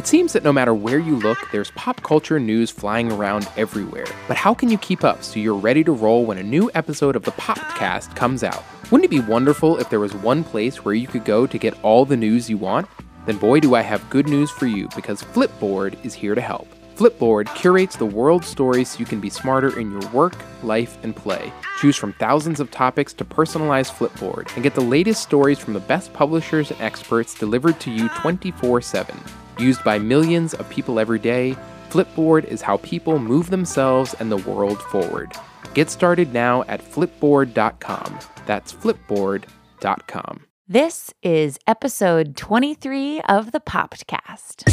It 0.00 0.06
seems 0.06 0.32
that 0.32 0.44
no 0.44 0.50
matter 0.50 0.72
where 0.72 0.98
you 0.98 1.16
look, 1.16 1.36
there's 1.52 1.72
pop 1.72 2.02
culture 2.02 2.40
news 2.40 2.70
flying 2.70 3.12
around 3.12 3.46
everywhere. 3.58 4.06
But 4.28 4.38
how 4.38 4.54
can 4.54 4.70
you 4.70 4.78
keep 4.78 5.04
up 5.04 5.22
so 5.22 5.38
you're 5.38 5.54
ready 5.54 5.84
to 5.84 5.92
roll 5.92 6.24
when 6.24 6.38
a 6.38 6.42
new 6.42 6.70
episode 6.74 7.16
of 7.16 7.24
the 7.24 7.32
PoppedCast 7.32 8.16
comes 8.16 8.42
out? 8.42 8.64
Wouldn't 8.90 9.04
it 9.04 9.10
be 9.10 9.20
wonderful 9.20 9.76
if 9.76 9.90
there 9.90 10.00
was 10.00 10.14
one 10.14 10.42
place 10.42 10.86
where 10.86 10.94
you 10.94 11.06
could 11.06 11.26
go 11.26 11.46
to 11.46 11.58
get 11.58 11.78
all 11.84 12.06
the 12.06 12.16
news 12.16 12.48
you 12.48 12.56
want? 12.56 12.88
Then 13.26 13.36
boy 13.36 13.60
do 13.60 13.74
I 13.74 13.82
have 13.82 14.08
good 14.08 14.26
news 14.26 14.50
for 14.50 14.64
you 14.64 14.88
because 14.96 15.22
Flipboard 15.22 16.02
is 16.02 16.14
here 16.14 16.34
to 16.34 16.40
help. 16.40 16.66
Flipboard 16.96 17.54
curates 17.54 17.96
the 17.96 18.06
world's 18.06 18.48
stories 18.48 18.92
so 18.92 19.00
you 19.00 19.04
can 19.04 19.20
be 19.20 19.28
smarter 19.28 19.78
in 19.78 19.90
your 19.90 20.10
work, 20.12 20.34
life, 20.62 20.96
and 21.02 21.14
play. 21.14 21.52
Choose 21.78 21.96
from 21.96 22.14
thousands 22.14 22.58
of 22.58 22.70
topics 22.70 23.12
to 23.12 23.24
personalize 23.26 23.90
Flipboard 23.90 24.50
and 24.54 24.62
get 24.62 24.74
the 24.74 24.80
latest 24.80 25.22
stories 25.22 25.58
from 25.58 25.74
the 25.74 25.80
best 25.80 26.10
publishers 26.14 26.70
and 26.70 26.80
experts 26.80 27.34
delivered 27.34 27.78
to 27.80 27.90
you 27.90 28.08
24 28.20 28.80
7. 28.80 29.14
Used 29.60 29.84
by 29.84 29.98
millions 29.98 30.54
of 30.54 30.70
people 30.70 30.98
every 30.98 31.18
day, 31.18 31.54
Flipboard 31.90 32.44
is 32.44 32.62
how 32.62 32.78
people 32.78 33.18
move 33.18 33.50
themselves 33.50 34.14
and 34.14 34.32
the 34.32 34.38
world 34.38 34.80
forward. 34.84 35.34
Get 35.74 35.90
started 35.90 36.32
now 36.32 36.62
at 36.62 36.82
flipboard.com. 36.82 38.18
That's 38.46 38.72
flipboard.com. 38.72 40.46
This 40.66 41.12
is 41.22 41.58
episode 41.66 42.36
23 42.36 43.20
of 43.28 43.52
the 43.52 43.60
PoppedCast. 43.60 44.64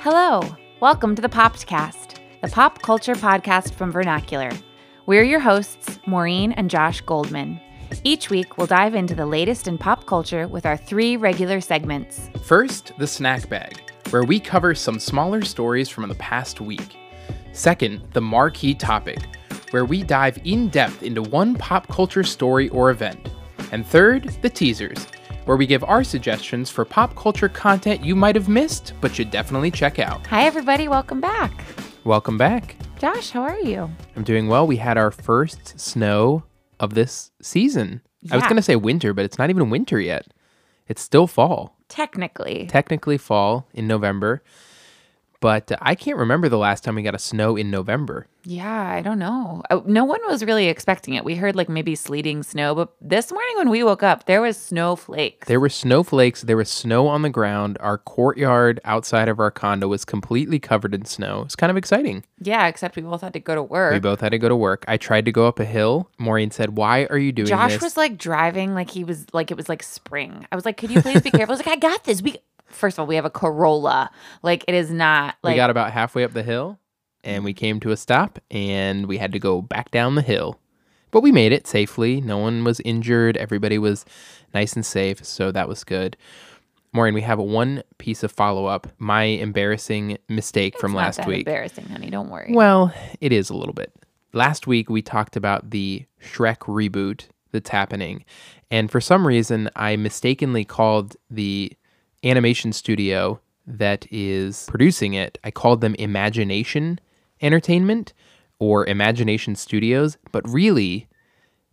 Hello, 0.00 0.42
welcome 0.80 1.14
to 1.14 1.22
the 1.22 1.28
PoppedCast, 1.28 2.16
the 2.42 2.48
pop 2.48 2.82
culture 2.82 3.14
podcast 3.14 3.72
from 3.72 3.92
Vernacular. 3.92 4.50
We're 5.06 5.22
your 5.22 5.38
hosts, 5.38 6.00
Maureen 6.08 6.50
and 6.50 6.68
Josh 6.68 7.02
Goldman. 7.02 7.60
Each 8.02 8.30
week, 8.30 8.58
we'll 8.58 8.66
dive 8.66 8.94
into 8.94 9.14
the 9.14 9.26
latest 9.26 9.68
in 9.68 9.78
pop 9.78 10.06
culture 10.06 10.48
with 10.48 10.66
our 10.66 10.76
three 10.76 11.16
regular 11.16 11.60
segments. 11.60 12.30
First, 12.42 12.92
the 12.98 13.06
snack 13.06 13.48
bag, 13.48 13.80
where 14.10 14.24
we 14.24 14.40
cover 14.40 14.74
some 14.74 14.98
smaller 14.98 15.42
stories 15.42 15.88
from 15.88 16.08
the 16.08 16.14
past 16.16 16.60
week. 16.60 16.96
Second, 17.52 18.02
the 18.12 18.20
marquee 18.20 18.74
topic, 18.74 19.18
where 19.70 19.84
we 19.84 20.02
dive 20.02 20.38
in 20.44 20.68
depth 20.68 21.02
into 21.02 21.22
one 21.22 21.54
pop 21.54 21.86
culture 21.88 22.24
story 22.24 22.68
or 22.70 22.90
event. 22.90 23.28
And 23.72 23.86
third, 23.86 24.36
the 24.42 24.50
teasers, 24.50 25.06
where 25.44 25.56
we 25.56 25.66
give 25.66 25.84
our 25.84 26.04
suggestions 26.04 26.70
for 26.70 26.84
pop 26.84 27.14
culture 27.16 27.48
content 27.48 28.04
you 28.04 28.16
might 28.16 28.34
have 28.34 28.48
missed 28.48 28.94
but 29.00 29.14
should 29.14 29.30
definitely 29.30 29.70
check 29.70 29.98
out. 29.98 30.26
Hi, 30.28 30.44
everybody, 30.44 30.88
welcome 30.88 31.20
back. 31.20 31.52
Welcome 32.04 32.38
back. 32.38 32.76
Josh, 32.98 33.30
how 33.30 33.42
are 33.42 33.58
you? 33.58 33.90
I'm 34.16 34.24
doing 34.24 34.48
well. 34.48 34.66
We 34.66 34.76
had 34.76 34.96
our 34.96 35.10
first 35.10 35.78
snow 35.78 36.44
of 36.80 36.94
this 36.94 37.30
season. 37.42 38.00
I 38.30 38.36
was 38.36 38.44
going 38.44 38.56
to 38.56 38.62
say 38.62 38.76
winter, 38.76 39.12
but 39.12 39.24
it's 39.24 39.38
not 39.38 39.50
even 39.50 39.70
winter 39.70 40.00
yet. 40.00 40.26
It's 40.88 41.02
still 41.02 41.26
fall. 41.26 41.76
Technically. 41.88 42.66
Technically 42.66 43.18
fall 43.18 43.68
in 43.74 43.86
November. 43.86 44.42
But 45.44 45.70
uh, 45.72 45.76
I 45.82 45.94
can't 45.94 46.16
remember 46.16 46.48
the 46.48 46.56
last 46.56 46.84
time 46.84 46.94
we 46.94 47.02
got 47.02 47.14
a 47.14 47.18
snow 47.18 47.54
in 47.54 47.70
November. 47.70 48.28
Yeah, 48.46 48.88
I 48.88 49.02
don't 49.02 49.18
know. 49.18 49.62
Uh, 49.68 49.82
No 49.84 50.02
one 50.06 50.20
was 50.26 50.42
really 50.42 50.68
expecting 50.68 51.12
it. 51.12 51.22
We 51.24 51.34
heard 51.34 51.54
like 51.54 51.68
maybe 51.68 51.94
sleeting 51.96 52.42
snow, 52.42 52.74
but 52.74 52.94
this 53.02 53.30
morning 53.30 53.52
when 53.58 53.68
we 53.68 53.82
woke 53.84 54.02
up, 54.02 54.24
there 54.24 54.40
was 54.40 54.56
snowflakes. 54.56 55.46
There 55.46 55.60
were 55.60 55.68
snowflakes, 55.68 56.40
there 56.40 56.56
was 56.56 56.70
snow 56.70 57.08
on 57.08 57.20
the 57.20 57.28
ground. 57.28 57.76
Our 57.80 57.98
courtyard 57.98 58.80
outside 58.86 59.28
of 59.28 59.38
our 59.38 59.50
condo 59.50 59.86
was 59.86 60.06
completely 60.06 60.58
covered 60.58 60.94
in 60.94 61.04
snow. 61.04 61.42
It's 61.42 61.56
kind 61.56 61.70
of 61.70 61.76
exciting. 61.76 62.24
Yeah, 62.40 62.66
except 62.66 62.96
we 62.96 63.02
both 63.02 63.20
had 63.20 63.34
to 63.34 63.40
go 63.40 63.54
to 63.54 63.62
work. 63.62 63.92
We 63.92 64.00
both 64.00 64.22
had 64.22 64.30
to 64.32 64.38
go 64.38 64.48
to 64.48 64.56
work. 64.56 64.86
I 64.88 64.96
tried 64.96 65.26
to 65.26 65.32
go 65.32 65.46
up 65.46 65.60
a 65.60 65.66
hill. 65.66 66.08
Maureen 66.18 66.52
said, 66.52 66.78
Why 66.78 67.04
are 67.10 67.18
you 67.18 67.32
doing 67.32 67.48
Josh 67.48 67.72
this? 67.72 67.80
Josh 67.80 67.82
was 67.82 67.96
like 67.98 68.16
driving 68.16 68.72
like 68.74 68.88
he 68.90 69.04
was 69.04 69.26
like 69.34 69.50
it 69.50 69.58
was 69.58 69.68
like 69.68 69.82
spring. 69.82 70.46
I 70.50 70.56
was 70.56 70.64
like, 70.64 70.78
"Could 70.78 70.90
you 70.90 71.02
please 71.02 71.20
be 71.20 71.30
careful?" 71.30 71.52
I 71.52 71.56
was 71.58 71.66
like, 71.66 71.76
"I 71.76 71.80
got 71.80 72.04
this." 72.04 72.22
We 72.22 72.38
first 72.74 72.96
of 72.96 73.00
all, 73.00 73.06
we 73.06 73.16
have 73.16 73.24
a 73.24 73.30
Corolla. 73.30 74.10
Like 74.42 74.64
it 74.68 74.74
is 74.74 74.90
not 74.90 75.36
like 75.42 75.54
we 75.54 75.56
got 75.56 75.70
about 75.70 75.92
halfway 75.92 76.24
up 76.24 76.32
the 76.32 76.42
hill 76.42 76.78
and 77.22 77.44
we 77.44 77.52
came 77.52 77.80
to 77.80 77.90
a 77.90 77.96
stop 77.96 78.38
and 78.50 79.06
we 79.06 79.18
had 79.18 79.32
to 79.32 79.38
go 79.38 79.62
back 79.62 79.90
down 79.90 80.14
the 80.14 80.22
hill. 80.22 80.60
But 81.10 81.22
we 81.22 81.32
made 81.32 81.52
it 81.52 81.66
safely. 81.66 82.20
No 82.20 82.38
one 82.38 82.64
was 82.64 82.80
injured. 82.80 83.36
Everybody 83.36 83.78
was 83.78 84.04
nice 84.52 84.72
and 84.72 84.84
safe. 84.84 85.24
So 85.24 85.52
that 85.52 85.68
was 85.68 85.84
good. 85.84 86.16
Maureen, 86.92 87.14
we 87.14 87.22
have 87.22 87.38
one 87.38 87.82
piece 87.98 88.22
of 88.22 88.30
follow 88.30 88.66
up. 88.66 88.86
My 88.98 89.24
embarrassing 89.24 90.18
mistake 90.28 90.78
from 90.78 90.92
It's 90.92 90.94
not 90.94 91.18
last 91.18 91.26
week. 91.26 91.46
Embarrassing, 91.46 91.86
honey. 91.86 92.10
Don't 92.10 92.30
worry. 92.30 92.52
Well, 92.52 92.92
it 93.20 93.32
is 93.32 93.50
a 93.50 93.56
little 93.56 93.74
bit. 93.74 93.92
Last 94.32 94.66
week 94.66 94.90
we 94.90 95.02
talked 95.02 95.36
about 95.36 95.70
the 95.70 96.04
Shrek 96.22 96.58
reboot 96.58 97.26
that's 97.52 97.70
happening. 97.70 98.24
And 98.70 98.90
for 98.90 99.00
some 99.00 99.26
reason, 99.26 99.70
I 99.76 99.96
mistakenly 99.96 100.64
called 100.64 101.16
the 101.30 101.72
animation 102.24 102.72
studio 102.72 103.40
that 103.66 104.06
is 104.10 104.66
producing 104.68 105.14
it, 105.14 105.38
I 105.44 105.50
called 105.50 105.80
them 105.80 105.94
Imagination 105.96 106.98
Entertainment 107.40 108.12
or 108.58 108.86
Imagination 108.86 109.56
Studios, 109.56 110.16
but 110.32 110.48
really 110.48 111.08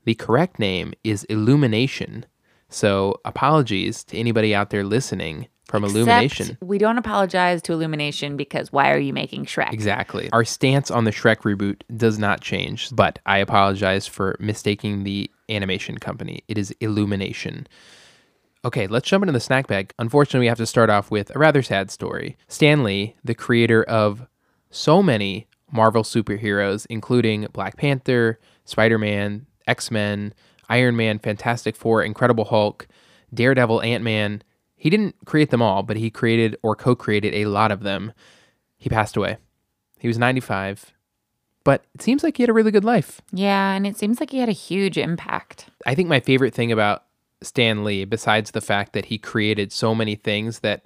the 0.06 0.16
correct 0.16 0.60
name 0.60 0.94
is 1.04 1.24
Illumination. 1.26 2.26
So 2.70 3.20
apologies 3.26 4.04
to 4.06 4.18
anybody 4.18 4.56
out 4.56 4.70
there 4.70 4.84
listening 4.84 5.48
from 5.66 5.84
Except 5.84 5.96
Illumination. 5.98 6.58
we 6.62 6.78
don't 6.78 6.98
apologize 6.98 7.62
to 7.64 7.74
Illumination 7.74 8.36
because 8.36 8.72
why 8.72 8.92
are 8.92 8.98
you 8.98 9.14
making 9.14 9.46
Shrek? 9.46 9.72
Exactly. 9.72 10.30
Our 10.34 10.44
stance 10.44 10.92
on 10.92 11.06
the 11.06 11.12
Shrek 11.12 11.38
reboot 11.38 11.82
does 11.96 12.20
not 12.20 12.42
change, 12.42 12.90
but 12.94 13.20
I 13.26 13.38
apologize 13.38 14.08
for 14.08 14.36
mistaking 14.40 15.04
the 15.04 15.30
animation 15.50 15.98
company. 15.98 16.44
It 16.48 16.58
is 16.58 16.72
Illumination. 16.82 17.68
Okay, 18.64 18.86
let's 18.88 19.08
jump 19.08 19.24
into 19.24 19.34
the 19.34 19.40
snack 19.40 19.68
bag. 19.68 19.94
Unfortunately, 19.98 20.42
we 20.42 20.48
have 20.48 20.58
to 20.60 20.68
start 20.68 20.90
off 20.90 21.10
with 21.10 21.36
a 21.36 21.40
rather 21.40 21.64
sad 21.64 21.90
story. 21.90 22.38
Stan 22.48 22.84
Lee, 22.84 23.16
the 23.24 23.34
creator 23.34 23.84
of 23.84 24.28
so 24.70 25.02
many 25.02 25.48
Marvel 25.72 26.04
superheroes, 26.04 26.86
including 26.90 27.48
Black 27.54 27.78
Panther, 27.78 28.40
Spider 28.66 29.00
Man, 29.00 29.48
X 29.68 29.90
Men, 29.90 30.34
Iron 30.70 30.96
Man, 30.96 31.18
Fantastic 31.18 31.76
Four, 31.76 32.04
Incredible 32.04 32.46
Hulk, 32.46 32.88
Daredevil, 33.34 33.82
Ant 33.82 34.04
Man. 34.04 34.44
He 34.76 34.90
didn't 34.90 35.16
create 35.26 35.50
them 35.50 35.62
all, 35.62 35.82
but 35.82 35.98
he 35.98 36.10
created 36.10 36.56
or 36.62 36.76
co 36.76 36.96
created 36.96 37.34
a 37.34 37.46
lot 37.46 37.72
of 37.72 37.82
them. 37.82 38.14
He 38.78 38.90
passed 38.90 39.18
away. 39.18 39.38
He 40.00 40.08
was 40.08 40.18
95, 40.18 40.94
but 41.64 41.86
it 41.94 42.02
seems 42.02 42.24
like 42.24 42.38
he 42.38 42.44
had 42.44 42.50
a 42.50 42.54
really 42.54 42.72
good 42.72 42.86
life. 42.86 43.22
Yeah, 43.32 43.74
and 43.74 43.86
it 43.86 43.98
seems 43.98 44.20
like 44.20 44.32
he 44.32 44.40
had 44.40 44.50
a 44.50 44.54
huge 44.54 44.98
impact. 44.98 45.68
I 45.86 45.96
think 45.96 46.10
my 46.10 46.20
favorite 46.20 46.54
thing 46.54 46.72
about 46.72 47.04
Stan 47.42 47.84
Lee, 47.84 48.06
besides 48.06 48.52
the 48.52 48.62
fact 48.62 48.94
that 48.94 49.06
he 49.06 49.18
created 49.18 49.72
so 49.72 49.96
many 49.96 50.16
things 50.16 50.60
that, 50.60 50.86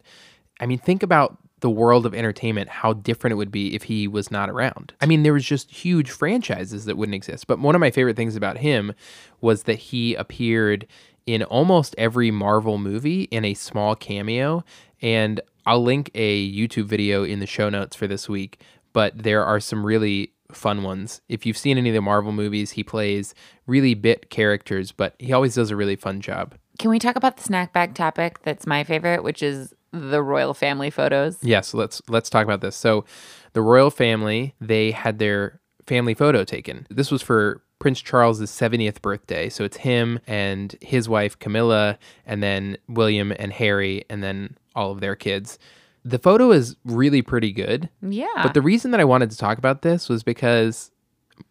I 0.60 0.66
mean, 0.66 0.80
think 0.80 1.04
about 1.04 1.38
the 1.62 1.70
world 1.70 2.06
of 2.06 2.14
entertainment, 2.14 2.70
how 2.70 2.94
different 2.94 3.32
it 3.32 3.38
would 3.38 3.52
be 3.52 3.74
if 3.74 3.84
he 3.84 4.08
was 4.08 4.30
not 4.30 4.50
around. 4.50 4.94
I 5.02 5.06
mean, 5.06 5.24
there 5.24 5.34
was 5.34 5.46
just 5.46 5.72
huge 5.72 6.12
franchises 6.12 6.86
that 6.86 6.98
wouldn't 6.98 7.16
exist. 7.16 7.48
But 7.48 7.60
one 7.60 7.76
of 7.76 7.82
my 7.82 7.92
favorite 7.92 8.16
things 8.16 8.36
about 8.36 8.58
him 8.58 8.94
was 9.42 9.64
that 9.64 9.80
he 9.80 10.16
appeared 10.16 10.86
in 11.26 11.44
almost 11.44 11.96
every 11.98 12.30
Marvel 12.30 12.78
movie 12.78 13.24
in 13.24 13.44
a 13.44 13.54
small 13.54 13.96
cameo. 13.96 14.64
And 15.02 15.42
I'll 15.66 15.84
link 15.84 16.12
a 16.14 16.52
YouTube 16.52 16.86
video 16.86 17.24
in 17.24 17.40
the 17.40 17.48
show 17.48 17.70
notes 17.70 17.96
for 17.96 18.06
this 18.06 18.30
week, 18.30 18.62
but 18.94 19.24
there 19.24 19.44
are 19.44 19.60
some 19.60 19.86
really 19.86 20.34
fun 20.56 20.84
ones. 20.84 21.22
If 21.30 21.46
you've 21.46 21.58
seen 21.58 21.78
any 21.78 21.90
of 21.90 21.96
the 21.96 22.02
Marvel 22.02 22.32
movies, 22.32 22.72
he 22.72 22.84
plays 22.84 23.34
really 23.68 23.94
bit 23.94 24.30
characters, 24.30 24.92
but 24.92 25.16
he 25.20 25.34
always 25.34 25.56
does 25.56 25.72
a 25.72 25.76
really 25.76 25.96
fun 25.96 26.22
job. 26.22 26.56
Can 26.80 26.90
we 26.90 27.00
talk 27.00 27.16
about 27.16 27.38
the 27.38 27.44
snack 27.44 27.74
bag 27.74 27.96
topic 27.96 28.42
that's 28.44 28.68
my 28.68 28.84
favorite, 28.84 29.24
which 29.24 29.42
is 29.42 29.74
the 29.92 30.22
royal 30.22 30.54
family 30.54 30.90
photos? 30.90 31.38
Yes, 31.42 31.74
let's 31.74 32.02
let's 32.10 32.30
talk 32.30 32.44
about 32.44 32.62
this. 32.62 32.76
So, 32.76 33.06
the 33.54 33.62
royal 33.62 33.90
family, 33.90 34.54
they 34.60 34.92
had 34.92 35.20
their 35.20 35.62
family 35.88 36.14
photo 36.14 36.44
taken. 36.44 36.86
This 36.90 37.12
was 37.12 37.22
for 37.22 37.62
Prince 37.80 38.02
Charles's 38.02 38.52
70th 38.52 39.02
birthday. 39.02 39.50
So 39.50 39.64
it's 39.64 39.78
him 39.78 40.20
and 40.28 40.76
his 40.82 41.10
wife 41.10 41.38
Camilla 41.40 41.98
and 42.26 42.42
then 42.42 42.78
William 42.88 43.34
and 43.38 43.52
Harry 43.54 44.06
and 44.10 44.24
then 44.24 44.58
all 44.76 44.92
of 44.92 45.02
their 45.02 45.16
kids. 45.16 45.60
The 46.06 46.20
photo 46.20 46.52
is 46.52 46.76
really 46.86 47.22
pretty 47.24 47.52
good. 47.52 47.90
Yeah. 48.02 48.28
But 48.44 48.54
the 48.54 48.62
reason 48.62 48.92
that 48.92 49.00
I 49.00 49.06
wanted 49.06 49.32
to 49.32 49.38
talk 49.38 49.58
about 49.58 49.82
this 49.82 50.08
was 50.08 50.22
because 50.22 50.92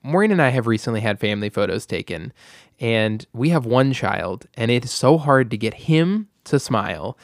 Maureen 0.02 0.30
and 0.30 0.40
I 0.40 0.50
have 0.50 0.66
recently 0.68 1.00
had 1.00 1.18
family 1.18 1.50
photos 1.50 1.84
taken, 1.86 2.32
and 2.80 3.26
we 3.32 3.50
have 3.50 3.66
one 3.66 3.92
child, 3.92 4.46
and 4.54 4.70
it 4.70 4.84
is 4.84 4.92
so 4.92 5.18
hard 5.18 5.50
to 5.50 5.56
get 5.58 5.74
him 5.74 6.28
to 6.44 6.58
smile 6.58 7.18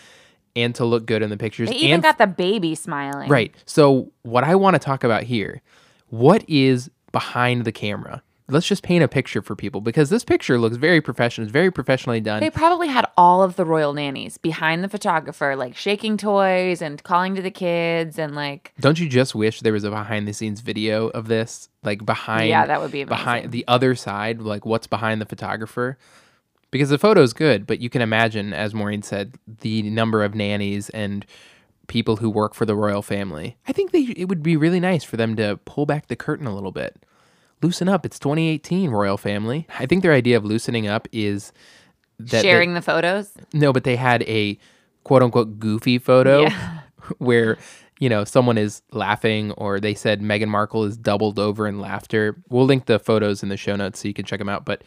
and 0.57 0.75
to 0.75 0.85
look 0.85 1.07
good 1.07 1.23
in 1.23 1.31
the 1.31 1.37
pictures. 1.37 1.69
they 1.69 1.77
even 1.77 1.95
and 1.95 2.03
got 2.03 2.19
the 2.19 2.27
baby 2.27 2.75
smiling. 2.75 3.29
right. 3.29 3.55
So 3.65 4.11
what 4.23 4.43
I 4.43 4.57
want 4.57 4.75
to 4.75 4.81
talk 4.81 5.05
about 5.05 5.23
here, 5.23 5.63
what 6.09 6.45
is 6.49 6.91
behind 7.13 7.65
the 7.65 7.73
camera? 7.73 8.23
Let's 8.51 8.67
just 8.67 8.83
paint 8.83 9.05
a 9.05 9.09
picture 9.09 9.43
for 9.43 9.55
people 9.55 9.81
because 9.81 10.11
this 10.11 10.25
picture 10.25 10.59
looks 10.59 10.77
very 10.77 11.01
professional. 11.01 11.45
It's 11.47 11.53
very 11.53 11.71
professionally 11.71 12.21
done. 12.21 12.41
They 12.41 12.51
probably 12.51 12.89
had 12.89 13.07
all 13.17 13.43
of 13.43 13.57
the 13.57 13.65
royal 13.65 13.93
nannies 13.93 14.39
behind 14.39 14.83
the 14.83 14.89
photographer, 14.89 15.57
like 15.57 15.77
shaking 15.77 16.17
toys 16.17 16.83
and 16.83 17.03
calling 17.03 17.35
to 17.37 17.43
the 17.43 17.51
kids 17.51 18.19
and 18.19 18.35
like 18.35 18.73
Don't 18.81 18.99
you 18.99 19.09
just 19.09 19.35
wish 19.35 19.61
there 19.61 19.73
was 19.73 19.85
a 19.85 19.91
behind 19.91 20.27
the 20.27 20.33
scenes 20.33 20.61
video 20.61 21.09
of 21.09 21.29
this? 21.29 21.69
Like 21.83 22.05
behind 22.05 22.49
Yeah, 22.49 22.67
that 22.67 22.81
would 22.81 22.93
be 22.93 23.05
behind 23.05 23.53
the 23.53 23.65
other 23.69 23.95
side, 23.95 24.41
like 24.41 24.67
what's 24.67 24.87
behind 24.87 25.21
the 25.21 25.27
photographer. 25.27 25.99
because 26.71 26.91
the 26.91 26.99
photo's 26.99 27.33
good, 27.33 27.67
but 27.67 27.81
you 27.81 27.91
can 27.91 28.03
imagine, 28.03 28.53
as 28.53 28.75
Maureen 28.75 29.03
said, 29.03 29.35
the 29.47 29.83
number 29.83 30.23
of 30.23 30.35
nannies 30.35 30.89
and 30.91 31.27
people 31.89 32.17
who 32.19 32.31
work 32.31 32.55
for 32.55 32.65
the 32.65 32.77
royal 32.77 33.03
family. 33.03 33.57
I 33.67 33.73
think 33.73 33.91
they, 33.91 34.03
it 34.17 34.27
would 34.27 34.43
be 34.43 34.57
really 34.57 34.79
nice 34.79 35.03
for 35.03 35.17
them 35.17 35.35
to 35.37 35.59
pull 35.65 35.87
back 35.87 36.07
the 36.07 36.15
curtain 36.15 36.47
a 36.47 36.55
little 36.55 36.71
bit. 36.71 37.05
Loosen 37.63 37.89
up. 37.89 38.07
It's 38.07 38.19
2018, 38.19 38.91
royal 38.91 39.17
family. 39.17 39.67
I 39.79 39.87
think 39.87 40.03
their 40.03 40.13
idea 40.15 40.37
of 40.37 40.45
loosening 40.45 40.87
up 40.89 41.07
is 41.13 41.53
that 42.19 42.31
they- 42.31 42.43
Sharing 42.43 42.75
the 42.75 42.83
photos. 42.83 43.33
no, 43.53 43.73
but 43.73 43.85
they 43.85 43.97
had 43.97 44.23
a 44.23 44.59
quote 45.05 45.23
unquote 45.23 45.59
goofy 45.59 45.99
photo 45.99 46.43
Yeah. 46.43 46.81
where, 47.19 47.59
you 47.99 48.09
know, 48.09 48.25
someone 48.25 48.57
is 48.59 48.83
laughing 48.93 49.53
or 49.53 49.81
they 49.81 49.95
said 49.95 50.21
Meghan 50.23 50.49
Markle 50.49 50.85
is 50.85 50.97
doubled 50.97 51.39
over 51.39 51.67
in 51.67 51.81
laughter. 51.81 52.37
We'll 52.49 52.67
link 52.67 52.87
the 52.87 52.99
photos 52.99 53.43
in 53.43 53.49
the 53.51 53.57
show 53.57 53.77
notes 53.77 54.01
so 54.01 54.09
you 54.09 54.15
can 54.15 54.25
check 54.25 54.39
them 54.39 54.49
out. 54.49 54.65
But 54.65 54.83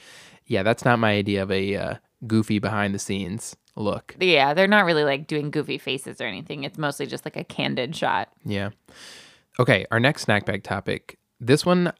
yeah, 0.47 0.63
that's 0.63 0.83
not 0.85 0.99
my 0.99 1.11
idea 1.13 1.43
of 1.43 1.51
a 1.51 1.75
uh, 1.75 1.95
goofy 2.27 2.59
behind 2.59 2.93
the 2.95 2.99
scenes 2.99 3.55
look. 3.75 4.15
Yeah, 4.19 4.53
they're 4.53 4.67
not 4.67 4.85
really 4.85 5.03
like 5.03 5.25
doing 5.27 5.49
goofy 5.51 5.77
faces 5.77 6.21
or 6.21 6.25
anything. 6.25 6.63
It's 6.63 6.77
mostly 6.77 7.05
just 7.07 7.25
like 7.25 7.37
a 7.37 7.43
candid 7.43 7.95
shot. 7.95 8.29
Yeah. 8.45 8.69
Okay, 9.59 9.85
our 9.91 9.99
next 9.99 10.23
snack 10.23 10.45
bag 10.45 10.63
topic. 10.63 11.17
This 11.39 11.65
one 11.65 11.91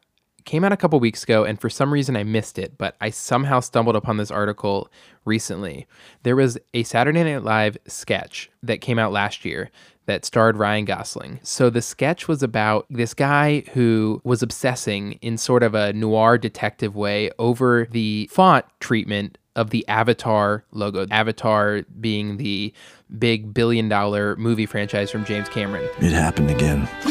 came 0.44 0.64
out 0.64 0.72
a 0.72 0.76
couple 0.76 0.98
weeks 1.00 1.22
ago, 1.22 1.44
and 1.44 1.60
for 1.60 1.70
some 1.70 1.92
reason 1.92 2.16
I 2.16 2.24
missed 2.24 2.58
it, 2.58 2.76
but 2.78 2.96
I 3.00 3.10
somehow 3.10 3.60
stumbled 3.60 3.96
upon 3.96 4.16
this 4.16 4.30
article 4.30 4.90
recently. 5.24 5.86
There 6.22 6.36
was 6.36 6.58
a 6.72 6.82
Saturday 6.82 7.24
Night 7.24 7.42
Live 7.42 7.78
sketch 7.86 8.50
that 8.62 8.80
came 8.80 8.98
out 8.98 9.12
last 9.12 9.44
year 9.44 9.70
that 10.06 10.24
starred 10.24 10.56
Ryan 10.56 10.84
Gosling. 10.84 11.40
So 11.42 11.70
the 11.70 11.80
sketch 11.80 12.28
was 12.28 12.42
about 12.42 12.86
this 12.90 13.14
guy 13.14 13.60
who 13.72 14.20
was 14.24 14.42
obsessing 14.42 15.12
in 15.22 15.38
sort 15.38 15.62
of 15.62 15.74
a 15.74 15.92
noir 15.92 16.36
detective 16.36 16.94
way 16.94 17.30
over 17.38 17.88
the 17.90 18.28
font 18.30 18.66
treatment 18.80 19.38
of 19.56 19.70
the 19.70 19.86
Avatar 19.88 20.64
logo. 20.72 21.06
Avatar 21.10 21.82
being 22.00 22.36
the 22.36 22.72
big 23.18 23.54
billion 23.54 23.88
dollar 23.88 24.36
movie 24.36 24.66
franchise 24.66 25.10
from 25.10 25.24
James 25.24 25.48
Cameron. 25.48 25.88
It 26.00 26.12
happened 26.12 26.50
again. 26.50 26.82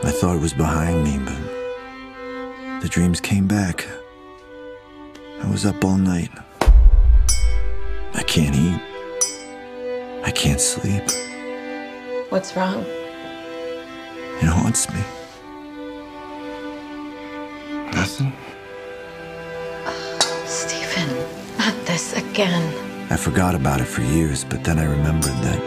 I 0.00 0.10
thought 0.10 0.36
it 0.36 0.40
was 0.40 0.54
behind 0.54 1.04
me, 1.04 1.18
but 1.18 1.47
the 2.80 2.88
dreams 2.88 3.20
came 3.20 3.46
back. 3.46 3.86
I 5.42 5.50
was 5.50 5.66
up 5.66 5.84
all 5.84 5.96
night. 5.96 6.30
I 8.14 8.22
can't 8.26 8.54
eat. 8.54 8.80
I 10.24 10.30
can't 10.30 10.60
sleep. 10.60 11.02
What's 12.28 12.56
wrong? 12.56 12.84
It 14.40 14.44
haunts 14.44 14.88
me. 14.92 15.00
Nothing. 17.92 18.32
Oh, 19.86 20.44
Stephen, 20.46 21.08
not 21.58 21.74
this 21.86 22.16
again. 22.16 22.72
I 23.10 23.16
forgot 23.16 23.54
about 23.54 23.80
it 23.80 23.86
for 23.86 24.02
years, 24.02 24.44
but 24.44 24.62
then 24.62 24.78
I 24.78 24.84
remembered 24.84 25.36
that 25.42 25.60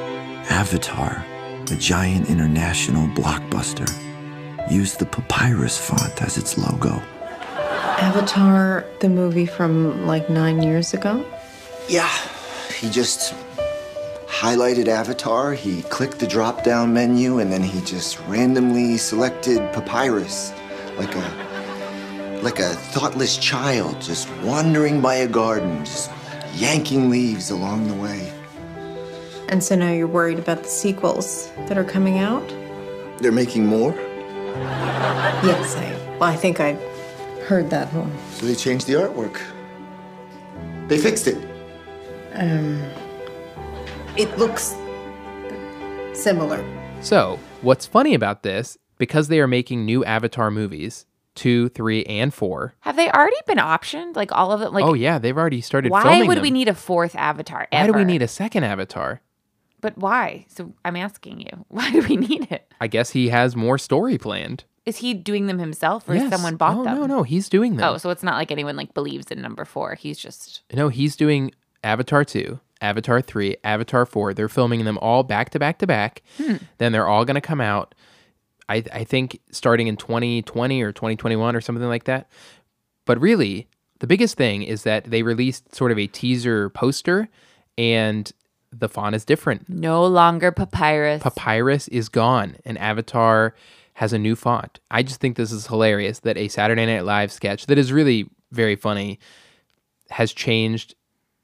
Avatar, 0.50 1.26
a 1.72 1.76
giant 1.76 2.30
international 2.30 3.08
blockbuster, 3.08 3.90
used 4.70 5.00
the 5.00 5.06
papyrus 5.06 5.78
font 5.78 6.22
as 6.22 6.38
its 6.38 6.58
logo. 6.58 7.02
Avatar, 8.02 8.86
the 9.00 9.10
movie 9.10 9.46
from 9.46 10.08
like 10.08 10.30
nine 10.30 10.62
years 10.62 10.94
ago? 10.94 11.26
Yeah, 11.88 12.10
he 12.80 12.90
just 12.90 13.34
highlighted 14.28 14.88
Avatar, 14.88 15.54
he 15.54 15.84
clicked 15.84 16.20
the 16.20 16.28
drop 16.28 16.64
down 16.64 16.94
menu, 16.94 17.40
and 17.40 17.52
then 17.52 17.62
he 17.62 17.82
just 17.82 18.20
randomly 18.22 18.98
selected 18.98 19.60
Papyrus. 19.74 20.52
Like 20.98 21.16
a 21.16 21.52
like 22.42 22.60
a 22.60 22.70
thoughtless 22.70 23.38
child 23.38 24.02
just 24.02 24.28
wandering 24.42 25.00
by 25.00 25.16
a 25.16 25.28
garden, 25.28 25.86
just 25.86 26.10
yanking 26.56 27.10
leaves 27.10 27.52
along 27.52 27.88
the 27.88 27.94
way. 27.94 28.34
And 29.48 29.64
so 29.64 29.76
now 29.76 29.92
you're 29.92 30.08
worried 30.08 30.40
about 30.40 30.64
the 30.64 30.70
sequels 30.70 31.52
that 31.68 31.78
are 31.78 31.84
coming 31.84 32.18
out? 32.18 32.48
They're 33.20 33.32
making 33.32 33.68
more, 33.68 33.94
Yes, 35.44 35.76
I. 35.76 35.92
Well, 36.20 36.24
I 36.30 36.36
think 36.36 36.60
I 36.60 36.74
heard 37.48 37.70
that 37.72 37.92
one. 37.94 38.12
so 38.34 38.46
they 38.46 38.54
changed 38.56 38.86
the 38.88 38.94
artwork. 38.94 39.42
They 40.88 40.98
fixed 40.98 41.28
it. 41.28 41.38
Um, 42.34 42.84
It 44.18 44.38
looks 44.38 44.76
similar. 46.14 46.64
So, 47.02 47.40
what's 47.62 47.86
funny 47.88 48.14
about 48.14 48.44
this, 48.44 48.78
because 49.00 49.30
they 49.30 49.40
are 49.40 49.48
making 49.48 49.86
new 49.86 50.06
Avatar 50.06 50.52
movies, 50.52 51.06
two, 51.34 51.70
three, 51.70 52.04
and 52.06 52.32
four. 52.34 52.76
Have 52.82 52.96
they 52.98 53.10
already 53.10 53.38
been 53.48 53.58
optioned? 53.58 54.16
Like 54.16 54.32
all 54.32 54.52
of 54.52 54.60
them? 54.60 54.74
Like, 54.74 54.86
oh, 54.86 54.94
yeah, 54.94 55.18
they've 55.18 55.38
already 55.38 55.62
started 55.62 55.92
why 55.92 56.04
filming 56.04 56.28
would 56.28 56.38
them. 56.38 56.44
we 56.44 56.52
need 56.52 56.68
a 56.68 56.76
fourth 56.76 57.16
Avatar? 57.16 57.68
Why 57.72 57.88
do 57.88 57.94
we 57.94 58.04
need 58.04 58.22
a 58.22 58.28
second 58.28 58.64
Avatar? 58.66 59.22
But 59.80 59.98
why? 59.98 60.46
So 60.50 60.74
I'm 60.86 60.96
asking 60.96 61.40
you, 61.42 61.66
why 61.70 61.90
do 61.92 62.02
we 62.08 62.18
need 62.18 62.52
it? 62.52 62.72
I 62.80 62.86
guess 62.88 63.10
he 63.12 63.30
has 63.30 63.56
more 63.56 63.80
story 63.80 64.20
planned. 64.20 64.66
Is 64.86 64.98
he 64.98 65.14
doing 65.14 65.46
them 65.48 65.60
himself, 65.60 66.10
or 66.10 66.16
Yes. 66.16 66.32
someone 66.32 66.56
oh, 66.56 66.58
bought 66.58 66.78
oh, 66.78 66.84
them? 66.84 66.96
No, 66.96 67.06
no, 67.06 67.18
no. 67.18 67.24
he's 67.24 67.50
doing 67.50 67.76
them. 67.76 67.88
Oh, 67.88 67.98
so 67.98 68.10
it's 68.10 68.24
not 68.24 68.36
like 68.36 68.52
anyone 68.52 68.76
like 68.76 68.94
believes 68.94 69.28
in 69.28 69.42
number 69.42 69.64
four. 69.66 69.96
He's 69.96 70.18
just 70.18 70.64
No, 70.74 70.90
he's 70.90 71.16
doing 71.16 71.52
Avatar 71.84 72.24
2, 72.26 72.60
Avatar 72.82 73.22
3, 73.22 73.58
Avatar 73.64 74.06
4. 74.06 74.34
They're 74.34 74.50
filming 74.50 74.86
them 74.86 74.98
all 74.98 75.24
back 75.24 75.52
to 75.52 75.60
back 75.60 75.78
to 75.80 75.88
back. 75.88 76.24
Hmm. 76.38 76.56
Then 76.80 76.92
they're 76.92 77.08
all 77.08 77.26
going 77.26 77.36
to 77.36 77.42
come 77.42 77.62
out, 77.62 77.94
I, 78.70 78.84
I 78.92 79.04
think, 79.04 79.40
starting 79.52 79.88
in 79.88 79.98
2020 79.98 80.82
or 80.82 80.92
2021 80.92 81.56
or 81.56 81.62
something 81.62 81.88
like 81.88 82.06
that. 82.06 82.28
But 83.06 83.20
really, 83.20 83.68
the 84.00 84.08
biggest 84.08 84.36
thing 84.36 84.64
is 84.64 84.82
that 84.84 85.06
they 85.06 85.22
released 85.22 85.76
sort 85.76 85.92
of 85.92 86.00
a 86.00 86.08
teaser 86.08 86.70
poster 86.70 87.30
and 87.78 88.32
the 88.72 88.90
font 88.90 89.16
is 89.16 89.26
different. 89.26 89.68
no 89.70 90.06
longer 90.06 90.52
papyrus. 90.52 91.22
Papyrus 91.22 91.88
is 91.90 92.10
gone 92.10 92.56
and 92.66 92.78
Avatar 92.80 93.54
has 94.02 94.14
a 94.14 94.18
new 94.18 94.36
font. 94.36 94.80
I 94.90 95.04
just 95.04 95.20
think 95.22 95.38
this 95.38 95.52
is 95.52 95.68
hilarious 95.68 96.22
that 96.22 96.36
a 96.36 96.48
Saturday 96.48 96.88
Night 96.88 97.06
Live 97.06 97.32
sketch 97.32 97.68
that 97.68 97.78
is 97.78 97.94
really 97.94 98.28
very 98.52 98.76
funny 98.76 99.20
has 100.10 100.34
changed 100.34 100.96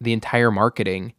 the 0.01 0.11
entire 0.11 0.49
marketing 0.49 1.13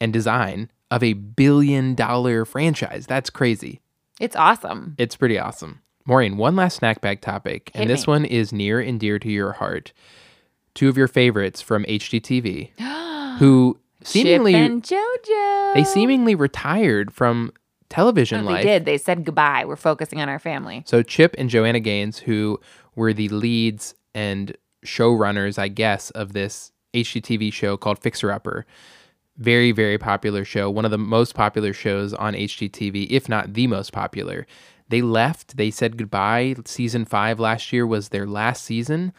and 0.00 0.12
design 0.12 0.72
of 0.90 1.04
a 1.04 1.12
billion 1.12 1.94
dollar 1.94 2.44
franchise. 2.44 3.06
That's 3.06 3.30
crazy. 3.30 3.80
it's 4.18 4.34
awesome. 4.34 4.96
It's 4.98 5.14
pretty 5.14 5.38
awesome. 5.38 5.82
Maureen, 6.04 6.36
one 6.36 6.56
last 6.56 6.78
snack 6.78 7.00
bag 7.00 7.20
topic, 7.20 7.70
Hit 7.72 7.82
and 7.82 7.88
this 7.90 8.08
me. 8.08 8.10
one 8.10 8.24
is 8.24 8.52
near 8.52 8.80
and 8.80 8.98
dear 8.98 9.20
to 9.20 9.30
your 9.30 9.52
heart. 9.52 9.92
Two 10.74 10.88
of 10.88 10.96
your 10.96 11.06
favorites 11.06 11.62
from 11.62 11.84
HGTV, 11.84 12.70
who 13.38 13.78
seemingly 14.02 14.52
JoJo. 14.54 15.74
they 15.74 15.84
seemingly 15.84 16.34
retired 16.34 17.14
from 17.14 17.52
television 17.92 18.44
No, 18.44 18.54
they 18.54 18.62
did. 18.62 18.84
They 18.84 18.98
said 18.98 19.24
goodbye. 19.24 19.64
We're 19.64 19.76
focusing 19.76 20.20
on 20.20 20.28
our 20.28 20.38
family. 20.38 20.82
So 20.86 21.02
Chip 21.02 21.34
and 21.38 21.50
Joanna 21.50 21.80
Gaines, 21.80 22.18
who 22.18 22.58
were 22.96 23.12
the 23.12 23.28
leads 23.28 23.94
and 24.14 24.56
showrunners, 24.84 25.58
I 25.58 25.68
guess, 25.68 26.10
of 26.10 26.32
this 26.32 26.72
HGTV 26.94 27.52
show 27.52 27.76
called 27.76 27.98
Fixer 27.98 28.32
Upper. 28.32 28.66
Very, 29.36 29.72
very 29.72 29.98
popular 29.98 30.44
show. 30.44 30.70
One 30.70 30.84
of 30.84 30.90
the 30.90 30.98
most 30.98 31.34
popular 31.34 31.72
shows 31.72 32.12
on 32.14 32.34
HGTV, 32.34 33.08
if 33.10 33.28
not 33.28 33.54
the 33.54 33.66
most 33.66 33.92
popular. 33.92 34.46
They 34.88 35.02
left. 35.02 35.56
They 35.56 35.70
said 35.70 35.96
goodbye. 35.96 36.56
Season 36.64 37.04
five 37.04 37.40
last 37.40 37.72
year 37.72 37.86
was 37.86 38.08
their 38.08 38.26
last 38.26 38.64
season. 38.64 39.12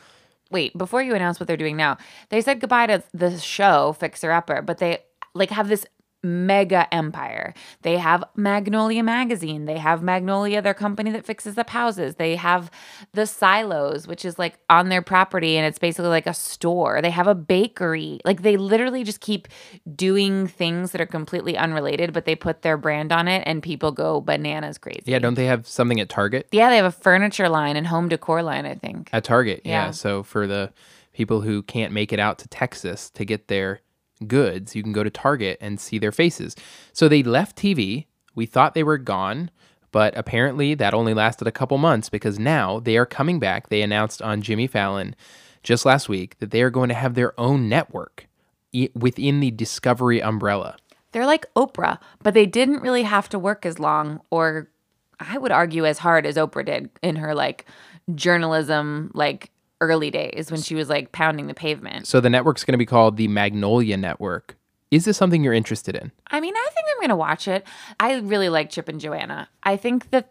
Wait, 0.52 0.78
before 0.78 1.02
you 1.02 1.16
announce 1.16 1.40
what 1.40 1.48
they're 1.48 1.58
doing 1.58 1.76
now, 1.78 1.98
they 2.30 2.42
said 2.42 2.60
goodbye 2.60 2.88
to 2.88 3.04
the 3.14 3.40
show 3.40 3.94
Fixer 3.94 4.32
Upper, 4.32 4.62
but 4.62 4.78
they 4.78 5.00
like 5.34 5.50
have 5.50 5.68
this 5.68 5.86
mega 6.24 6.92
empire. 6.94 7.54
They 7.82 7.98
have 7.98 8.24
Magnolia 8.36 9.04
magazine. 9.04 9.66
They 9.66 9.78
have 9.78 10.02
Magnolia, 10.02 10.62
their 10.62 10.74
company 10.74 11.12
that 11.12 11.26
fixes 11.26 11.58
up 11.58 11.70
houses. 11.70 12.16
They 12.16 12.38
have 12.38 12.72
the 13.14 13.28
silos, 13.28 14.08
which 14.08 14.24
is 14.24 14.40
like 14.40 14.58
on 14.70 14.90
their 14.90 15.02
property 15.02 15.58
and 15.58 15.66
it's 15.66 15.80
basically 15.80 16.10
like 16.10 16.26
a 16.26 16.34
store. 16.34 17.02
They 17.02 17.10
have 17.10 17.28
a 17.28 17.36
bakery. 17.36 18.20
Like 18.24 18.42
they 18.42 18.58
literally 18.58 19.04
just 19.04 19.20
keep 19.20 19.48
doing 19.96 20.48
things 20.48 20.92
that 20.92 21.02
are 21.02 21.06
completely 21.06 21.58
unrelated, 21.58 22.14
but 22.14 22.26
they 22.26 22.36
put 22.36 22.62
their 22.62 22.78
brand 22.78 23.12
on 23.12 23.28
it 23.28 23.44
and 23.46 23.62
people 23.62 23.92
go 23.92 24.22
bananas 24.22 24.78
crazy. 24.78 25.04
Yeah, 25.06 25.20
don't 25.20 25.36
they 25.36 25.46
have 25.46 25.68
something 25.68 26.00
at 26.00 26.10
Target? 26.10 26.48
Yeah, 26.52 26.70
they 26.70 26.78
have 26.78 26.86
a 26.86 26.92
furniture 26.92 27.50
line 27.50 27.76
and 27.76 27.88
home 27.88 28.08
decor 28.08 28.44
line, 28.44 28.66
I 28.66 28.76
think. 28.76 29.10
At 29.12 29.24
Target, 29.24 29.62
yeah. 29.66 29.86
Yeah. 29.86 29.92
So 29.92 30.24
for 30.24 30.48
the 30.48 30.72
people 31.12 31.42
who 31.42 31.62
can't 31.64 31.92
make 31.92 32.14
it 32.14 32.20
out 32.20 32.40
to 32.40 32.48
Texas 32.48 33.10
to 33.12 33.26
get 33.26 33.48
their 33.48 33.82
goods, 34.28 34.76
you 34.76 34.84
can 34.84 34.94
go 34.94 35.04
to 35.04 35.10
Target 35.10 35.58
and 35.62 35.80
see 35.80 35.98
their 35.98 36.12
faces. 36.12 36.56
So 36.92 37.08
they 37.08 37.24
left 37.24 37.58
TV. 37.58 38.06
We 38.36 38.46
thought 38.46 38.74
they 38.74 38.84
were 38.84 38.98
gone, 38.98 39.52
but 39.92 40.18
apparently 40.18 40.74
that 40.76 40.94
only 40.94 41.14
lasted 41.14 41.48
a 41.48 41.52
couple 41.52 41.78
months 41.78 42.10
because 42.10 42.40
now 42.40 42.80
they 42.80 42.98
are 42.98 43.06
coming 43.06 43.40
back. 43.40 43.70
They 43.70 43.82
announced 43.82 44.22
on 44.22 44.42
Jimmy 44.42 44.68
Fallon 44.68 45.16
just 45.62 45.86
last 45.86 46.10
week 46.10 46.38
that 46.40 46.52
they 46.52 46.62
are 46.62 46.70
going 46.70 46.90
to 46.90 46.96
have 46.96 47.14
their 47.14 47.40
own 47.40 47.70
network 47.70 48.28
within 48.96 49.40
the 49.40 49.52
Discovery 49.52 50.22
umbrella. 50.22 50.78
They're 51.12 51.28
like 51.28 51.46
Oprah, 51.56 52.00
but 52.24 52.34
they 52.34 52.48
didn't 52.48 52.82
really 52.82 53.04
have 53.04 53.30
to 53.30 53.40
work 53.40 53.66
as 53.66 53.80
long 53.80 54.22
or 54.32 54.70
I 55.20 55.38
would 55.38 55.52
argue 55.52 55.86
as 55.86 56.00
hard 56.00 56.26
as 56.26 56.36
Oprah 56.36 56.66
did 56.66 56.90
in 57.02 57.18
her 57.18 57.34
like 57.36 57.66
journalism 58.16 59.12
like 59.14 59.52
early 59.88 60.10
days 60.12 60.50
when 60.52 60.62
she 60.62 60.76
was 60.76 60.90
like 60.90 61.12
pounding 61.12 61.48
the 61.48 61.54
pavement. 61.54 62.08
So 62.08 62.20
the 62.20 62.30
network's 62.30 62.64
going 62.64 62.74
to 62.74 62.78
be 62.78 62.86
called 62.86 63.18
the 63.18 63.28
Magnolia 63.28 63.98
Network. 63.98 64.58
Is 64.92 65.06
this 65.06 65.18
something 65.18 65.44
you're 65.44 65.54
interested 65.54 65.96
in? 65.96 66.12
I 66.28 66.40
mean, 66.40 66.56
I 66.56 66.68
think 66.74 66.86
I'm 66.92 67.00
going 67.00 67.10
to 67.10 67.16
watch 67.16 67.48
it. 67.48 67.66
I 68.00 68.16
really 68.20 68.50
like 68.50 68.70
Chip 68.70 68.88
and 68.88 69.00
Joanna. 69.00 69.50
I 69.64 69.76
think 69.78 70.12
the 70.12 70.26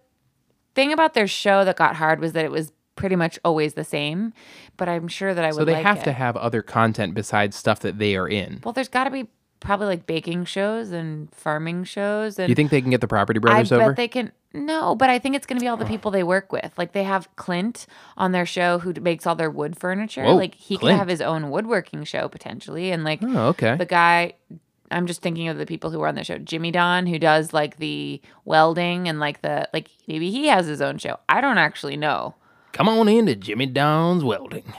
thing 0.74 0.92
about 0.92 1.14
their 1.14 1.26
show 1.26 1.64
that 1.64 1.76
got 1.76 1.96
hard 1.96 2.20
was 2.20 2.32
that 2.32 2.44
it 2.44 2.50
was 2.50 2.72
pretty 2.94 3.16
much 3.16 3.38
always 3.44 3.74
the 3.74 3.84
same, 3.84 4.32
but 4.76 4.88
I'm 4.88 5.08
sure 5.08 5.34
that 5.34 5.44
I 5.44 5.48
would 5.48 5.54
So 5.56 5.64
they 5.64 5.72
like 5.74 5.82
have 5.84 5.98
it. 5.98 6.04
to 6.04 6.12
have 6.12 6.36
other 6.36 6.62
content 6.62 7.14
besides 7.14 7.56
stuff 7.56 7.80
that 7.80 7.98
they 7.98 8.14
are 8.16 8.28
in. 8.28 8.60
Well, 8.62 8.72
there's 8.72 8.88
got 8.88 9.04
to 9.04 9.10
be 9.10 9.28
probably 9.62 9.86
like 9.86 10.06
baking 10.06 10.44
shows 10.44 10.90
and 10.90 11.32
farming 11.34 11.84
shows 11.84 12.38
and 12.38 12.48
you 12.48 12.54
think 12.54 12.70
they 12.70 12.80
can 12.80 12.90
get 12.90 13.00
the 13.00 13.08
Property 13.08 13.38
Brothers 13.38 13.72
I 13.72 13.76
Brothers 13.76 13.90
bet 13.92 13.96
they 13.96 14.08
can. 14.08 14.32
No, 14.54 14.94
but 14.94 15.08
I 15.08 15.18
think 15.18 15.34
it's 15.34 15.46
going 15.46 15.58
to 15.58 15.64
be 15.64 15.68
all 15.68 15.78
the 15.78 15.86
people 15.86 16.10
they 16.10 16.22
work 16.22 16.52
with. 16.52 16.72
Like 16.76 16.92
they 16.92 17.04
have 17.04 17.34
Clint 17.36 17.86
on 18.18 18.32
their 18.32 18.44
show 18.44 18.78
who 18.80 18.92
makes 19.00 19.26
all 19.26 19.34
their 19.34 19.50
wood 19.50 19.78
furniture. 19.78 20.24
Whoa, 20.24 20.34
like 20.34 20.54
he 20.54 20.76
Clint. 20.76 20.94
could 20.94 20.98
have 20.98 21.08
his 21.08 21.22
own 21.22 21.50
woodworking 21.50 22.04
show 22.04 22.28
potentially, 22.28 22.90
and 22.90 23.04
like 23.04 23.20
oh, 23.22 23.48
okay. 23.48 23.76
the 23.76 23.86
guy. 23.86 24.34
I'm 24.90 25.06
just 25.06 25.22
thinking 25.22 25.48
of 25.48 25.56
the 25.56 25.64
people 25.64 25.90
who 25.90 26.02
are 26.02 26.08
on 26.08 26.16
the 26.16 26.24
show. 26.24 26.36
Jimmy 26.36 26.70
Don, 26.70 27.06
who 27.06 27.18
does 27.18 27.54
like 27.54 27.78
the 27.78 28.20
welding 28.44 29.08
and 29.08 29.18
like 29.18 29.40
the 29.40 29.66
like 29.72 29.88
maybe 30.06 30.30
he 30.30 30.48
has 30.48 30.66
his 30.66 30.82
own 30.82 30.98
show. 30.98 31.18
I 31.30 31.40
don't 31.40 31.56
actually 31.56 31.96
know. 31.96 32.34
Come 32.72 32.90
on 32.90 33.08
into 33.08 33.34
Jimmy 33.34 33.66
Don's 33.66 34.22
Welding. 34.22 34.74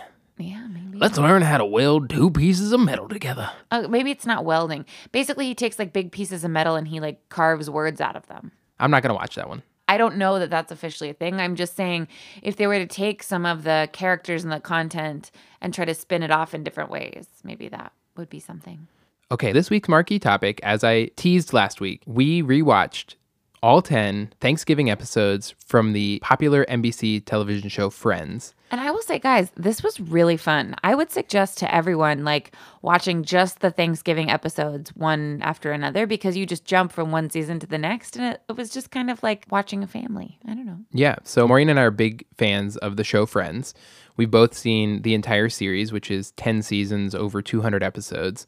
Yeah, 0.50 0.68
maybe. 0.68 0.98
Let's 0.98 1.18
learn 1.18 1.42
how 1.42 1.58
to 1.58 1.66
weld 1.66 2.10
two 2.10 2.32
pieces 2.32 2.72
of 2.72 2.80
metal 2.80 3.08
together. 3.08 3.50
Uh, 3.72 3.88
maybe 3.88 4.12
it's 4.12 4.26
not 4.26 4.46
welding. 4.46 4.86
Basically, 5.12 5.46
he 5.46 5.56
takes 5.56 5.80
like 5.80 5.94
big 5.94 6.12
pieces 6.12 6.44
of 6.44 6.52
metal 6.52 6.76
and 6.76 6.88
he 6.88 7.00
like 7.00 7.30
carves 7.30 7.70
words 7.70 8.02
out 8.02 8.16
of 8.16 8.28
them. 8.28 8.52
I'm 8.80 8.92
not 8.92 9.04
going 9.04 9.10
to 9.10 9.16
watch 9.16 9.36
that 9.36 9.50
one. 9.50 9.64
I 9.88 9.98
don't 9.98 10.18
know 10.18 10.40
that 10.40 10.50
that's 10.50 10.72
officially 10.72 11.10
a 11.10 11.14
thing. 11.14 11.36
I'm 11.36 11.56
just 11.56 11.76
saying 11.76 12.08
if 12.42 12.56
they 12.56 12.68
were 12.68 12.80
to 12.80 12.86
take 12.86 13.22
some 13.22 13.46
of 13.46 13.64
the 13.64 13.90
characters 13.92 14.44
and 14.44 14.52
the 14.52 14.60
content 14.60 15.30
and 15.62 15.74
try 15.74 15.86
to 15.86 15.94
spin 15.94 16.24
it 16.24 16.32
off 16.32 16.54
in 16.54 16.64
different 16.64 16.90
ways, 16.90 17.28
maybe 17.44 17.68
that 17.70 17.92
would 18.16 18.30
be 18.30 18.40
something. 18.40 18.88
Okay, 19.32 19.52
this 19.52 19.70
week's 19.70 19.90
marquee 19.90 20.20
topic, 20.20 20.60
as 20.64 20.84
I 20.84 21.06
teased 21.16 21.54
last 21.54 21.82
week, 21.82 22.02
we 22.06 22.42
rewatched 22.42 23.16
all 23.62 23.82
10 23.82 24.34
Thanksgiving 24.40 24.90
episodes 24.90 25.56
from 25.66 25.94
the 25.94 26.20
popular 26.22 26.66
NBC 26.66 27.24
television 27.26 27.70
show 27.70 27.90
Friends. 27.90 28.54
And 28.74 28.82
I 28.82 28.90
will 28.90 29.04
say, 29.04 29.20
guys, 29.20 29.52
this 29.56 29.84
was 29.84 30.00
really 30.00 30.36
fun. 30.36 30.76
I 30.84 30.96
would 30.96 31.12
suggest 31.12 31.60
to 31.60 31.72
everyone 31.72 32.24
like 32.24 32.56
watching 32.82 33.24
just 33.24 33.60
the 33.60 33.70
Thanksgiving 33.70 34.32
episodes 34.32 34.90
one 34.96 35.44
after 35.44 35.72
another 35.72 36.08
because 36.08 36.36
you 36.36 36.48
just 36.48 36.66
jump 36.66 36.92
from 36.92 37.12
one 37.12 37.30
season 37.30 37.60
to 37.60 37.68
the 37.68 37.78
next. 37.78 38.16
And 38.16 38.34
it, 38.34 38.42
it 38.50 38.58
was 38.58 38.72
just 38.72 38.90
kind 38.90 39.12
of 39.12 39.22
like 39.22 39.46
watching 39.52 39.84
a 39.84 39.88
family. 39.88 40.40
I 40.48 40.56
don't 40.56 40.66
know. 40.66 40.80
Yeah, 40.92 41.18
so 41.24 41.48
Maureen 41.48 41.70
and 41.70 41.80
I 41.80 41.84
are 41.84 41.92
big 41.92 42.26
fans 42.36 42.76
of 42.78 42.98
the 42.98 43.04
show 43.04 43.28
Friends. 43.28 43.76
We've 44.18 44.32
both 44.32 44.58
seen 44.58 45.04
the 45.04 45.14
entire 45.14 45.50
series, 45.50 45.92
which 45.92 46.10
is 46.10 46.32
10 46.32 46.64
seasons, 46.64 47.14
over 47.14 47.44
200 47.44 47.84
episodes. 47.84 48.48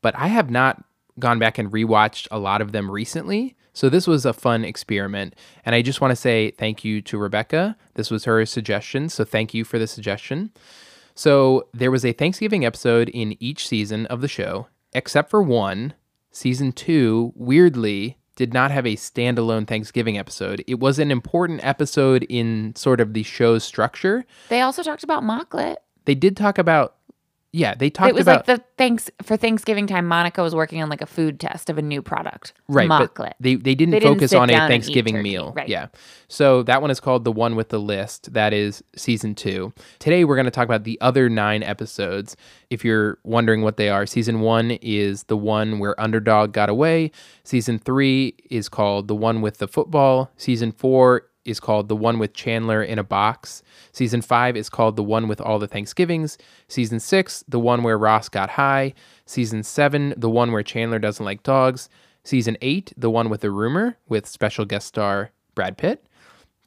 But 0.00 0.14
I 0.16 0.28
have 0.28 0.48
not 0.48 0.84
gone 1.18 1.38
back 1.38 1.58
and 1.58 1.70
rewatched 1.70 2.28
a 2.30 2.38
lot 2.38 2.60
of 2.60 2.72
them 2.72 2.90
recently. 2.90 3.56
So 3.72 3.88
this 3.88 4.06
was 4.06 4.24
a 4.24 4.32
fun 4.32 4.64
experiment. 4.64 5.34
And 5.64 5.74
I 5.74 5.82
just 5.82 6.00
want 6.00 6.12
to 6.12 6.16
say 6.16 6.50
thank 6.52 6.84
you 6.84 7.02
to 7.02 7.18
Rebecca. 7.18 7.76
This 7.94 8.10
was 8.10 8.24
her 8.24 8.44
suggestion. 8.46 9.08
So 9.08 9.24
thank 9.24 9.52
you 9.52 9.64
for 9.64 9.78
the 9.78 9.86
suggestion. 9.86 10.50
So 11.14 11.68
there 11.74 11.90
was 11.90 12.04
a 12.04 12.12
Thanksgiving 12.12 12.64
episode 12.64 13.08
in 13.10 13.36
each 13.42 13.68
season 13.68 14.06
of 14.06 14.20
the 14.20 14.28
show, 14.28 14.68
except 14.92 15.30
for 15.30 15.42
one. 15.42 15.94
Season 16.30 16.72
two, 16.72 17.32
weirdly, 17.34 18.18
did 18.34 18.52
not 18.52 18.70
have 18.70 18.86
a 18.86 18.96
standalone 18.96 19.66
Thanksgiving 19.66 20.18
episode. 20.18 20.62
It 20.66 20.78
was 20.78 20.98
an 20.98 21.10
important 21.10 21.64
episode 21.64 22.24
in 22.28 22.74
sort 22.76 23.00
of 23.00 23.14
the 23.14 23.22
show's 23.22 23.64
structure. 23.64 24.26
They 24.50 24.60
also 24.60 24.82
talked 24.82 25.02
about 25.02 25.22
Mockolate. 25.22 25.76
They 26.04 26.14
did 26.14 26.36
talk 26.36 26.58
about, 26.58 26.96
yeah, 27.52 27.74
they 27.74 27.88
talked 27.88 28.10
about 28.10 28.10
It 28.10 28.14
was 28.14 28.26
about 28.26 28.48
like 28.48 28.58
the 28.58 28.64
thanks 28.76 29.10
for 29.22 29.36
Thanksgiving 29.36 29.86
time. 29.86 30.06
Monica 30.06 30.42
was 30.42 30.54
working 30.54 30.82
on 30.82 30.88
like 30.88 31.00
a 31.00 31.06
food 31.06 31.40
test 31.40 31.70
of 31.70 31.78
a 31.78 31.82
new 31.82 32.02
product, 32.02 32.52
right, 32.68 32.88
Mockolate. 32.88 33.32
they 33.40 33.54
they 33.54 33.74
didn't 33.74 33.92
They 33.92 34.00
didn't 34.00 34.16
focus 34.16 34.34
on 34.34 34.50
a 34.50 34.52
down 34.52 34.62
and 34.62 34.70
eat 34.70 34.74
Thanksgiving 34.74 35.22
meal. 35.22 35.52
right. 35.56 35.68
Yeah, 35.68 35.86
so 36.28 36.62
that 36.64 36.82
one 36.82 36.90
is 36.90 37.00
called 37.00 37.24
the 37.24 37.32
one 37.32 37.56
with 37.56 37.70
the 37.70 37.78
list. 37.78 38.32
That 38.32 38.52
is 38.52 38.84
season 38.94 39.34
two. 39.34 39.72
Today 39.98 40.24
we're 40.24 40.36
going 40.36 40.44
to 40.46 40.50
talk 40.50 40.66
about 40.66 40.84
the 40.84 41.00
other 41.00 41.28
nine 41.28 41.62
episodes. 41.62 42.36
If 42.68 42.84
you're 42.84 43.18
wondering 43.24 43.62
what 43.62 43.76
they 43.76 43.88
are, 43.88 44.06
season 44.06 44.40
one 44.40 44.72
is 44.82 45.24
the 45.24 45.36
one 45.36 45.78
where 45.78 45.98
underdog 46.00 46.52
got 46.52 46.68
away. 46.68 47.10
Season 47.44 47.78
three 47.78 48.34
is 48.50 48.68
called 48.68 49.08
the 49.08 49.14
one 49.14 49.40
with 49.40 49.58
the 49.58 49.68
football. 49.68 50.30
Season 50.36 50.72
four 50.72 51.22
is 51.46 51.60
called 51.60 51.88
the 51.88 51.96
one 51.96 52.18
with 52.18 52.34
Chandler 52.34 52.82
in 52.82 52.98
a 52.98 53.04
box. 53.04 53.62
Season 53.92 54.20
five 54.20 54.56
is 54.56 54.68
called 54.68 54.96
the 54.96 55.02
one 55.02 55.28
with 55.28 55.40
all 55.40 55.58
the 55.58 55.68
Thanksgivings. 55.68 56.38
Season 56.68 57.00
six, 57.00 57.44
the 57.48 57.60
one 57.60 57.82
where 57.82 57.98
Ross 57.98 58.28
got 58.28 58.50
high. 58.50 58.94
Season 59.24 59.62
seven, 59.62 60.14
the 60.16 60.30
one 60.30 60.52
where 60.52 60.62
Chandler 60.62 60.98
doesn't 60.98 61.24
like 61.24 61.42
dogs. 61.42 61.88
Season 62.24 62.56
eight, 62.60 62.92
the 62.96 63.10
one 63.10 63.28
with 63.28 63.40
the 63.40 63.50
rumor 63.50 63.96
with 64.08 64.26
special 64.26 64.64
guest 64.64 64.88
star 64.88 65.30
Brad 65.54 65.78
Pitt. 65.78 66.06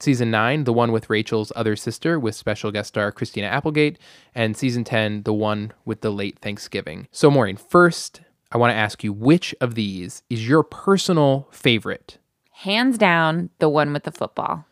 Season 0.02 0.32
9, 0.32 0.64
the 0.64 0.72
one 0.72 0.94
with 0.94 1.10
Rachel's 1.10 1.52
other 1.58 1.76
sister 1.76 2.18
with 2.18 2.34
special 2.34 2.72
guest 2.72 2.88
star 2.90 3.12
Christina 3.12 3.48
Applegate. 3.48 4.00
And 4.34 4.56
season 4.56 4.86
10, 4.86 5.24
the 5.24 5.34
one 5.34 5.74
with 5.84 6.00
the 6.00 6.10
late 6.10 6.40
Thanksgiving. 6.40 7.10
So, 7.12 7.30
Maureen, 7.30 7.58
first, 7.58 8.22
I 8.52 8.58
want 8.58 8.72
to 8.72 8.78
ask 8.78 9.04
you 9.04 9.12
which 9.12 9.54
of 9.60 9.76
these 9.76 10.24
is 10.30 10.48
your 10.48 10.64
personal 10.64 11.50
favorite? 11.52 12.18
Hands 12.52 12.98
down, 12.98 13.50
the 13.60 13.70
one 13.70 13.92
with 13.92 14.04
the 14.04 14.12
football. 14.12 14.66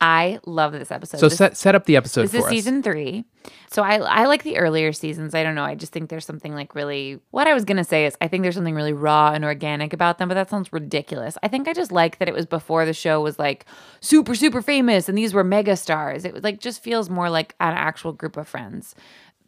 I 0.00 0.38
love 0.46 0.72
this 0.72 0.92
episode. 0.92 1.18
So, 1.18 1.28
This- 1.28 1.38
set, 1.38 1.56
set 1.56 1.74
up 1.74 1.84
the 1.86 1.96
episode 1.96 2.22
This 2.22 2.30
for 2.32 2.36
is 2.38 2.44
us. 2.44 2.50
season 2.50 2.82
three. 2.82 3.24
So 3.70 3.82
I 3.82 3.96
I 3.96 4.26
like 4.26 4.42
the 4.44 4.58
earlier 4.58 4.92
seasons. 4.92 5.34
I 5.34 5.42
don't 5.42 5.54
know. 5.54 5.64
I 5.64 5.74
just 5.74 5.92
think 5.92 6.08
there's 6.08 6.24
something 6.24 6.54
like 6.54 6.74
really 6.74 7.18
what 7.30 7.46
I 7.46 7.54
was 7.54 7.64
gonna 7.64 7.82
say 7.84 8.06
is 8.06 8.16
I 8.20 8.28
think 8.28 8.42
there's 8.42 8.54
something 8.54 8.74
really 8.74 8.92
raw 8.92 9.32
and 9.32 9.44
organic 9.44 9.92
about 9.92 10.18
them, 10.18 10.28
but 10.28 10.34
that 10.34 10.50
sounds 10.50 10.72
ridiculous. 10.72 11.36
I 11.42 11.48
think 11.48 11.66
I 11.66 11.72
just 11.72 11.90
like 11.90 12.18
that 12.18 12.28
it 12.28 12.34
was 12.34 12.46
before 12.46 12.84
the 12.84 12.92
show 12.92 13.20
was 13.20 13.38
like 13.38 13.64
super, 14.00 14.34
super 14.34 14.62
famous 14.62 15.08
and 15.08 15.16
these 15.18 15.34
were 15.34 15.44
mega 15.44 15.76
stars. 15.76 16.24
It 16.24 16.32
was 16.34 16.44
like 16.44 16.60
just 16.60 16.82
feels 16.82 17.08
more 17.10 17.30
like 17.30 17.54
an 17.58 17.74
actual 17.74 18.12
group 18.12 18.36
of 18.36 18.46
friends. 18.46 18.94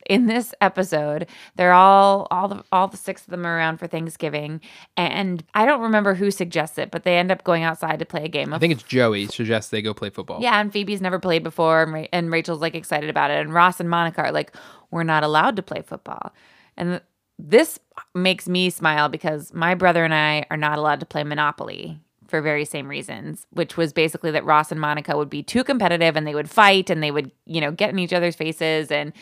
In 0.07 0.26
this 0.26 0.54
episode, 0.61 1.26
they're 1.57 1.73
all 1.73 2.26
all 2.30 2.49
the 2.49 2.64
all 2.73 2.88
the 2.88 2.97
six 2.97 3.23
of 3.23 3.28
them 3.28 3.47
are 3.47 3.57
around 3.57 3.78
for 3.78 3.87
Thanksgiving, 3.87 4.61
and 4.97 5.45
I 5.54 5.66
don't 5.66 5.80
remember 5.80 6.14
who 6.14 6.30
suggests 6.30 6.78
it, 6.78 6.90
but 6.90 7.04
they 7.04 7.19
end 7.19 7.30
up 7.30 7.45
going 7.45 7.62
outside 7.62 7.99
to 7.99 8.07
play 8.07 8.25
a 8.25 8.28
game 8.28 8.49
of 8.52 8.57
I 8.57 8.59
think 8.59 8.73
it's 8.73 8.83
Joey 8.83 9.26
suggests 9.26 9.71
they 9.71 9.83
go 9.83 9.95
play 9.95 10.11
football. 10.11 10.40
yeah, 10.40 10.61
and 10.61 10.73
Phoebe's 10.73 11.00
never 11.00 11.19
played 11.19 11.42
before, 11.42 11.83
and, 11.83 11.92
Ra- 11.92 12.07
and 12.12 12.30
Rachel's 12.33 12.61
like 12.61 12.75
excited 12.75 13.11
about 13.11 13.30
it, 13.30 13.38
and 13.38 13.52
Ross 13.52 13.78
and 13.78 13.90
Monica 13.90 14.23
are 14.23 14.33
like, 14.33 14.54
we're 14.90 15.02
not 15.02 15.23
allowed 15.23 15.57
to 15.57 15.62
play 15.62 15.83
football, 15.83 16.33
and 16.76 16.90
th- 16.90 17.02
this 17.38 17.78
makes 18.14 18.49
me 18.49 18.69
smile 18.71 19.09
because 19.09 19.52
my 19.54 19.75
brother 19.75 20.04
and 20.04 20.14
I 20.14 20.45
are 20.50 20.57
not 20.57 20.78
allowed 20.78 21.00
to 21.00 21.07
play 21.07 21.25
Monopoly 21.25 21.99
for 22.28 22.40
very 22.40 22.64
same 22.64 22.87
reasons, 22.87 23.47
which 23.50 23.76
was 23.76 23.92
basically 23.92 24.30
that 24.30 24.45
Ross 24.45 24.71
and 24.71 24.80
Monica 24.80 25.16
would 25.16 25.30
be 25.30 25.42
too 25.42 25.64
competitive 25.64 26.16
and 26.16 26.26
they 26.26 26.35
would 26.35 26.49
fight 26.50 26.88
and 26.90 27.02
they 27.02 27.11
would 27.11 27.33
you 27.47 27.61
know 27.61 27.73
get 27.73 27.90
in 27.90 27.99
each 27.99 28.12
other's 28.12 28.37
faces 28.37 28.90
and 28.90 29.12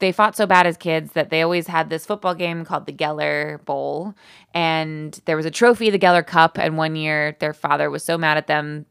they 0.00 0.12
fought 0.12 0.36
so 0.36 0.46
bad 0.46 0.66
as 0.66 0.76
kids 0.76 1.12
that 1.12 1.30
they 1.30 1.42
always 1.42 1.66
had 1.66 1.90
this 1.90 2.04
football 2.06 2.34
game 2.34 2.64
called 2.64 2.86
the 2.86 2.92
Geller 2.92 3.64
Bowl. 3.64 4.14
And 4.54 5.20
there 5.26 5.36
was 5.36 5.46
a 5.46 5.50
trophy, 5.50 5.90
the 5.90 5.98
Geller 5.98 6.26
Cup. 6.26 6.58
And 6.58 6.76
one 6.76 6.96
year 6.96 7.36
their 7.40 7.52
father 7.54 7.90
was 7.90 8.04
so 8.04 8.18
mad 8.18 8.36
at 8.36 8.46
them. 8.46 8.86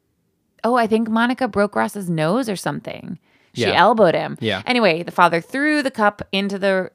Oh, 0.64 0.76
I 0.76 0.88
think 0.88 1.10
Monica 1.10 1.48
broke 1.48 1.76
Ross's 1.76 2.10
nose 2.10 2.48
or 2.48 2.56
something. 2.56 3.18
She 3.54 3.64
Yeah. 3.64 3.74
elbowed 3.74 4.16
him. 4.16 4.38
Yeah. 4.40 4.62
Anyway, 4.66 5.04
the 5.04 5.12
father 5.12 5.42
threw 5.42 5.82
the 5.84 5.92
cup 5.92 6.22
into 6.32 6.58
the 6.58 6.92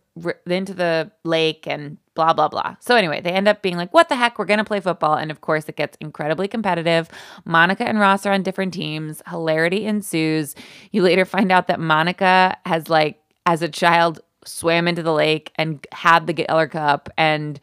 into 0.47 0.73
the 0.73 1.11
lake 1.25 1.67
and 1.67 1.99
blah 2.15 2.33
blah 2.33 2.49
blah. 2.49 2.77
So 2.81 2.97
anyway, 2.97 3.21
they 3.21 3.33
end 3.33 3.47
up 3.49 3.61
being 3.61 3.77
like, 3.77 3.93
"What 3.93 4.09
the 4.09 4.17
heck? 4.17 4.39
We're 4.39 4.47
gonna 4.47 4.65
play 4.65 4.81
football." 4.81 5.13
And 5.17 5.31
of 5.31 5.43
course, 5.43 5.69
it 5.69 5.77
gets 5.77 5.99
incredibly 6.01 6.49
competitive. 6.49 7.11
Monica 7.45 7.85
and 7.87 8.01
Ross 8.01 8.25
are 8.25 8.33
on 8.33 8.43
different 8.43 8.73
teams. 8.73 9.23
Hilarity 9.29 9.85
ensues. 9.85 10.55
You 10.91 11.03
later 11.03 11.27
find 11.27 11.53
out 11.53 11.67
that 11.67 11.81
Monica 11.81 12.57
has 12.65 12.89
like, 12.89 13.21
as 13.47 13.63
a 13.63 13.69
child, 13.69 14.21
swam 14.45 14.87
into 14.87 15.03
the 15.03 15.13
lake 15.13 15.53
and 15.57 15.87
had 15.93 16.27
the 16.27 16.35
Geller 16.35 16.71
Cup, 16.71 17.09
and 17.17 17.59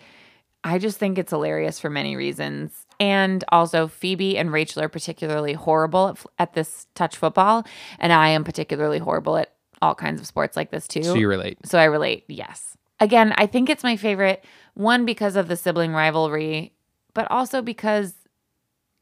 I 0.64 0.80
just 0.80 0.98
think 0.98 1.18
it's 1.18 1.32
hilarious 1.32 1.80
for 1.80 1.90
many 1.90 2.16
reasons. 2.16 2.86
And 3.00 3.44
also, 3.50 3.88
Phoebe 3.88 4.38
and 4.38 4.52
Rachel 4.52 4.82
are 4.82 4.90
particularly 4.90 5.54
horrible 5.54 6.10
at, 6.10 6.26
at 6.40 6.54
this 6.54 6.88
touch 6.96 7.18
football, 7.18 7.66
and 8.00 8.14
I 8.14 8.30
am 8.30 8.44
particularly 8.44 9.00
horrible 9.00 9.38
at 9.38 9.54
all 9.82 9.94
kinds 9.94 10.22
of 10.22 10.28
sports 10.28 10.56
like 10.56 10.72
this 10.72 10.88
too. 10.88 11.04
So 11.04 11.16
you 11.16 11.28
relate. 11.28 11.58
So 11.66 11.78
I 11.78 11.84
relate, 11.86 12.24
yes. 12.28 12.78
Again, 13.00 13.34
I 13.36 13.48
think 13.48 13.70
it's 13.70 13.84
my 13.84 13.98
favorite 13.98 14.46
one 14.76 15.06
because 15.06 15.36
of 15.36 15.50
the 15.50 15.58
sibling 15.58 15.92
rivalry, 15.92 16.74
but 17.14 17.30
also 17.30 17.62
because 17.62 18.14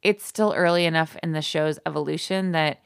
it's 0.01 0.25
still 0.25 0.53
early 0.57 0.85
enough 0.85 1.15
in 1.21 1.33
the 1.33 1.41
show's 1.41 1.77
evolution 1.85 2.53
that 2.53 2.81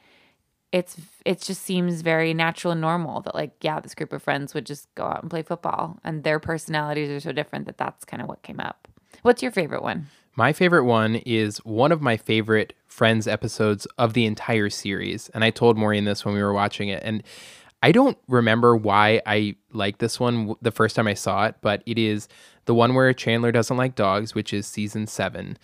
it's 0.72 0.96
it 1.24 1.40
just 1.40 1.62
seems 1.62 2.02
very 2.02 2.34
natural 2.34 2.72
and 2.72 2.80
normal 2.80 3.20
that 3.22 3.34
like 3.34 3.52
yeah, 3.62 3.80
this 3.80 3.94
group 3.94 4.12
of 4.12 4.22
friends 4.22 4.54
would 4.54 4.66
just 4.66 4.92
go 4.94 5.04
out 5.04 5.22
and 5.22 5.30
play 5.30 5.42
football 5.42 5.98
and 6.04 6.24
their 6.24 6.40
personalities 6.40 7.08
are 7.10 7.20
so 7.20 7.32
different 7.32 7.66
that 7.66 7.78
that's 7.78 8.04
kind 8.04 8.22
of 8.22 8.28
what 8.28 8.42
came 8.42 8.60
up. 8.60 8.88
What's 9.22 9.42
your 9.42 9.52
favorite 9.52 9.82
one? 9.82 10.06
My 10.36 10.52
favorite 10.52 10.84
one 10.84 11.16
is 11.16 11.58
one 11.64 11.92
of 11.92 12.02
my 12.02 12.18
favorite 12.18 12.74
Friends 12.86 13.26
episodes 13.26 13.86
of 13.98 14.12
the 14.12 14.26
entire 14.26 14.70
series. 14.70 15.28
And 15.30 15.42
I 15.42 15.50
told 15.50 15.76
Maureen 15.76 16.04
this 16.04 16.24
when 16.24 16.34
we 16.34 16.42
were 16.42 16.52
watching 16.52 16.88
it. 16.88 17.02
And 17.02 17.22
I 17.82 17.92
don't 17.92 18.18
remember 18.28 18.76
why 18.76 19.20
I 19.26 19.56
liked 19.72 19.98
this 19.98 20.18
one 20.20 20.54
the 20.62 20.70
first 20.70 20.96
time 20.96 21.06
I 21.06 21.14
saw 21.14 21.46
it, 21.46 21.56
but 21.60 21.82
it 21.86 21.98
is 21.98 22.28
the 22.66 22.74
one 22.74 22.94
where 22.94 23.12
Chandler 23.12 23.52
doesn't 23.52 23.76
like 23.76 23.94
dogs, 23.94 24.34
which 24.34 24.52
is 24.52 24.66
season 24.66 25.06
seven. 25.06 25.58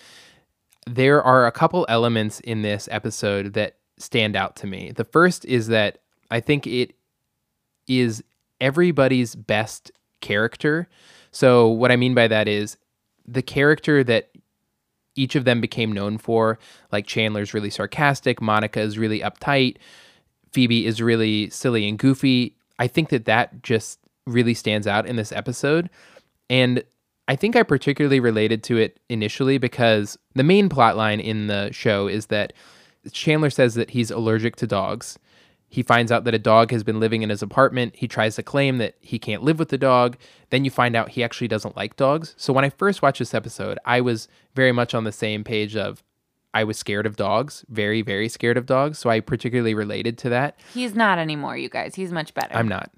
There 0.86 1.22
are 1.22 1.46
a 1.46 1.52
couple 1.52 1.86
elements 1.88 2.40
in 2.40 2.62
this 2.62 2.88
episode 2.90 3.54
that 3.54 3.76
stand 4.02 4.36
out 4.36 4.56
to 4.56 4.66
me. 4.66 4.92
The 4.92 5.04
first 5.04 5.44
is 5.44 5.68
that 5.68 5.98
I 6.30 6.40
think 6.40 6.66
it 6.66 6.94
is 7.86 8.22
everybody's 8.60 9.34
best 9.34 9.90
character. 10.20 10.88
So, 11.30 11.68
what 11.68 11.90
I 11.90 11.96
mean 11.96 12.14
by 12.14 12.28
that 12.28 12.48
is 12.48 12.76
the 13.26 13.42
character 13.42 14.02
that 14.04 14.30
each 15.14 15.34
of 15.34 15.44
them 15.44 15.60
became 15.60 15.92
known 15.92 16.18
for. 16.18 16.58
Like 16.90 17.06
Chandler's 17.06 17.54
really 17.54 17.70
sarcastic, 17.70 18.40
Monica 18.40 18.80
is 18.80 18.98
really 18.98 19.20
uptight, 19.20 19.76
Phoebe 20.52 20.86
is 20.86 21.00
really 21.02 21.50
silly 21.50 21.88
and 21.88 21.98
goofy. 21.98 22.56
I 22.78 22.86
think 22.86 23.10
that 23.10 23.26
that 23.26 23.62
just 23.62 23.98
really 24.26 24.54
stands 24.54 24.86
out 24.86 25.06
in 25.06 25.16
this 25.16 25.32
episode. 25.32 25.90
And 26.48 26.82
I 27.28 27.36
think 27.36 27.56
I 27.56 27.62
particularly 27.62 28.20
related 28.20 28.62
to 28.64 28.76
it 28.76 29.00
initially 29.08 29.58
because 29.58 30.18
the 30.34 30.42
main 30.42 30.68
plot 30.68 30.96
line 30.96 31.20
in 31.20 31.46
the 31.46 31.70
show 31.72 32.08
is 32.08 32.26
that 32.26 32.52
Chandler 33.10 33.50
says 33.50 33.74
that 33.74 33.90
he's 33.90 34.10
allergic 34.10 34.56
to 34.56 34.66
dogs. 34.66 35.18
He 35.68 35.82
finds 35.82 36.12
out 36.12 36.24
that 36.24 36.34
a 36.34 36.38
dog 36.38 36.70
has 36.70 36.84
been 36.84 37.00
living 37.00 37.22
in 37.22 37.30
his 37.30 37.42
apartment. 37.42 37.96
He 37.96 38.06
tries 38.06 38.36
to 38.36 38.42
claim 38.42 38.76
that 38.78 38.94
he 39.00 39.18
can't 39.18 39.42
live 39.42 39.58
with 39.58 39.70
the 39.70 39.78
dog. 39.78 40.18
Then 40.50 40.66
you 40.66 40.70
find 40.70 40.94
out 40.94 41.08
he 41.10 41.24
actually 41.24 41.48
doesn't 41.48 41.76
like 41.76 41.96
dogs. 41.96 42.34
So 42.36 42.52
when 42.52 42.64
I 42.64 42.68
first 42.68 43.00
watched 43.00 43.20
this 43.20 43.32
episode, 43.32 43.78
I 43.86 44.02
was 44.02 44.28
very 44.54 44.72
much 44.72 44.92
on 44.92 45.04
the 45.04 45.12
same 45.12 45.44
page 45.44 45.74
of 45.74 46.02
I 46.52 46.64
was 46.64 46.76
scared 46.76 47.06
of 47.06 47.16
dogs, 47.16 47.64
very, 47.70 48.02
very 48.02 48.28
scared 48.28 48.58
of 48.58 48.66
dogs. 48.66 48.98
So 48.98 49.08
I 49.08 49.20
particularly 49.20 49.72
related 49.72 50.18
to 50.18 50.28
that. 50.28 50.60
He's 50.74 50.94
not 50.94 51.18
anymore, 51.18 51.56
you 51.56 51.70
guys. 51.70 51.94
He's 51.94 52.12
much 52.12 52.34
better. 52.34 52.54
I'm 52.54 52.68
not. 52.68 52.92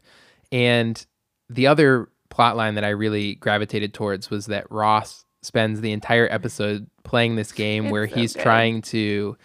And 0.51 1.05
the 1.49 1.69
other 1.69 2.09
plot 2.29 2.57
line 2.57 2.75
that 2.75 2.85
I 2.85 2.89
really 2.89 3.37
gravitated 3.37 3.95
towards 3.95 4.31
was 4.31 4.47
that 4.47 4.69
Ross 4.71 5.25
spends 5.43 5.81
the 5.81 5.93
entire 5.93 6.27
episode 6.29 6.89
playing 7.05 7.37
this 7.37 7.53
game 7.53 7.91
where 7.91 8.09
so 8.09 8.17
he's 8.17 8.33
good. 8.33 8.43
trying 8.43 8.83
to 8.83 9.37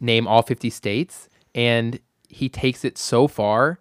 name 0.00 0.26
all 0.28 0.42
50 0.42 0.70
states 0.70 1.28
and 1.54 1.98
he 2.28 2.48
takes 2.48 2.84
it 2.84 2.98
so 2.98 3.26
far. 3.28 3.78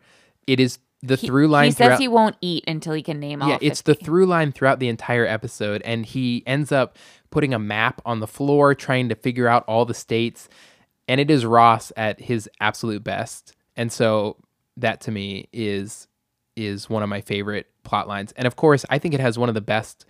It 0.47 0.59
is 0.59 0.79
the 1.03 1.15
He- 1.15 1.27
through 1.27 1.47
line 1.47 1.65
He 1.65 1.71
says 1.71 1.85
throughout- 1.87 1.99
he 1.99 2.07
won't 2.07 2.35
eat 2.41 2.63
until 2.67 2.93
he 2.93 3.03
can 3.03 3.19
name 3.19 3.41
all. 3.43 3.49
yeah, 3.49 3.57
it's 3.61 3.81
the 3.81 3.93
50. 3.93 4.05
through 4.05 4.25
line 4.25 4.51
throughout 4.51 4.79
the 4.79 4.87
entire 4.89 5.25
episode, 5.27 5.81
and 5.83 6.05
he 6.05 6.43
ends 6.47 6.71
up 6.71 6.97
putting 7.29 7.53
a 7.53 7.59
map 7.59 8.01
on 8.05 8.19
the 8.19 8.25
floor, 8.27 8.73
trying 8.73 9.09
to 9.09 9.15
figure 9.15 9.47
out 9.47 9.63
all 9.67 9.85
the 9.85 9.93
states, 9.93 10.49
and 11.07 11.21
it 11.21 11.29
is 11.29 11.45
Ross 11.45 11.91
at 11.95 12.21
his 12.21 12.49
absolute 12.59 13.03
best, 13.03 13.53
and 13.75 13.91
so 13.91 14.37
that 14.75 14.99
to 15.01 15.11
me 15.11 15.47
is 15.53 16.07
is 16.55 16.89
one 16.89 17.03
of 17.03 17.09
my 17.09 17.21
favorite 17.21 17.67
plot 17.83 18.07
lines, 18.07 18.31
and 18.35 18.47
of 18.47 18.55
course, 18.55 18.83
I 18.89 18.97
think 18.97 19.13
it 19.13 19.19
has 19.19 19.37
one 19.37 19.49
of 19.49 19.55
the 19.55 19.61
best 19.61 20.03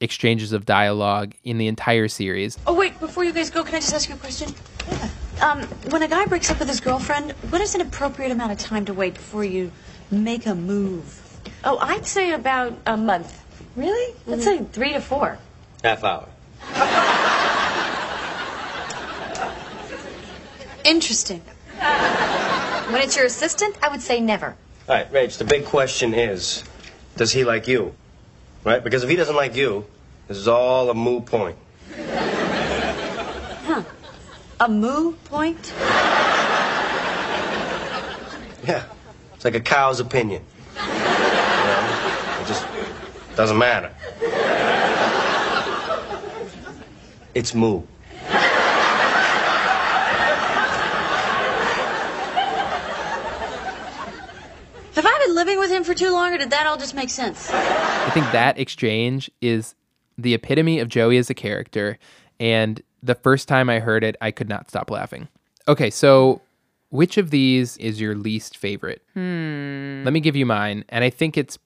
exchanges 0.00 0.52
of 0.52 0.64
dialogue 0.66 1.34
in 1.44 1.58
the 1.58 1.68
entire 1.68 2.08
series. 2.08 2.58
Oh, 2.66 2.74
wait, 2.74 2.98
before 2.98 3.22
you 3.22 3.32
guys 3.32 3.50
go, 3.50 3.62
can 3.62 3.76
I 3.76 3.78
just 3.78 3.94
ask 3.94 4.08
you 4.08 4.16
a 4.16 4.18
question? 4.18 4.52
Yeah. 4.88 5.08
Um, 5.40 5.62
when 5.90 6.02
a 6.02 6.08
guy 6.08 6.26
breaks 6.26 6.50
up 6.50 6.58
with 6.60 6.68
his 6.68 6.80
girlfriend, 6.80 7.32
what 7.50 7.60
is 7.60 7.74
an 7.74 7.80
appropriate 7.80 8.30
amount 8.30 8.52
of 8.52 8.58
time 8.58 8.84
to 8.84 8.94
wait 8.94 9.14
before 9.14 9.44
you 9.44 9.72
make 10.10 10.46
a 10.46 10.54
move? 10.54 11.20
Oh, 11.64 11.78
I'd 11.78 12.06
say 12.06 12.32
about 12.32 12.74
a 12.86 12.96
month. 12.96 13.42
Really? 13.74 14.14
I'd 14.30 14.42
say 14.42 14.58
three 14.64 14.92
to 14.92 15.00
four. 15.00 15.38
Half 15.82 16.04
hour. 16.04 16.28
Interesting. 20.84 21.40
When 22.90 23.00
it's 23.02 23.16
your 23.16 23.26
assistant, 23.26 23.76
I 23.82 23.88
would 23.88 24.02
say 24.02 24.20
never. 24.20 24.56
All 24.88 24.94
right, 24.94 25.10
Rach, 25.12 25.38
the 25.38 25.44
big 25.44 25.64
question 25.64 26.14
is 26.14 26.64
does 27.16 27.32
he 27.32 27.44
like 27.44 27.68
you? 27.68 27.94
Right? 28.64 28.82
Because 28.82 29.02
if 29.02 29.10
he 29.10 29.16
doesn't 29.16 29.34
like 29.34 29.56
you, 29.56 29.86
this 30.28 30.36
is 30.36 30.48
all 30.48 30.90
a 30.90 30.94
moot 30.94 31.26
point. 31.26 31.56
A 34.62 34.68
moo 34.68 35.14
point? 35.24 35.72
Yeah. 38.64 38.84
It's 39.34 39.44
like 39.44 39.56
a 39.56 39.60
cow's 39.60 39.98
opinion. 39.98 40.44
You 40.76 40.82
know? 40.82 42.38
It 42.40 42.46
just 42.46 42.64
doesn't 43.34 43.58
matter. 43.58 43.92
It's 47.34 47.52
moo. 47.56 47.82
Have 54.94 55.06
I 55.06 55.24
been 55.26 55.34
living 55.34 55.58
with 55.58 55.72
him 55.72 55.82
for 55.82 55.94
too 55.94 56.12
long, 56.12 56.34
or 56.34 56.38
did 56.38 56.50
that 56.50 56.68
all 56.68 56.76
just 56.76 56.94
make 56.94 57.10
sense? 57.10 57.50
I 57.50 58.10
think 58.10 58.30
that 58.30 58.60
exchange 58.60 59.28
is 59.40 59.74
the 60.16 60.34
epitome 60.34 60.78
of 60.78 60.88
Joey 60.88 61.18
as 61.18 61.30
a 61.30 61.34
character. 61.34 61.98
And 62.42 62.82
the 63.02 63.14
first 63.14 63.46
time 63.46 63.70
I 63.70 63.78
heard 63.78 64.02
it, 64.02 64.16
I 64.20 64.30
could 64.32 64.48
not 64.48 64.68
stop 64.68 64.90
laughing. 64.90 65.28
Okay, 65.68 65.90
so 65.90 66.40
which 66.90 67.16
of 67.18 67.30
these 67.30 67.76
is 67.76 68.00
your 68.00 68.14
least 68.16 68.56
favorite? 68.56 69.00
Hmm. 69.14 70.02
Let 70.04 70.12
me 70.12 70.18
give 70.20 70.34
you 70.34 70.44
mine. 70.44 70.84
And 70.88 71.04
I 71.04 71.10
think 71.10 71.36
it's 71.38 71.58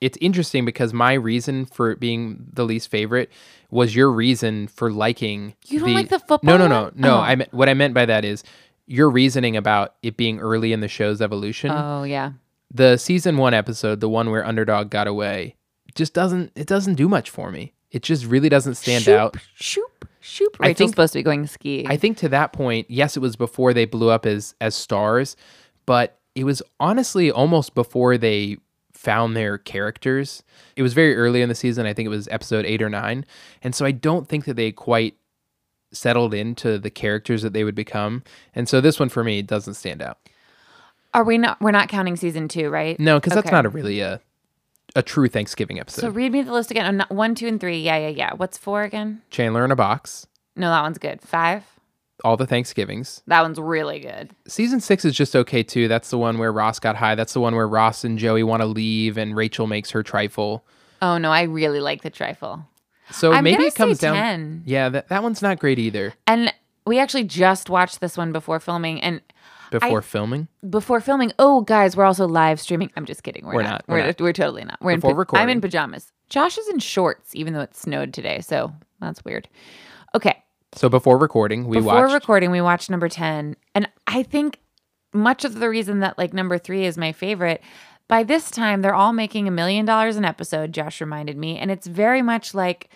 it's 0.00 0.16
interesting 0.20 0.64
because 0.64 0.94
my 0.94 1.12
reason 1.12 1.66
for 1.66 1.90
it 1.90 1.98
being 2.00 2.46
the 2.52 2.64
least 2.64 2.88
favorite 2.90 3.30
was 3.70 3.94
your 3.94 4.10
reason 4.10 4.66
for 4.68 4.90
liking 4.90 5.54
You 5.66 5.80
don't 5.80 5.92
like 5.94 6.08
the 6.08 6.18
football 6.20 6.56
No, 6.56 6.56
no, 6.56 6.68
no. 6.68 6.90
No, 6.94 7.16
Oh. 7.16 7.20
I 7.20 7.34
meant 7.34 7.52
what 7.52 7.68
I 7.68 7.74
meant 7.74 7.92
by 7.92 8.06
that 8.06 8.24
is 8.24 8.42
your 8.86 9.10
reasoning 9.10 9.56
about 9.56 9.96
it 10.02 10.16
being 10.16 10.38
early 10.40 10.72
in 10.72 10.80
the 10.80 10.88
show's 10.88 11.20
evolution 11.20 11.70
Oh 11.70 12.04
yeah. 12.04 12.32
the 12.72 12.96
season 12.96 13.36
one 13.36 13.52
episode, 13.52 14.00
the 14.00 14.08
one 14.08 14.30
where 14.30 14.46
underdog 14.46 14.88
got 14.90 15.06
away, 15.06 15.56
just 15.94 16.14
doesn't 16.14 16.52
it 16.54 16.66
doesn't 16.66 16.94
do 16.94 17.08
much 17.08 17.28
for 17.28 17.50
me. 17.50 17.74
It 17.90 18.02
just 18.02 18.24
really 18.24 18.48
doesn't 18.48 18.76
stand 18.76 19.04
shoop, 19.04 19.18
out. 19.18 19.36
Shoop, 19.54 20.08
shoop. 20.20 20.56
I 20.60 20.68
Rachel's 20.68 20.78
think- 20.78 20.90
supposed 20.90 21.12
to 21.14 21.18
be 21.18 21.22
going 21.22 21.46
skiing. 21.46 21.86
I 21.86 21.96
think 21.96 22.16
to 22.18 22.28
that 22.30 22.52
point, 22.52 22.86
yes, 22.90 23.16
it 23.16 23.20
was 23.20 23.36
before 23.36 23.72
they 23.74 23.84
blew 23.84 24.10
up 24.10 24.26
as 24.26 24.54
as 24.60 24.74
stars, 24.74 25.36
but 25.86 26.18
it 26.34 26.44
was 26.44 26.62
honestly 26.78 27.30
almost 27.30 27.74
before 27.74 28.16
they 28.16 28.58
found 28.92 29.34
their 29.36 29.56
characters. 29.58 30.42
It 30.76 30.82
was 30.82 30.92
very 30.92 31.16
early 31.16 31.42
in 31.42 31.48
the 31.48 31.54
season. 31.54 31.86
I 31.86 31.94
think 31.94 32.06
it 32.06 32.10
was 32.10 32.28
episode 32.28 32.64
eight 32.66 32.82
or 32.82 32.90
nine, 32.90 33.24
and 33.62 33.74
so 33.74 33.84
I 33.84 33.92
don't 33.92 34.28
think 34.28 34.44
that 34.44 34.54
they 34.54 34.72
quite 34.72 35.16
settled 35.92 36.34
into 36.34 36.78
the 36.78 36.90
characters 36.90 37.42
that 37.42 37.52
they 37.52 37.64
would 37.64 37.74
become. 37.74 38.22
And 38.54 38.68
so 38.68 38.80
this 38.80 39.00
one 39.00 39.08
for 39.08 39.24
me 39.24 39.42
doesn't 39.42 39.74
stand 39.74 40.00
out. 40.02 40.18
Are 41.12 41.24
we 41.24 41.36
not? 41.38 41.60
We're 41.60 41.72
not 41.72 41.88
counting 41.88 42.14
season 42.14 42.46
two, 42.46 42.70
right? 42.70 42.98
No, 43.00 43.18
because 43.18 43.34
that's 43.34 43.50
not 43.50 43.66
a 43.66 43.68
really 43.68 44.00
a 44.00 44.20
a 44.96 45.02
true 45.02 45.28
Thanksgiving 45.28 45.78
episode. 45.80 46.02
So 46.02 46.10
read 46.10 46.32
me 46.32 46.42
the 46.42 46.52
list 46.52 46.70
again. 46.70 46.86
Oh, 46.86 46.90
not, 46.90 47.10
one, 47.10 47.34
two, 47.34 47.46
and 47.46 47.60
three. 47.60 47.78
Yeah, 47.78 47.96
yeah, 47.96 48.08
yeah. 48.08 48.34
What's 48.34 48.58
four 48.58 48.82
again? 48.82 49.22
Chandler 49.30 49.64
in 49.64 49.70
a 49.70 49.76
box. 49.76 50.26
No, 50.56 50.68
that 50.70 50.82
one's 50.82 50.98
good. 50.98 51.20
Five. 51.22 51.64
all 52.24 52.36
the 52.36 52.46
Thanksgivings. 52.46 53.22
That 53.26 53.42
one's 53.42 53.58
really 53.58 54.00
good. 54.00 54.30
Season 54.46 54.80
six 54.80 55.04
is 55.04 55.14
just 55.14 55.34
okay 55.34 55.62
too. 55.62 55.88
That's 55.88 56.10
the 56.10 56.18
one 56.18 56.38
where 56.38 56.52
Ross 56.52 56.78
got 56.78 56.96
high. 56.96 57.14
That's 57.14 57.32
the 57.32 57.40
one 57.40 57.54
where 57.54 57.68
Ross 57.68 58.04
and 58.04 58.18
Joey 58.18 58.42
want 58.42 58.60
to 58.60 58.66
leave 58.66 59.16
and 59.16 59.34
Rachel 59.36 59.66
makes 59.66 59.90
her 59.92 60.02
trifle. 60.02 60.64
Oh 61.00 61.16
no, 61.16 61.30
I 61.30 61.42
really 61.42 61.80
like 61.80 62.02
the 62.02 62.10
trifle. 62.10 62.66
So 63.10 63.32
I'm 63.32 63.44
maybe 63.44 63.64
it 63.64 63.74
comes 63.74 63.98
down. 63.98 64.14
10. 64.16 64.62
Yeah, 64.66 64.88
that, 64.90 65.08
that 65.08 65.22
one's 65.22 65.40
not 65.40 65.58
great 65.58 65.78
either. 65.78 66.12
And 66.26 66.52
we 66.86 66.98
actually 66.98 67.24
just 67.24 67.70
watched 67.70 68.00
this 68.00 68.16
one 68.18 68.32
before 68.32 68.60
filming, 68.60 69.00
and 69.02 69.20
Before 69.70 70.02
filming, 70.02 70.48
before 70.68 71.00
filming, 71.00 71.32
oh 71.38 71.60
guys, 71.62 71.96
we're 71.96 72.04
also 72.04 72.26
live 72.26 72.60
streaming. 72.60 72.90
I'm 72.96 73.04
just 73.06 73.22
kidding. 73.22 73.44
We're, 73.46 73.54
We're 73.56 73.62
not. 73.62 73.70
not, 73.70 73.84
we're 73.88 73.94
We're, 73.98 74.06
not. 74.06 74.20
we're 74.20 74.32
totally 74.32 74.64
not. 74.64 74.78
We're 74.80 74.96
Before 74.96 75.20
in. 75.20 75.26
pa- 75.26 75.36
I'm 75.38 75.48
in 75.48 75.60
pajamas. 75.60 76.12
Josh 76.28 76.58
is 76.58 76.68
in 76.68 76.78
shorts, 76.78 77.34
even 77.34 77.52
though 77.54 77.60
it 77.60 77.76
snowed 77.76 78.12
today. 78.12 78.40
So 78.40 78.72
that's 79.00 79.24
weird. 79.24 79.48
Okay. 80.14 80.42
so 80.74 80.88
before 80.88 81.18
recording, 81.18 81.66
we 81.66 81.76
before 81.78 81.94
watched. 82.02 82.14
recording, 82.14 82.50
we 82.50 82.60
watched 82.60 82.90
number 82.90 83.08
ten, 83.08 83.56
and 83.74 83.88
I 84.06 84.22
think 84.24 84.58
much 85.12 85.44
of 85.44 85.54
the 85.54 85.68
reason 85.68 86.00
that 86.00 86.18
like 86.18 86.32
number 86.32 86.58
three 86.58 86.84
is 86.84 86.96
my 86.98 87.12
favorite. 87.12 87.62
By 88.08 88.24
this 88.24 88.50
time, 88.50 88.82
they're 88.82 88.94
all 88.94 89.12
making 89.12 89.46
a 89.46 89.52
million 89.52 89.86
dollars 89.86 90.16
an 90.16 90.24
episode. 90.24 90.72
Josh 90.72 91.00
reminded 91.00 91.36
me, 91.36 91.58
and 91.58 91.70
it's 91.70 91.86
very 91.86 92.22
much 92.22 92.54
like 92.54 92.88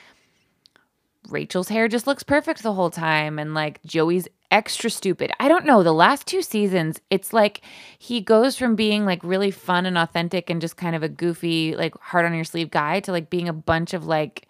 Rachel's 1.28 1.68
hair 1.68 1.88
just 1.88 2.06
looks 2.06 2.22
perfect 2.22 2.62
the 2.62 2.72
whole 2.74 2.90
time, 2.90 3.38
and 3.38 3.54
like 3.54 3.82
Joey's 3.84 4.28
extra 4.54 4.88
stupid. 4.88 5.32
I 5.40 5.48
don't 5.48 5.66
know. 5.66 5.82
The 5.82 5.92
last 5.92 6.28
two 6.28 6.40
seasons, 6.40 7.00
it's 7.10 7.32
like 7.32 7.60
he 7.98 8.20
goes 8.20 8.56
from 8.56 8.76
being 8.76 9.04
like 9.04 9.22
really 9.24 9.50
fun 9.50 9.84
and 9.84 9.98
authentic 9.98 10.48
and 10.48 10.60
just 10.60 10.76
kind 10.76 10.94
of 10.94 11.02
a 11.02 11.08
goofy, 11.08 11.74
like 11.74 11.94
hard 11.98 12.24
on 12.24 12.32
your 12.34 12.44
sleeve 12.44 12.70
guy 12.70 13.00
to 13.00 13.12
like 13.12 13.28
being 13.28 13.48
a 13.48 13.52
bunch 13.52 13.92
of 13.92 14.06
like 14.06 14.46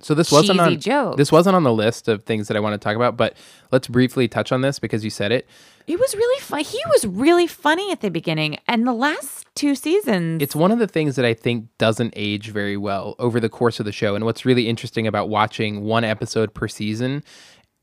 so 0.00 0.14
this 0.14 0.32
wasn't 0.32 0.60
on. 0.60 0.78
jokes. 0.80 1.16
This 1.16 1.30
wasn't 1.30 1.56
on 1.56 1.62
the 1.62 1.72
list 1.72 2.08
of 2.08 2.24
things 2.24 2.48
that 2.48 2.56
I 2.56 2.60
want 2.60 2.74
to 2.74 2.78
talk 2.82 2.96
about, 2.96 3.16
but 3.16 3.36
let's 3.70 3.86
briefly 3.86 4.28
touch 4.28 4.50
on 4.50 4.60
this 4.60 4.78
because 4.78 5.04
you 5.04 5.10
said 5.10 5.30
it. 5.30 5.46
It 5.86 5.98
was 5.98 6.14
really 6.14 6.40
fun. 6.40 6.60
He 6.60 6.80
was 6.88 7.06
really 7.06 7.46
funny 7.46 7.92
at 7.92 8.00
the 8.00 8.10
beginning, 8.10 8.58
and 8.66 8.86
the 8.86 8.92
last 8.92 9.46
two 9.54 9.74
seasons. 9.74 10.42
It's 10.42 10.56
one 10.56 10.72
of 10.72 10.78
the 10.78 10.86
things 10.86 11.16
that 11.16 11.24
I 11.24 11.34
think 11.34 11.68
doesn't 11.78 12.14
age 12.16 12.50
very 12.50 12.76
well 12.76 13.14
over 13.18 13.38
the 13.38 13.48
course 13.48 13.78
of 13.80 13.86
the 13.86 13.92
show. 13.92 14.14
And 14.14 14.24
what's 14.24 14.44
really 14.44 14.68
interesting 14.68 15.06
about 15.06 15.28
watching 15.28 15.84
one 15.84 16.04
episode 16.04 16.54
per 16.54 16.68
season 16.68 17.22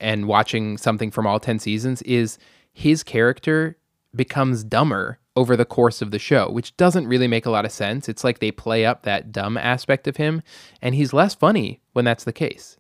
and 0.02 0.28
watching 0.28 0.78
something 0.78 1.12
from 1.12 1.26
all 1.26 1.40
10 1.40 1.60
seasons 1.60 2.02
is 2.02 2.38
his 2.74 3.04
character 3.04 3.78
becomes 4.14 4.64
dumber 4.64 5.20
over 5.38 5.56
the 5.56 5.64
course 5.66 6.02
of 6.02 6.12
the 6.12 6.20
show, 6.20 6.52
which 6.52 6.76
doesn't 6.76 7.08
really 7.08 7.28
make 7.28 7.46
a 7.46 7.50
lot 7.50 7.64
of 7.64 7.72
sense. 7.72 8.10
It's 8.10 8.24
like 8.24 8.40
they 8.40 8.52
play 8.52 8.86
up 8.86 9.04
that 9.04 9.32
dumb 9.32 9.58
aspect 9.58 10.08
of 10.08 10.18
him, 10.18 10.42
and 10.82 10.94
he's 10.94 11.14
less 11.14 11.34
funny 11.34 11.80
when 11.94 12.04
that's 12.04 12.26
the 12.26 12.34
case. 12.34 12.78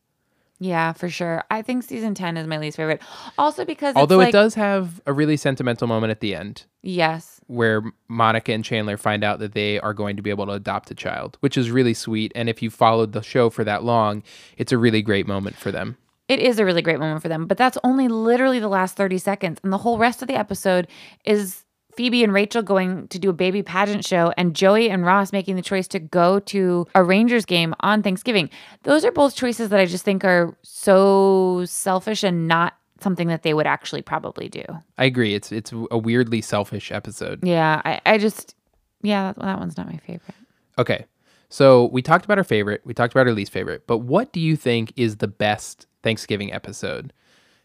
Yeah, 0.60 0.93
for 0.93 1.10
sure. 1.10 1.43
I 1.49 1.63
think 1.63 1.84
season 1.84 2.13
10 2.13 2.38
is 2.38 2.45
my 2.45 2.60
least 2.60 2.77
favorite. 2.77 3.01
Also 3.36 3.65
because 3.65 3.91
it's 3.91 3.97
Although 3.97 4.17
like, 4.17 4.29
it 4.29 4.34
does 4.34 4.53
have 4.53 5.01
a 5.07 5.13
really 5.13 5.36
sentimental 5.36 5.88
moment 5.88 6.12
at 6.12 6.19
the 6.19 6.36
end 6.36 6.65
Yes. 6.84 7.41
where 7.47 7.81
Monica 8.07 8.53
and 8.53 8.63
Chandler 8.63 8.95
find 8.95 9.23
out 9.23 9.39
that 9.39 9.53
they 9.53 9.79
are 9.79 9.95
going 9.95 10.17
to 10.17 10.21
be 10.21 10.29
able 10.29 10.45
to 10.45 10.51
adopt 10.51 10.91
a 10.91 10.95
child, 10.95 11.38
which 11.39 11.57
is 11.57 11.71
really 11.71 11.95
sweet. 11.95 12.31
And 12.36 12.47
if 12.47 12.62
you 12.62 12.69
followed 12.69 13.13
the 13.13 13.23
show 13.23 13.49
for 13.49 13.63
that 13.63 13.84
long, 13.84 14.21
it's 14.55 14.71
a 14.71 14.77
really 14.77 15.01
great 15.01 15.25
moment 15.25 15.55
for 15.55 15.71
them. 15.71 15.97
It 16.27 16.39
is 16.39 16.60
a 16.60 16.65
really 16.65 16.81
great 16.81 16.99
moment 16.99 17.21
for 17.21 17.27
them, 17.27 17.45
but 17.45 17.57
that's 17.57 17.77
only 17.84 18.07
literally 18.07 18.60
the 18.60 18.69
last 18.69 18.95
30 18.95 19.17
seconds. 19.17 19.60
And 19.63 19.73
the 19.73 19.77
whole 19.77 19.97
rest 19.97 20.21
of 20.21 20.27
the 20.27 20.36
episode 20.36 20.88
is 21.25 21.65
Phoebe 21.95 22.23
and 22.23 22.34
Rachel 22.34 22.62
going 22.62 23.07
to 23.10 23.19
do 23.19 23.29
a 23.29 23.34
baby 23.34 23.63
pageant 23.63 24.05
show 24.05 24.34
and 24.38 24.55
Joey 24.55 24.89
and 24.89 25.05
Ross 25.05 25.31
making 25.31 25.55
the 25.55 25.62
choice 25.62 25.88
to 25.89 25.99
go 25.99 26.39
to 26.39 26.88
a 26.95 27.03
Rangers 27.03 27.45
game 27.45 27.73
on 27.81 28.01
Thanksgiving. 28.01 28.49
Those 28.84 29.03
are 29.05 29.12
both 29.12 29.36
choices 29.36 29.69
that 29.69 29.79
I 29.79 29.86
just 29.86 30.05
think 30.05 30.23
are 30.23 30.55
so 30.63 31.63
selfish 31.65 32.23
and 32.23 32.47
not 32.47 32.75
something 33.01 33.27
that 33.27 33.43
they 33.43 33.53
would 33.53 33.67
actually 33.67 34.01
probably 34.01 34.47
do. 34.47 34.63
I 34.97 35.05
agree. 35.05 35.34
It's 35.34 35.51
it's 35.51 35.73
a 35.89 35.97
weirdly 35.97 36.41
selfish 36.41 36.91
episode. 36.91 37.45
Yeah, 37.45 37.81
I, 37.84 37.99
I 38.05 38.17
just, 38.17 38.55
yeah, 39.01 39.34
that, 39.34 39.41
that 39.41 39.60
one's 39.60 39.75
not 39.77 39.88
my 39.88 39.97
favorite. 39.97 40.36
Okay. 40.77 41.05
So 41.49 41.89
we 41.91 42.01
talked 42.01 42.23
about 42.23 42.38
our 42.38 42.45
favorite, 42.45 42.81
we 42.86 42.93
talked 42.93 43.13
about 43.13 43.27
our 43.27 43.34
least 43.34 43.51
favorite, 43.51 43.86
but 43.86 43.97
what 43.99 44.31
do 44.31 44.39
you 44.39 44.55
think 44.55 44.93
is 44.95 45.17
the 45.17 45.27
best 45.27 45.88
Thanksgiving 46.04 46.52
episode? 46.54 47.14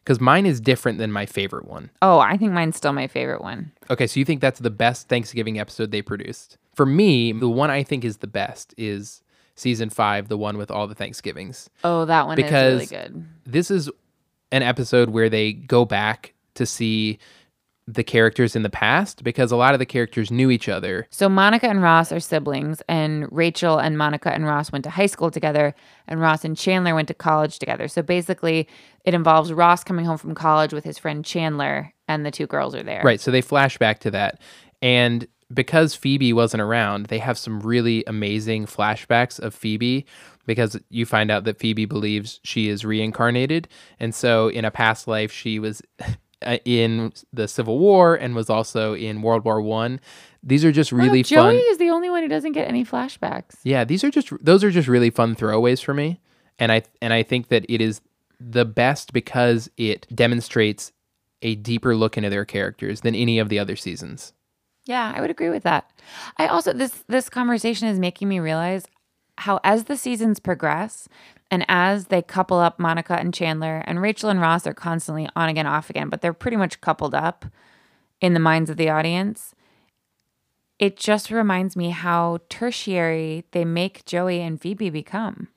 Because 0.05 0.21
mine 0.21 0.47
is 0.47 0.61
different 0.61 0.99
than 0.99 1.11
my 1.11 1.27
favorite 1.27 1.67
one. 1.67 1.91
Oh, 2.01 2.21
I 2.21 2.37
think 2.37 2.53
mine's 2.53 2.77
still 2.77 2.93
my 2.93 3.09
favorite 3.09 3.43
one. 3.43 3.73
Okay, 3.91 4.07
so 4.07 4.21
you 4.21 4.25
think 4.25 4.41
that's 4.41 4.61
the 4.61 4.71
best 4.71 5.09
Thanksgiving 5.09 5.59
episode 5.59 5.91
they 5.91 6.03
produced? 6.03 6.59
For 6.75 6.87
me, 6.87 7.33
the 7.33 7.49
one 7.49 7.71
I 7.71 7.83
think 7.83 8.05
is 8.05 8.19
the 8.19 8.29
best 8.29 8.73
is 8.77 9.23
season 9.57 9.91
five, 9.91 10.29
the 10.29 10.39
one 10.39 10.59
with 10.59 10.71
all 10.71 10.87
the 10.87 10.95
Thanksgivings. 10.95 11.69
Oh, 11.83 12.05
that 12.05 12.27
one 12.27 12.37
Because 12.37 12.83
is 12.83 12.93
really 12.93 13.03
good. 13.03 13.27
This 13.45 13.71
is 13.71 13.91
an 14.53 14.63
episode 14.63 15.11
where 15.11 15.29
they 15.29 15.53
go 15.53 15.85
back 15.85 16.35
to 16.55 16.67
see 16.67 17.19
the 17.89 18.03
characters 18.03 18.57
in 18.57 18.63
the 18.63 18.71
past 18.71 19.23
because 19.23 19.53
a 19.53 19.57
lot 19.57 19.73
of 19.73 19.79
the 19.79 19.87
characters 19.87 20.31
knew 20.31 20.51
each 20.51 20.69
other. 20.69 21.07
So 21.11 21.29
Monica 21.29 21.69
and 21.69 21.83
Ross 21.83 22.11
are 22.11 22.19
siblings, 22.19 22.83
and 22.89 23.31
Rachel 23.31 23.79
and 23.79 23.97
Monica 23.97 24.33
and 24.33 24.45
Ross 24.45 24.73
went 24.73 24.85
to 24.85 24.91
high 24.91 25.07
school 25.07 25.31
together, 25.31 25.75
and 26.09 26.21
Ross 26.21 26.45
and 26.45 26.57
Chandler 26.57 26.95
went 26.95 27.09
to 27.09 27.15
college 27.15 27.59
together. 27.59 27.87
So 27.87 28.03
basically, 28.03 28.69
it 29.05 29.15
involves 29.15 29.53
Ross 29.53 29.85
coming 29.85 30.05
home 30.05 30.19
from 30.19 30.35
college 30.35 30.73
with 30.73 30.85
his 30.85 30.99
friend 30.99 31.25
Chandler, 31.25 31.93
and 32.09 32.27
the 32.27 32.33
two 32.33 32.47
girls 32.47 32.75
are 32.75 32.83
there. 32.83 33.03
Right. 33.05 33.21
So 33.21 33.31
they 33.31 33.43
flash 33.43 33.79
back 33.79 34.01
to 34.01 34.11
that. 34.11 34.41
And 34.83 35.27
because 35.53 35.95
Phoebe 35.95 36.33
wasn't 36.33 36.63
around, 36.63 37.07
they 37.07 37.19
have 37.19 37.39
some 37.39 37.61
really 37.61 38.03
amazing 38.07 38.67
flashbacks 38.67 39.39
of 39.39 39.55
Phoebe 39.55 40.07
because 40.45 40.79
you 40.91 41.07
find 41.07 41.31
out 41.31 41.45
that 41.45 41.59
Phoebe 41.59 41.85
believes 41.85 42.41
she 42.43 42.69
is 42.69 42.85
reincarnated. 42.85 43.69
And 44.01 44.15
so 44.15 44.49
in 44.49 44.65
a 44.65 44.71
past 44.71 45.07
life, 45.07 45.31
she 45.31 45.59
was 45.59 45.83
Uh, 46.45 46.59
in 46.67 47.13
the 47.33 47.49
Civil 47.49 47.79
War 47.79 48.15
and 48.15 48.35
was 48.35 48.51
also 48.51 48.93
in 48.95 49.23
World 49.23 49.45
War 49.47 49.63
One. 49.63 50.01
These 50.43 50.67
are 50.67 50.71
just 50.73 50.93
Wow, 50.93 50.99
really 50.99 51.23
Joey 51.23 51.57
fun. 51.59 51.63
is 51.71 51.79
the 51.79 51.89
only 51.89 52.11
one 52.11 52.23
who 52.23 52.29
doesn't 52.29 52.53
get 52.53 52.69
any 52.69 52.85
flashbacks. 52.85 53.57
Yeah, 53.65 53.85
these 53.85 54.05
are 54.05 54.11
just 54.11 54.31
those 54.45 54.63
are 54.63 54.71
just 54.71 54.87
really 54.87 55.09
fun 55.09 55.35
throwaways 55.35 55.83
for 55.83 55.95
me, 55.95 56.21
and 56.59 56.71
I 56.71 56.83
and 57.01 57.15
I 57.15 57.23
think 57.23 57.49
that 57.49 57.65
it 57.71 57.81
is 57.81 58.03
the 58.39 58.67
best 58.67 59.15
because 59.15 59.71
it 59.79 60.07
demonstrates 60.15 60.93
a 61.41 61.55
deeper 61.55 61.97
look 61.97 62.19
into 62.19 62.29
their 62.29 62.45
characters 62.45 63.01
than 63.01 63.15
any 63.15 63.39
of 63.39 63.49
the 63.49 63.59
other 63.59 63.75
seasons. 63.77 64.35
Yeah, 64.85 65.13
I 65.17 65.23
would 65.23 65.31
agree 65.31 65.49
with 65.51 65.63
that. 65.63 65.91
I 66.37 66.49
also 66.49 66.75
this 66.75 67.03
this 67.09 67.31
conversation 67.31 67.89
is 67.89 67.99
making 67.99 68.29
me 68.29 68.41
realize 68.41 68.85
how 69.39 69.61
as 69.65 69.85
the 69.85 69.97
seasons 69.97 70.41
progress 70.41 71.09
and 71.51 71.65
as 71.69 72.07
they 72.07 72.23
couple 72.23 72.59
up 72.59 72.79
Monica 72.79 73.15
and 73.15 73.33
Chandler 73.33 73.83
and 73.87 74.01
Rachel 74.03 74.31
and 74.31 74.41
Ross 74.41 74.67
are 74.67 74.75
constantly 74.75 75.29
on 75.37 75.49
again 75.49 75.67
off 75.67 75.91
again, 75.91 76.09
but 76.09 76.21
they're 76.21 76.33
pretty 76.33 76.57
much 76.57 76.81
coupled 76.81 77.15
up 77.15 77.45
in 78.21 78.35
the 78.35 78.41
minds 78.41 78.71
of 78.71 78.77
the 78.77 78.89
audience. 78.89 79.55
It 80.79 80.97
just 80.97 81.31
reminds 81.31 81.77
me 81.77 81.91
how 81.91 82.39
tertiary 82.49 83.45
they 83.53 83.65
make 83.65 84.05
Joey 84.05 84.41
and 84.43 84.61
Phoebe 84.61 84.91
become. 84.91 85.49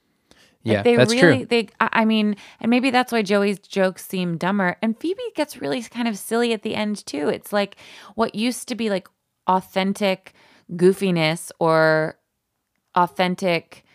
Like, 0.66 0.76
Yeah, 0.78 0.84
they 0.84 0.96
that's 0.96 1.12
really 1.14 1.38
true. 1.40 1.46
they 1.46 1.70
I 1.80 1.90
I 2.02 2.06
mean, 2.06 2.36
and 2.60 2.70
maybe 2.70 2.90
that's 2.92 3.12
why 3.12 3.22
Joey's 3.22 3.60
jokes 3.60 4.06
seem 4.06 4.38
dumber 4.38 4.78
and 4.82 4.98
Phoebe 5.00 5.22
gets 5.36 5.60
really 5.62 5.82
kind 5.84 6.08
of 6.08 6.18
silly 6.18 6.54
at 6.54 6.64
the 6.64 6.76
end 6.76 7.06
too. 7.06 7.30
It's 7.30 7.52
like 7.54 7.78
what 8.16 8.36
used 8.36 8.68
to 8.70 8.76
be 8.76 8.90
like 8.90 9.08
authentic 9.48 10.34
goofiness 10.74 11.52
or 11.60 12.18
authentic 13.04 13.86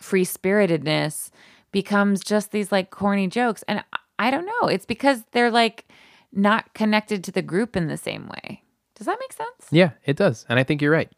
free-spiritedness 0.00 1.30
becomes 1.70 2.20
just 2.20 2.50
these 2.50 2.72
like 2.72 2.90
corny 2.90 3.26
jokes 3.26 3.62
and 3.68 3.84
I 4.18 4.30
don't 4.30 4.46
know. 4.46 4.68
It's 4.68 4.86
because 4.86 5.24
they're 5.32 5.50
like 5.50 5.86
not 6.32 6.74
connected 6.74 7.24
to 7.24 7.32
the 7.32 7.42
group 7.42 7.76
in 7.76 7.88
the 7.88 7.96
same 7.96 8.28
way. 8.28 8.62
Does 8.94 9.06
that 9.06 9.18
make 9.18 9.32
sense? 9.32 9.68
Yeah, 9.70 9.90
it 10.04 10.16
does, 10.16 10.46
and 10.48 10.58
I 10.58 10.64
think 10.64 10.80
you're 10.80 10.92
right. 10.92 11.10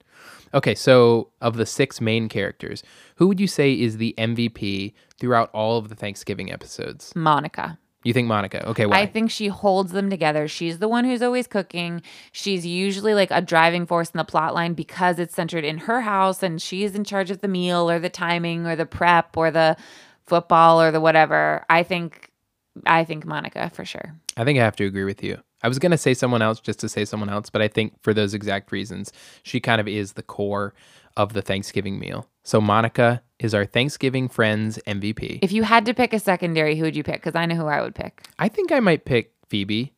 Okay, 0.54 0.74
so 0.74 1.30
of 1.40 1.56
the 1.56 1.66
six 1.66 2.00
main 2.00 2.28
characters, 2.28 2.82
who 3.16 3.26
would 3.26 3.40
you 3.40 3.48
say 3.48 3.72
is 3.72 3.96
the 3.96 4.14
MVP 4.16 4.94
throughout 5.18 5.50
all 5.52 5.76
of 5.76 5.88
the 5.88 5.94
Thanksgiving 5.96 6.52
episodes? 6.52 7.12
Monica. 7.14 7.78
You 8.04 8.12
think 8.12 8.28
Monica? 8.28 8.68
Okay, 8.68 8.86
why? 8.86 9.00
I 9.00 9.06
think 9.06 9.30
she 9.30 9.48
holds 9.48 9.92
them 9.92 10.10
together. 10.10 10.46
She's 10.46 10.78
the 10.78 10.88
one 10.88 11.04
who's 11.04 11.22
always 11.22 11.46
cooking. 11.46 12.02
She's 12.32 12.64
usually 12.64 13.14
like 13.14 13.30
a 13.30 13.40
driving 13.40 13.86
force 13.86 14.10
in 14.10 14.18
the 14.18 14.24
plot 14.24 14.54
line 14.54 14.74
because 14.74 15.18
it's 15.18 15.34
centered 15.34 15.64
in 15.64 15.78
her 15.78 16.02
house 16.02 16.42
and 16.42 16.60
she's 16.60 16.94
in 16.94 17.04
charge 17.04 17.30
of 17.30 17.40
the 17.40 17.48
meal 17.48 17.90
or 17.90 17.98
the 17.98 18.10
timing 18.10 18.66
or 18.66 18.76
the 18.76 18.86
prep 18.86 19.36
or 19.36 19.50
the 19.50 19.76
football 20.26 20.80
or 20.80 20.90
the 20.90 21.00
whatever. 21.00 21.64
I 21.68 21.82
think 21.82 22.30
I 22.86 23.04
think 23.04 23.24
Monica 23.24 23.70
for 23.70 23.84
sure. 23.84 24.14
I 24.36 24.44
think 24.44 24.58
I 24.58 24.64
have 24.64 24.76
to 24.76 24.84
agree 24.84 25.04
with 25.04 25.22
you. 25.22 25.38
I 25.62 25.68
was 25.68 25.78
going 25.78 25.92
to 25.92 25.98
say 25.98 26.12
someone 26.12 26.42
else 26.42 26.60
just 26.60 26.80
to 26.80 26.90
say 26.90 27.06
someone 27.06 27.30
else, 27.30 27.48
but 27.48 27.62
I 27.62 27.68
think 27.68 27.94
for 28.02 28.12
those 28.12 28.34
exact 28.34 28.70
reasons, 28.70 29.12
she 29.42 29.60
kind 29.60 29.80
of 29.80 29.88
is 29.88 30.12
the 30.12 30.22
core 30.22 30.74
of 31.16 31.32
the 31.32 31.40
Thanksgiving 31.40 31.98
meal. 31.98 32.28
So 32.42 32.60
Monica 32.60 33.22
is 33.38 33.54
our 33.54 33.64
Thanksgiving 33.64 34.28
Friends 34.28 34.78
MVP. 34.86 35.40
If 35.42 35.52
you 35.52 35.62
had 35.62 35.86
to 35.86 35.94
pick 35.94 36.12
a 36.12 36.18
secondary, 36.18 36.76
who 36.76 36.84
would 36.84 36.96
you 36.96 37.02
pick? 37.02 37.16
Because 37.16 37.34
I 37.34 37.46
know 37.46 37.56
who 37.56 37.66
I 37.66 37.80
would 37.82 37.94
pick. 37.94 38.22
I 38.38 38.48
think 38.48 38.72
I 38.72 38.80
might 38.80 39.04
pick 39.04 39.32
Phoebe. 39.48 39.92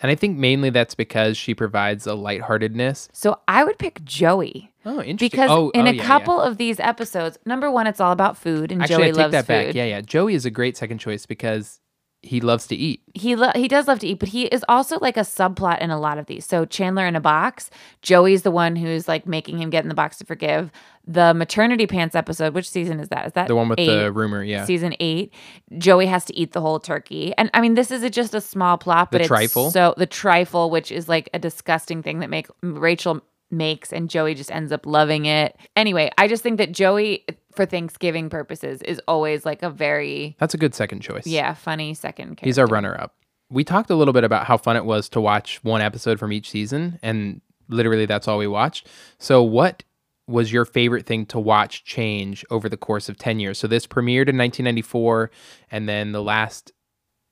And 0.00 0.10
I 0.10 0.16
think 0.16 0.36
mainly 0.36 0.70
that's 0.70 0.94
because 0.94 1.36
she 1.36 1.54
provides 1.54 2.06
a 2.06 2.14
lightheartedness. 2.14 3.08
So 3.12 3.38
I 3.46 3.64
would 3.64 3.78
pick 3.78 4.04
Joey. 4.04 4.72
Oh, 4.84 5.00
interesting. 5.00 5.16
Because 5.16 5.50
oh, 5.50 5.70
in 5.70 5.86
oh, 5.86 5.90
a 5.90 5.92
yeah, 5.94 6.02
yeah. 6.02 6.06
couple 6.06 6.40
of 6.40 6.58
these 6.58 6.78
episodes, 6.80 7.38
number 7.46 7.70
one, 7.70 7.86
it's 7.86 8.00
all 8.00 8.12
about 8.12 8.36
food, 8.36 8.70
and 8.70 8.82
Actually, 8.82 8.96
Joey 8.96 9.04
I 9.04 9.06
take 9.08 9.16
loves 9.16 9.32
that 9.32 9.46
food. 9.46 9.66
back. 9.66 9.74
Yeah, 9.74 9.84
yeah. 9.84 10.00
Joey 10.00 10.34
is 10.34 10.44
a 10.44 10.50
great 10.50 10.76
second 10.76 10.98
choice 10.98 11.26
because 11.26 11.80
he 12.24 12.40
loves 12.40 12.66
to 12.68 12.74
eat. 12.76 13.02
he 13.14 13.36
lo- 13.36 13.52
he 13.54 13.68
does 13.68 13.86
love 13.86 13.98
to 14.00 14.06
eat, 14.08 14.18
but 14.18 14.28
he 14.30 14.46
is 14.46 14.64
also 14.68 14.98
like 15.00 15.16
a 15.16 15.20
subplot 15.20 15.80
in 15.80 15.90
a 15.90 15.98
lot 16.00 16.18
of 16.18 16.26
these. 16.26 16.44
So 16.46 16.64
Chandler 16.64 17.06
in 17.06 17.14
a 17.16 17.20
box, 17.20 17.70
Joey's 18.02 18.42
the 18.42 18.50
one 18.50 18.76
who's 18.76 19.06
like 19.06 19.26
making 19.26 19.58
him 19.60 19.70
get 19.70 19.84
in 19.84 19.88
the 19.88 19.94
box 19.94 20.18
to 20.18 20.24
forgive. 20.24 20.70
The 21.06 21.34
maternity 21.34 21.86
pants 21.86 22.14
episode, 22.14 22.54
which 22.54 22.68
season 22.68 22.98
is 22.98 23.10
that? 23.10 23.26
Is 23.26 23.32
that 23.34 23.48
The 23.48 23.54
one 23.56 23.68
with 23.68 23.78
eight? 23.78 23.88
the 23.94 24.10
rumor, 24.10 24.42
yeah. 24.42 24.64
Season 24.64 24.94
eight, 25.00 25.32
Joey 25.78 26.06
has 26.06 26.24
to 26.24 26.34
eat 26.36 26.52
the 26.52 26.60
whole 26.62 26.80
turkey, 26.80 27.34
and 27.36 27.50
I 27.54 27.60
mean 27.60 27.74
this 27.74 27.90
is 27.90 28.02
a, 28.02 28.08
just 28.10 28.34
a 28.34 28.40
small 28.40 28.78
plot, 28.78 29.10
The 29.10 29.16
but 29.16 29.20
it's 29.20 29.28
trifle? 29.28 29.70
so 29.70 29.94
the 29.96 30.06
trifle, 30.06 30.70
which 30.70 30.90
is 30.90 31.08
like 31.08 31.28
a 31.34 31.38
disgusting 31.38 32.02
thing 32.02 32.20
that 32.20 32.30
make 32.30 32.46
Rachel 32.62 33.20
makes, 33.50 33.92
and 33.92 34.08
Joey 34.10 34.34
just 34.34 34.50
ends 34.50 34.72
up 34.72 34.86
loving 34.86 35.26
it. 35.26 35.56
Anyway, 35.76 36.10
I 36.18 36.26
just 36.26 36.42
think 36.42 36.56
that 36.58 36.72
Joey, 36.72 37.24
for 37.56 37.66
Thanksgiving 37.66 38.28
purposes, 38.30 38.82
is 38.82 39.00
always 39.08 39.44
like 39.44 39.62
a 39.62 39.70
very 39.70 40.36
That's 40.38 40.54
a 40.54 40.58
good 40.58 40.74
second 40.74 41.00
choice. 41.00 41.26
yeah 41.26 41.54
funny 41.54 41.94
second. 41.94 42.26
Character. 42.26 42.46
He's 42.46 42.58
our 42.58 42.66
runner 42.66 42.98
up. 43.00 43.14
We 43.50 43.62
talked 43.64 43.90
a 43.90 43.94
little 43.94 44.14
bit 44.14 44.24
about 44.24 44.46
how 44.46 44.56
fun 44.56 44.76
it 44.76 44.84
was 44.84 45.08
to 45.10 45.20
watch 45.20 45.62
one 45.62 45.80
episode 45.80 46.18
from 46.18 46.32
each 46.32 46.50
season, 46.50 46.98
and 47.02 47.40
literally 47.68 48.06
that's 48.06 48.26
all 48.26 48.38
we 48.38 48.46
watched. 48.46 48.88
So, 49.18 49.42
what 49.42 49.82
was 50.26 50.50
your 50.52 50.64
favorite 50.64 51.04
thing 51.06 51.26
to 51.26 51.38
watch 51.38 51.84
change 51.84 52.44
over 52.50 52.68
the 52.68 52.78
course 52.78 53.08
of 53.10 53.18
10 53.18 53.40
years? 53.40 53.58
So, 53.58 53.66
this 53.68 53.86
premiered 53.86 54.28
in 54.28 54.38
1994, 54.38 55.30
and 55.70 55.86
then 55.88 56.12
the 56.12 56.22
last 56.22 56.72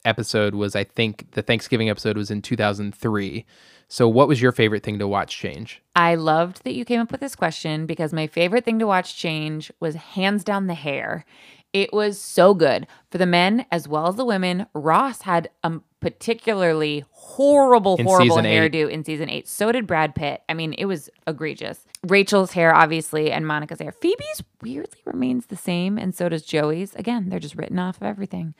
episode 0.05 0.55
was, 0.55 0.75
I 0.75 0.85
think, 0.85 1.31
the 1.33 1.43
Thanksgiving 1.43 1.91
episode 1.91 2.17
was 2.17 2.31
in 2.31 2.43
2003. 2.43 3.45
So, 3.89 4.09
what 4.09 4.29
was 4.29 4.41
your 4.41 4.53
favorite 4.53 4.83
thing 4.83 4.99
to 4.99 5.07
watch 5.07 5.37
change? 5.37 5.83
I 5.95 6.15
loved 6.15 6.65
that 6.65 6.75
you 6.75 6.85
came 6.85 7.01
up 7.01 7.13
with 7.13 7.21
this 7.21 7.37
question 7.37 7.85
because 7.85 8.13
my 8.13 8.27
favorite 8.27 8.65
thing 8.65 8.79
to 8.79 8.87
watch 8.87 9.17
change 9.17 9.71
was 9.81 9.95
hands 9.95 10.45
down 10.45 10.67
the 10.67 10.75
hair. 10.75 11.27
It 11.73 11.93
was 11.93 12.19
so 12.21 12.53
good 12.55 12.87
for 13.11 13.19
the 13.19 13.27
men 13.27 13.65
as 13.71 13.89
well 13.89 14.07
as 14.07 14.17
the 14.17 14.25
women. 14.25 14.67
Ross 14.75 15.23
had 15.23 15.49
a 15.65 15.81
particularly 16.01 17.05
horrible, 17.11 17.97
In 17.97 18.05
horrible 18.05 18.37
season 18.37 18.47
eight. 18.47 18.73
hairdo 18.73 18.91
in 18.91 19.05
season 19.05 19.31
eight. 19.31 19.49
So 19.49 19.73
did 19.73 19.87
Brad 19.87 20.15
Pitt. 20.15 20.43
I 20.49 20.55
mean, 20.55 20.75
it 20.75 20.85
was 20.85 21.09
egregious. 21.27 21.87
Rachel's 22.07 22.53
hair, 22.53 22.75
obviously, 22.75 23.31
and 23.33 23.47
Monica's 23.47 23.81
hair. 23.81 23.93
Phoebe's 23.93 24.43
weirdly 24.61 25.01
remains 25.05 25.47
the 25.47 25.57
same, 25.57 25.99
and 25.99 26.15
so 26.15 26.29
does 26.29 26.43
Joey's. 26.43 26.95
Again, 26.97 27.29
they're 27.29 27.39
just 27.39 27.55
written 27.57 27.79
off 27.79 27.97
of 27.97 28.03
everything. 28.03 28.55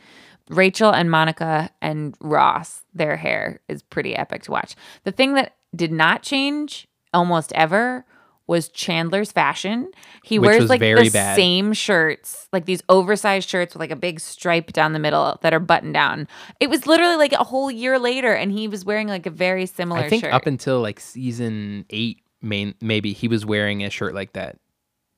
Rachel 0.49 0.91
and 0.91 1.11
Monica 1.11 1.71
and 1.81 2.17
Ross, 2.21 2.83
their 2.95 3.17
hair 3.17 3.61
is 3.69 3.83
pretty 3.83 4.15
epic 4.17 4.45
to 4.45 4.51
watch. 4.53 4.75
The 5.05 5.13
thing 5.13 5.35
that 5.35 5.57
did 5.75 5.93
not 5.93 6.23
change 6.23 6.89
almost 7.13 7.53
ever 7.55 8.05
was 8.47 8.69
Chandler's 8.69 9.33
fashion. 9.33 9.91
He 10.25 10.39
Which 10.39 10.49
wears 10.49 10.69
like 10.69 10.81
the 10.81 11.11
bad. 11.13 11.37
same 11.37 11.73
shirts, 11.73 12.49
like 12.53 12.65
these 12.65 12.83
oversized 12.89 13.49
shirts 13.49 13.75
with 13.75 13.81
like 13.81 13.91
a 13.91 13.97
big 13.97 14.21
stripe 14.21 14.73
down 14.73 14.93
the 14.93 14.99
middle 14.99 15.39
that 15.43 15.55
are 15.55 15.61
buttoned 15.61 15.95
down. 15.95 16.29
It 16.61 16.69
was 16.69 16.87
literally 16.87 17.17
like 17.17 17.33
a 17.33 17.45
whole 17.45 17.71
year 17.71 17.99
later, 17.99 18.33
and 18.33 18.53
he 18.53 18.69
was 18.69 18.85
wearing 18.85 19.09
like 19.09 19.27
a 19.27 19.31
very 19.31 19.67
similar 19.67 20.01
I 20.01 20.09
think 20.09 20.25
shirt. 20.25 20.33
up 20.33 20.47
until 20.47 20.81
like 20.81 21.01
season 21.01 21.87
eight, 21.91 22.21
main 22.41 22.75
maybe 22.81 23.13
he 23.13 23.29
was 23.29 23.47
wearing 23.47 23.85
a 23.85 23.91
shirt 23.91 24.15
like 24.15 24.33
that. 24.35 24.59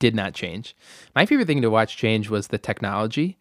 Did 0.01 0.15
not 0.15 0.35
change. 0.35 0.77
My 1.15 1.25
favorite 1.25 1.47
thing 1.47 1.63
to 1.63 1.71
watch 1.71 1.97
change 1.97 2.29
was 2.29 2.49
the 2.49 2.59
technology, 2.59 3.39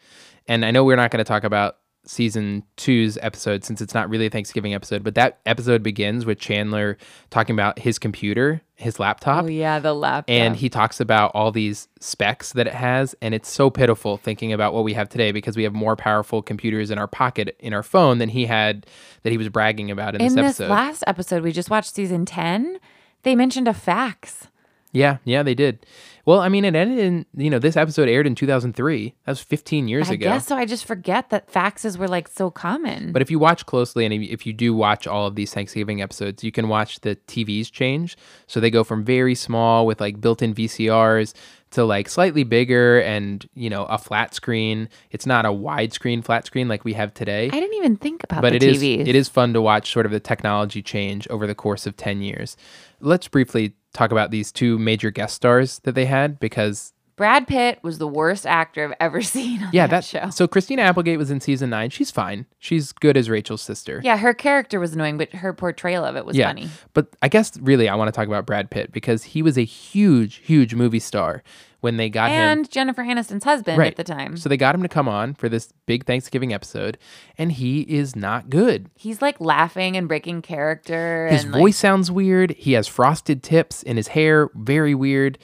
and 0.47 0.63
I 0.65 0.71
know 0.71 0.83
we're 0.83 0.95
not 0.95 1.11
going 1.11 1.23
to 1.23 1.27
talk 1.27 1.43
about 1.43 1.77
season 2.05 2.63
two's 2.75 3.17
episode 3.21 3.63
since 3.63 3.81
it's 3.81 3.93
not 3.93 4.09
really 4.09 4.25
a 4.25 4.29
Thanksgiving 4.29 4.73
episode, 4.73 5.03
but 5.03 5.15
that 5.15 5.39
episode 5.45 5.83
begins 5.83 6.25
with 6.25 6.39
Chandler 6.39 6.97
talking 7.29 7.55
about 7.55 7.79
his 7.79 7.97
computer, 7.97 8.61
his 8.75 8.99
laptop. 8.99 9.45
oh 9.45 9.47
yeah, 9.47 9.79
the 9.79 9.93
laptop. 9.93 10.29
and 10.29 10.55
he 10.55 10.69
talks 10.69 10.99
about 10.99 11.31
all 11.33 11.51
these 11.51 11.87
specs 11.99 12.53
that 12.53 12.67
it 12.67 12.73
has 12.73 13.15
and 13.21 13.33
it's 13.33 13.49
so 13.49 13.69
pitiful 13.69 14.17
thinking 14.17 14.51
about 14.51 14.73
what 14.73 14.83
we 14.83 14.93
have 14.93 15.07
today 15.07 15.31
because 15.31 15.55
we 15.55 15.63
have 15.63 15.73
more 15.73 15.95
powerful 15.95 16.41
computers 16.41 16.91
in 16.91 16.97
our 16.97 17.07
pocket 17.07 17.55
in 17.59 17.73
our 17.73 17.83
phone 17.83 18.17
than 18.17 18.29
he 18.29 18.45
had 18.45 18.85
that 19.21 19.29
he 19.31 19.37
was 19.37 19.47
bragging 19.49 19.89
about 19.89 20.15
in, 20.15 20.21
in 20.21 20.27
this 20.27 20.35
this 20.35 20.59
episode 20.59 20.69
last 20.69 21.03
episode 21.07 21.43
we 21.43 21.51
just 21.51 21.69
watched, 21.69 21.93
season 21.93 22.25
ten, 22.25 22.79
they 23.23 23.35
mentioned 23.35 23.67
a 23.67 23.73
fax. 23.73 24.47
Yeah 24.93 25.17
yeah 25.25 25.43
they 25.43 25.53
did 25.53 25.85
well 26.25 26.39
i 26.39 26.47
mean 26.47 26.63
it 26.63 26.75
ended 26.75 26.99
in 26.99 27.25
you 27.35 27.49
know 27.49 27.59
this 27.59 27.75
episode 27.75 28.07
aired 28.07 28.25
in 28.25 28.35
2003 28.35 29.13
that 29.25 29.31
was 29.31 29.41
15 29.41 29.87
years 29.87 30.09
ago. 30.09 30.13
I 30.13 30.15
ago 30.15 30.35
guess 30.35 30.47
so. 30.47 30.55
I 30.57 30.65
just 30.65 30.85
forget 30.85 31.29
that 31.29 31.51
faxes 31.51 31.97
were 31.97 32.07
like 32.07 32.27
so 32.27 32.49
common. 32.51 33.11
But 33.11 33.21
if 33.21 33.31
you 33.31 33.39
watch 33.39 33.65
closely 33.65 34.05
and 34.05 34.13
if 34.13 34.45
you 34.45 34.53
do 34.53 34.73
watch 34.73 35.07
all 35.07 35.27
of 35.27 35.35
these 35.35 35.53
Thanksgiving 35.53 36.01
episodes, 36.01 36.43
you 36.43 36.51
can 36.51 36.67
watch 36.67 36.99
the 37.01 37.15
TVs 37.27 37.71
change. 37.71 38.17
So 38.47 38.59
they 38.59 38.69
go 38.69 38.83
from 38.83 39.03
very 39.03 39.35
small 39.35 39.85
with 39.85 40.01
like 40.01 40.19
built-in 40.19 40.53
VCRs 40.53 41.33
to 41.71 41.85
like 41.85 42.09
slightly 42.09 42.43
bigger 42.43 42.99
and, 43.01 43.47
you 43.55 43.69
know, 43.69 43.85
a 43.85 43.97
flat 43.97 44.33
screen. 44.33 44.89
It's 45.11 45.25
not 45.25 45.45
a 45.45 45.49
widescreen 45.49 46.23
flat 46.23 46.45
screen 46.45 46.67
like 46.67 46.83
we 46.83 46.93
have 46.93 47.13
today. 47.13 47.45
I 47.45 47.59
didn't 47.59 47.75
even 47.75 47.95
think 47.95 48.23
about 48.23 48.41
but 48.41 48.49
the 48.49 48.57
it 48.57 48.63
is 48.63 48.81
TVs. 48.81 49.07
it 49.07 49.15
is 49.15 49.29
fun 49.29 49.53
to 49.53 49.61
watch 49.61 49.91
sort 49.91 50.05
of 50.05 50.11
the 50.11 50.19
technology 50.19 50.81
change 50.81 51.27
over 51.29 51.47
the 51.47 51.55
course 51.55 51.87
of 51.87 51.95
10 51.97 52.21
years. 52.21 52.57
Let's 52.99 53.27
briefly 53.27 53.73
talk 53.93 54.11
about 54.11 54.31
these 54.31 54.51
two 54.51 54.77
major 54.79 55.11
guest 55.11 55.35
stars 55.35 55.79
that 55.83 55.93
they 55.95 56.05
had 56.05 56.39
because 56.39 56.93
Brad 57.15 57.47
Pitt 57.47 57.79
was 57.83 57.99
the 57.99 58.07
worst 58.07 58.45
actor 58.47 58.85
I've 58.85 58.95
ever 58.99 59.21
seen 59.35 59.63
on 59.63 59.69
yeah, 59.71 59.87
that, 59.87 60.03
that 60.03 60.05
show. 60.05 60.29
So 60.31 60.47
Christina 60.47 60.81
Applegate 60.81 61.17
was 61.19 61.29
in 61.29 61.39
season 61.39 61.69
9. 61.69 61.91
She's 61.91 62.09
fine. 62.11 62.47
She's 62.57 62.91
good 62.91 63.15
as 63.17 63.29
Rachel's 63.29 63.61
sister. 63.61 64.01
yeah, 64.03 64.17
her 64.17 64.33
character 64.33 64.79
was 64.79 64.93
annoying, 64.93 65.17
but 65.17 65.31
her 65.33 65.53
portrayal 65.53 66.03
of 66.03 66.15
it 66.15 66.25
was 66.25 66.37
funny. 66.37 66.69
But 66.93 67.07
I 67.21 67.29
guess 67.29 67.55
really 67.59 67.87
I 67.87 67.95
want 67.95 68.07
to 68.07 68.11
talk 68.11 68.27
about 68.27 68.45
Brad 68.45 68.69
Pitt 68.71 68.91
because 68.91 69.23
he 69.23 69.41
was 69.41 69.57
a 69.57 69.63
huge, 69.63 70.37
huge 70.37 70.73
movie 70.73 70.99
star 70.99 71.43
when 71.83 71.97
they 71.97 72.09
got 72.09 72.31
him. 72.31 72.39
And 72.39 72.71
Jennifer 72.71 73.03
Aniston's 73.03 73.43
husband 73.43 73.77
Right. 73.77 73.91
at 73.91 73.97
the 73.97 74.05
time. 74.05 74.37
So 74.37 74.47
they 74.47 74.55
got 74.55 74.73
him 74.73 74.81
to 74.83 74.87
come 74.87 75.09
on 75.09 75.33
for 75.33 75.49
this 75.49 75.73
big 75.85 76.05
Thanksgiving 76.05 76.53
episode, 76.53 76.97
and 77.37 77.51
he 77.51 77.81
is 77.81 78.15
not 78.15 78.49
good. 78.49 78.89
He's 78.95 79.21
like 79.21 79.39
laughing 79.41 79.97
and 79.97 80.07
breaking 80.07 80.43
character. 80.43 81.27
His 81.29 81.43
and 81.43 81.51
voice 81.51 81.61
like, 81.61 81.73
sounds 81.75 82.09
weird. 82.09 82.51
He 82.51 82.71
has 82.73 82.87
frosted 82.87 83.43
tips 83.43 83.83
in 83.83 83.97
his 83.97 84.07
hair, 84.09 84.49
very 84.55 84.95
weird. 84.95 85.37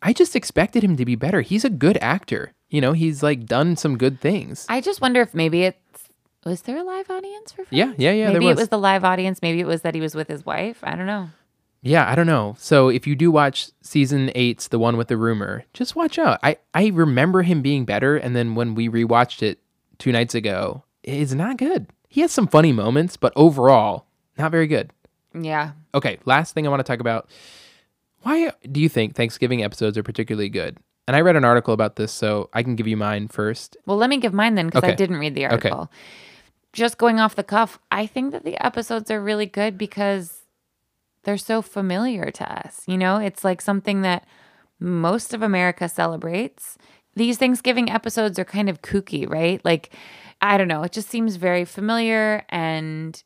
I 0.00 0.14
just 0.14 0.34
expected 0.34 0.82
him 0.82 0.96
to 0.96 1.04
be 1.04 1.16
better. 1.16 1.42
He's 1.42 1.66
a 1.66 1.70
good 1.70 1.98
actor. 2.00 2.54
You 2.70 2.80
know, 2.80 2.92
he's 2.92 3.22
like 3.22 3.44
done 3.44 3.76
some 3.76 3.98
good 3.98 4.20
things. 4.22 4.64
I 4.70 4.80
just 4.80 5.02
wonder 5.02 5.20
if 5.20 5.34
maybe 5.34 5.64
it 5.64 5.76
was 6.46 6.62
there 6.62 6.78
a 6.78 6.82
live 6.82 7.10
audience 7.10 7.52
for 7.52 7.64
Friends? 7.64 7.68
Yeah, 7.72 7.92
yeah, 7.98 8.12
yeah, 8.12 8.24
there 8.26 8.34
Maybe 8.34 8.46
it 8.46 8.50
was. 8.50 8.58
was 8.60 8.68
the 8.70 8.78
live 8.78 9.04
audience. 9.04 9.42
Maybe 9.42 9.60
it 9.60 9.66
was 9.66 9.82
that 9.82 9.94
he 9.94 10.00
was 10.00 10.14
with 10.14 10.28
his 10.28 10.46
wife. 10.46 10.78
I 10.82 10.94
don't 10.94 11.06
know. 11.06 11.28
Yeah, 11.82 12.10
I 12.10 12.14
don't 12.14 12.26
know. 12.26 12.56
So 12.58 12.88
if 12.88 13.06
you 13.06 13.14
do 13.14 13.30
watch 13.30 13.70
season 13.82 14.32
eight's 14.34 14.68
the 14.68 14.78
one 14.78 14.96
with 14.96 15.08
the 15.08 15.16
rumor, 15.16 15.64
just 15.72 15.94
watch 15.94 16.18
out. 16.18 16.40
I, 16.42 16.56
I 16.74 16.88
remember 16.88 17.42
him 17.42 17.62
being 17.62 17.84
better, 17.84 18.16
and 18.16 18.34
then 18.34 18.54
when 18.54 18.74
we 18.74 18.88
rewatched 18.88 19.42
it 19.42 19.60
two 19.98 20.12
nights 20.12 20.34
ago, 20.34 20.82
it's 21.02 21.32
not 21.32 21.56
good. 21.56 21.86
He 22.08 22.20
has 22.22 22.32
some 22.32 22.48
funny 22.48 22.72
moments, 22.72 23.16
but 23.16 23.32
overall, 23.36 24.06
not 24.36 24.50
very 24.50 24.66
good. 24.66 24.92
Yeah. 25.38 25.72
Okay, 25.94 26.18
last 26.24 26.54
thing 26.54 26.66
I 26.66 26.70
want 26.70 26.80
to 26.80 26.84
talk 26.84 27.00
about. 27.00 27.30
Why 28.22 28.50
do 28.70 28.80
you 28.80 28.88
think 28.88 29.14
Thanksgiving 29.14 29.62
episodes 29.62 29.96
are 29.96 30.02
particularly 30.02 30.48
good? 30.48 30.78
And 31.06 31.16
I 31.16 31.20
read 31.20 31.36
an 31.36 31.44
article 31.44 31.72
about 31.72 31.96
this, 31.96 32.12
so 32.12 32.50
I 32.52 32.62
can 32.62 32.76
give 32.76 32.86
you 32.86 32.96
mine 32.96 33.28
first. 33.28 33.76
Well, 33.86 33.96
let 33.96 34.10
me 34.10 34.18
give 34.18 34.34
mine 34.34 34.56
then 34.56 34.66
because 34.66 34.84
I 34.84 34.94
didn't 34.94 35.18
read 35.18 35.34
the 35.34 35.46
article. 35.46 35.68
Okay. 35.68 35.74
article. 35.74 35.92
Just 36.72 36.98
going 36.98 37.18
off 37.18 37.34
the 37.34 37.44
cuff, 37.44 37.78
I 37.90 38.06
think 38.06 38.32
that 38.32 38.44
the 38.44 38.62
episodes 38.64 39.10
are 39.10 39.22
really 39.22 39.46
good 39.46 39.78
because 39.78 40.37
they're 41.28 41.36
so 41.36 41.60
familiar 41.60 42.30
to 42.30 42.50
us. 42.50 42.84
You 42.86 42.96
know, 42.96 43.18
it's 43.18 43.44
like 43.44 43.60
something 43.60 44.00
that 44.00 44.26
most 44.80 45.34
of 45.34 45.42
America 45.42 45.86
celebrates. 45.86 46.78
These 47.16 47.36
Thanksgiving 47.36 47.90
episodes 47.90 48.38
are 48.38 48.46
kind 48.46 48.70
of 48.70 48.80
kooky, 48.80 49.28
right? 49.28 49.62
Like, 49.62 49.94
I 50.40 50.56
don't 50.56 50.68
know, 50.68 50.84
it 50.84 50.92
just 50.92 51.10
seems 51.10 51.36
very 51.36 51.66
familiar 51.66 52.46
and 52.48 53.22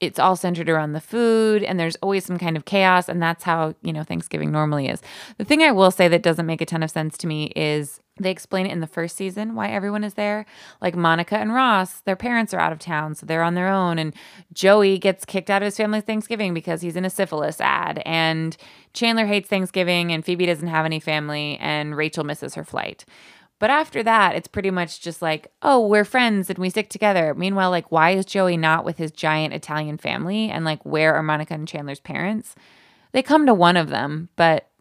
it's 0.00 0.18
all 0.18 0.36
centered 0.36 0.70
around 0.70 0.92
the 0.92 1.02
food 1.02 1.62
and 1.62 1.78
there's 1.78 1.96
always 1.96 2.24
some 2.24 2.38
kind 2.38 2.56
of 2.56 2.64
chaos 2.64 3.10
and 3.10 3.20
that's 3.20 3.42
how 3.44 3.74
you 3.82 3.92
know 3.92 4.04
thanksgiving 4.04 4.52
normally 4.52 4.86
is 4.86 5.02
the 5.38 5.44
thing 5.44 5.60
i 5.60 5.72
will 5.72 5.90
say 5.90 6.06
that 6.06 6.22
doesn't 6.22 6.46
make 6.46 6.60
a 6.60 6.64
ton 6.66 6.84
of 6.84 6.90
sense 6.92 7.18
to 7.18 7.26
me 7.26 7.46
is 7.56 7.98
they 8.18 8.30
explain 8.30 8.66
it 8.66 8.72
in 8.72 8.80
the 8.80 8.86
first 8.86 9.16
season 9.16 9.54
why 9.54 9.68
everyone 9.68 10.04
is 10.04 10.14
there 10.14 10.44
like 10.80 10.94
monica 10.94 11.36
and 11.36 11.54
ross 11.54 12.00
their 12.00 12.16
parents 12.16 12.52
are 12.52 12.60
out 12.60 12.72
of 12.72 12.78
town 12.78 13.14
so 13.14 13.24
they're 13.24 13.42
on 13.42 13.54
their 13.54 13.68
own 13.68 13.98
and 13.98 14.14
joey 14.52 14.98
gets 14.98 15.24
kicked 15.24 15.50
out 15.50 15.62
of 15.62 15.66
his 15.66 15.76
family's 15.76 16.04
thanksgiving 16.04 16.52
because 16.52 16.82
he's 16.82 16.96
in 16.96 17.04
a 17.04 17.10
syphilis 17.10 17.60
ad 17.60 18.02
and 18.04 18.56
chandler 18.92 19.26
hates 19.26 19.48
thanksgiving 19.48 20.12
and 20.12 20.24
phoebe 20.24 20.46
doesn't 20.46 20.68
have 20.68 20.84
any 20.84 21.00
family 21.00 21.56
and 21.60 21.96
rachel 21.96 22.24
misses 22.24 22.54
her 22.54 22.64
flight 22.64 23.04
but 23.62 23.70
after 23.70 24.02
that, 24.02 24.34
it's 24.34 24.48
pretty 24.48 24.72
much 24.72 25.00
just 25.00 25.22
like, 25.22 25.46
oh, 25.62 25.86
we're 25.86 26.04
friends 26.04 26.50
and 26.50 26.58
we 26.58 26.68
stick 26.68 26.90
together. 26.90 27.32
Meanwhile, 27.32 27.70
like, 27.70 27.92
why 27.92 28.10
is 28.10 28.24
Joey 28.24 28.56
not 28.56 28.84
with 28.84 28.98
his 28.98 29.12
giant 29.12 29.54
Italian 29.54 29.98
family? 29.98 30.50
And 30.50 30.64
like, 30.64 30.84
where 30.84 31.14
are 31.14 31.22
Monica 31.22 31.54
and 31.54 31.68
Chandler's 31.68 32.00
parents? 32.00 32.56
They 33.12 33.22
come 33.22 33.46
to 33.46 33.54
one 33.54 33.76
of 33.76 33.88
them, 33.88 34.30
but 34.34 34.71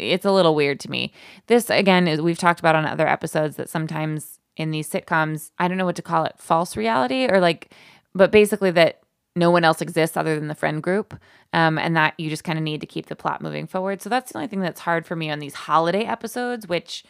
it's 0.00 0.24
a 0.24 0.32
little 0.32 0.54
weird 0.54 0.80
to 0.80 0.90
me. 0.90 1.12
This, 1.46 1.70
again, 1.70 2.08
is 2.08 2.20
we've 2.20 2.38
talked 2.38 2.60
about 2.60 2.74
on 2.74 2.86
other 2.86 3.06
episodes 3.08 3.56
that 3.56 3.68
sometimes 3.68 4.38
in 4.56 4.70
these 4.70 4.90
sitcoms, 4.90 5.50
I 5.58 5.68
don't 5.68 5.76
know 5.76 5.84
what 5.84 5.96
to 5.96 6.02
call 6.02 6.24
it, 6.24 6.34
false 6.38 6.76
reality 6.76 7.26
or 7.26 7.40
like, 7.40 7.72
but 8.14 8.30
basically 8.30 8.70
that 8.72 9.00
no 9.36 9.50
one 9.50 9.64
else 9.64 9.80
exists 9.80 10.16
other 10.16 10.34
than 10.38 10.48
the 10.48 10.54
friend 10.54 10.82
group. 10.82 11.18
Um, 11.52 11.78
and 11.78 11.96
that 11.96 12.14
you 12.16 12.30
just 12.30 12.44
kind 12.44 12.58
of 12.58 12.62
need 12.62 12.80
to 12.80 12.86
keep 12.86 13.06
the 13.06 13.16
plot 13.16 13.42
moving 13.42 13.66
forward. 13.66 14.00
So 14.02 14.08
that's 14.08 14.30
the 14.30 14.38
only 14.38 14.46
thing 14.46 14.60
that's 14.60 14.80
hard 14.80 15.04
for 15.04 15.16
me 15.16 15.30
on 15.30 15.40
these 15.40 15.54
holiday 15.54 16.04
episodes, 16.04 16.68
which 16.68 17.02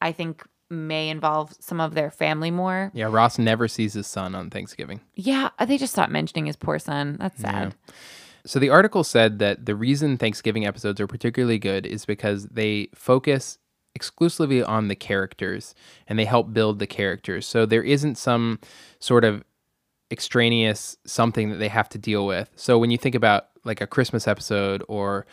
I 0.00 0.12
think 0.12 0.46
may 0.70 1.10
involve 1.10 1.52
some 1.60 1.80
of 1.80 1.92
their 1.92 2.10
family 2.10 2.50
more. 2.50 2.90
Yeah, 2.94 3.08
Ross 3.10 3.38
never 3.38 3.68
sees 3.68 3.92
his 3.92 4.06
son 4.06 4.34
on 4.34 4.48
Thanksgiving. 4.48 5.00
Yeah, 5.14 5.50
they 5.66 5.76
just 5.76 5.92
stopped 5.92 6.10
mentioning 6.10 6.46
his 6.46 6.56
poor 6.56 6.78
son. 6.78 7.18
That's 7.20 7.38
sad. 7.38 7.74
So 8.44 8.58
the 8.58 8.70
article 8.70 9.04
said 9.04 9.38
that 9.38 9.66
the 9.66 9.76
reason 9.76 10.16
Thanksgiving 10.16 10.66
episodes 10.66 11.00
are 11.00 11.06
particularly 11.06 11.58
good 11.58 11.86
is 11.86 12.04
because 12.04 12.46
they 12.46 12.88
focus 12.94 13.58
exclusively 13.94 14.62
on 14.62 14.88
the 14.88 14.96
characters 14.96 15.74
and 16.08 16.18
they 16.18 16.24
help 16.24 16.52
build 16.52 16.78
the 16.78 16.86
characters. 16.86 17.46
So 17.46 17.66
there 17.66 17.82
isn't 17.82 18.16
some 18.16 18.58
sort 18.98 19.24
of 19.24 19.44
extraneous 20.10 20.96
something 21.06 21.50
that 21.50 21.56
they 21.56 21.68
have 21.68 21.88
to 21.90 21.98
deal 21.98 22.26
with. 22.26 22.50
So 22.56 22.78
when 22.78 22.90
you 22.90 22.98
think 22.98 23.14
about 23.14 23.48
like 23.64 23.80
a 23.80 23.86
Christmas 23.86 24.26
episode 24.26 24.82
or 24.88 25.26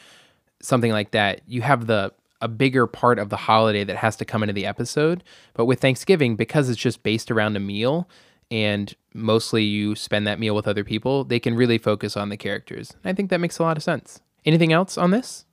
something 0.62 0.92
like 0.92 1.12
that, 1.12 1.42
you 1.48 1.62
have 1.62 1.88
the 1.88 2.14
a 2.42 2.48
bigger 2.48 2.88
part 2.88 3.20
of 3.20 3.30
the 3.30 3.36
holiday 3.36 3.84
that 3.84 3.98
has 3.98 4.16
to 4.16 4.24
come 4.24 4.44
into 4.44 4.54
the 4.54 4.66
episode. 4.66 5.24
But 5.56 5.66
with 5.66 5.82
Thanksgiving, 5.82 6.38
because 6.38 6.70
it's 6.70 6.80
just 6.80 7.04
based 7.04 7.32
around 7.32 7.58
a 7.58 7.60
meal 7.60 8.08
and 8.52 8.94
mostly 9.14 9.64
you 9.64 9.96
spend 9.96 10.28
that 10.28 10.40
meal 10.40 10.56
with 10.56 10.68
other 10.68 10.84
people, 10.84 11.24
they 11.24 11.40
can 11.40 11.56
really 11.56 11.78
focus 11.78 12.18
on 12.18 12.30
the 12.30 12.38
characters. 12.38 12.94
I 13.04 13.14
think 13.14 13.30
that 13.30 13.40
makes 13.40 13.60
a 13.60 13.64
lot 13.64 13.78
of 13.78 13.84
sense. 13.84 14.22
Anything 14.46 14.74
else 14.74 14.98
on 14.98 15.12
this? 15.12 15.46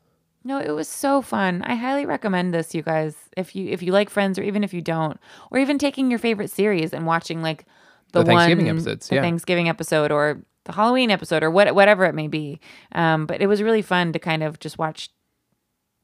No, 0.45 0.61
it 0.61 0.71
was 0.71 0.89
so 0.89 1.23
fun. 1.23 1.63
I 1.63 1.75
highly 1.75 2.07
recommend 2.07 2.55
this, 2.55 2.73
you 2.73 2.83
guys. 2.83 3.17
If 3.37 3.57
you 3.57 3.69
if 3.69 3.83
you 3.83 3.93
like 3.93 4.09
Friends, 4.09 4.39
or 4.39 4.43
even 4.43 4.63
if 4.63 4.73
you 4.73 4.81
don't, 4.81 5.19
or 5.51 5.59
even 5.59 5.77
taking 5.77 6.09
your 6.09 6.21
favorite 6.21 6.51
series 6.51 6.93
and 6.93 7.05
watching 7.05 7.43
like 7.43 7.65
the, 8.13 8.21
The 8.21 8.27
Thanksgiving 8.27 8.67
one, 8.67 8.77
episodes, 8.77 9.09
the 9.09 9.17
yeah. 9.17 9.23
Thanksgiving 9.23 9.69
episode, 9.69 10.13
or 10.13 10.43
the 10.65 10.73
Halloween 10.73 11.11
episode, 11.11 11.43
or 11.43 11.51
what 11.51 11.75
whatever 11.75 12.05
it 12.05 12.15
may 12.15 12.29
be. 12.29 12.61
Um, 12.93 13.27
but 13.27 13.43
it 13.43 13.49
was 13.49 13.61
really 13.61 13.83
fun 13.83 14.13
to 14.13 14.21
kind 14.21 14.45
of 14.45 14.61
just 14.61 14.79
watch 14.79 15.11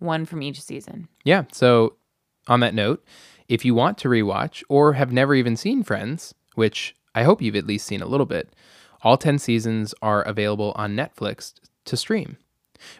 one 0.00 0.24
from 0.24 0.42
each 0.42 0.60
season. 0.60 1.06
Yeah. 1.24 1.44
So, 1.52 1.94
on 2.48 2.58
that 2.60 2.74
note, 2.74 3.04
if 3.46 3.64
you 3.64 3.76
want 3.76 3.96
to 3.98 4.08
rewatch 4.08 4.64
or 4.68 4.94
have 4.94 5.12
never 5.12 5.36
even 5.36 5.56
seen 5.56 5.84
Friends, 5.84 6.34
which 6.54 6.94
I 7.14 7.24
hope 7.24 7.42
you've 7.42 7.56
at 7.56 7.66
least 7.66 7.86
seen 7.86 8.02
a 8.02 8.06
little 8.06 8.26
bit, 8.26 8.54
all 9.02 9.16
10 9.16 9.38
seasons 9.38 9.94
are 10.02 10.22
available 10.22 10.72
on 10.76 10.96
Netflix 10.96 11.54
to 11.84 11.96
stream. 11.96 12.36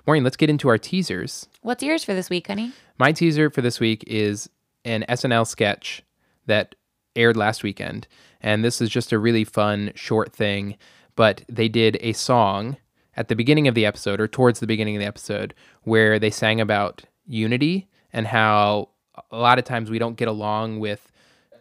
Maureen, 0.07 0.25
let's 0.25 0.37
get 0.37 0.51
into 0.51 0.69
our 0.69 0.79
teasers. 0.79 1.49
What's 1.63 1.83
yours 1.83 2.05
for 2.05 2.15
this 2.15 2.31
week, 2.31 2.47
honey? 2.47 2.73
My 2.99 3.13
teaser 3.13 3.51
for 3.51 3.63
this 3.63 3.81
week 3.81 4.05
is 4.07 4.49
an 4.85 5.05
SNL 5.09 5.47
sketch 5.47 6.03
that 6.47 6.75
aired 7.17 7.37
last 7.37 7.63
weekend. 7.63 8.07
And 8.41 8.65
this 8.65 8.81
is 8.81 8.89
just 8.89 9.13
a 9.13 9.19
really 9.19 9.45
fun 9.45 9.93
short 9.95 10.33
thing, 10.33 10.77
but 11.17 11.43
they 11.49 11.69
did 11.69 11.99
a 12.01 12.13
song 12.13 12.77
at 13.17 13.29
the 13.29 13.37
beginning 13.37 13.69
of 13.69 13.75
the 13.75 13.87
episode 13.87 14.21
or 14.21 14.29
towards 14.29 14.61
the 14.61 14.67
beginning 14.67 14.97
of 14.97 15.01
the 15.01 15.07
episode 15.07 15.55
where 15.83 16.19
they 16.19 16.31
sang 16.31 16.61
about 16.61 17.03
unity 17.27 17.89
and 18.13 18.27
how 18.27 18.89
a 19.31 19.37
lot 19.37 19.59
of 19.59 19.65
times 19.65 19.91
we 19.91 19.99
don't 19.99 20.17
get 20.17 20.29
along 20.29 20.81
with 20.81 21.13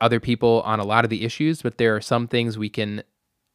other 0.02 0.20
people 0.20 0.62
on 0.66 0.80
a 0.80 0.84
lot 0.84 1.06
of 1.06 1.10
the 1.10 1.24
issues, 1.24 1.62
but 1.62 1.78
there 1.78 1.96
are 1.96 2.02
some 2.02 2.28
things 2.28 2.58
we 2.58 2.70
can 2.70 3.04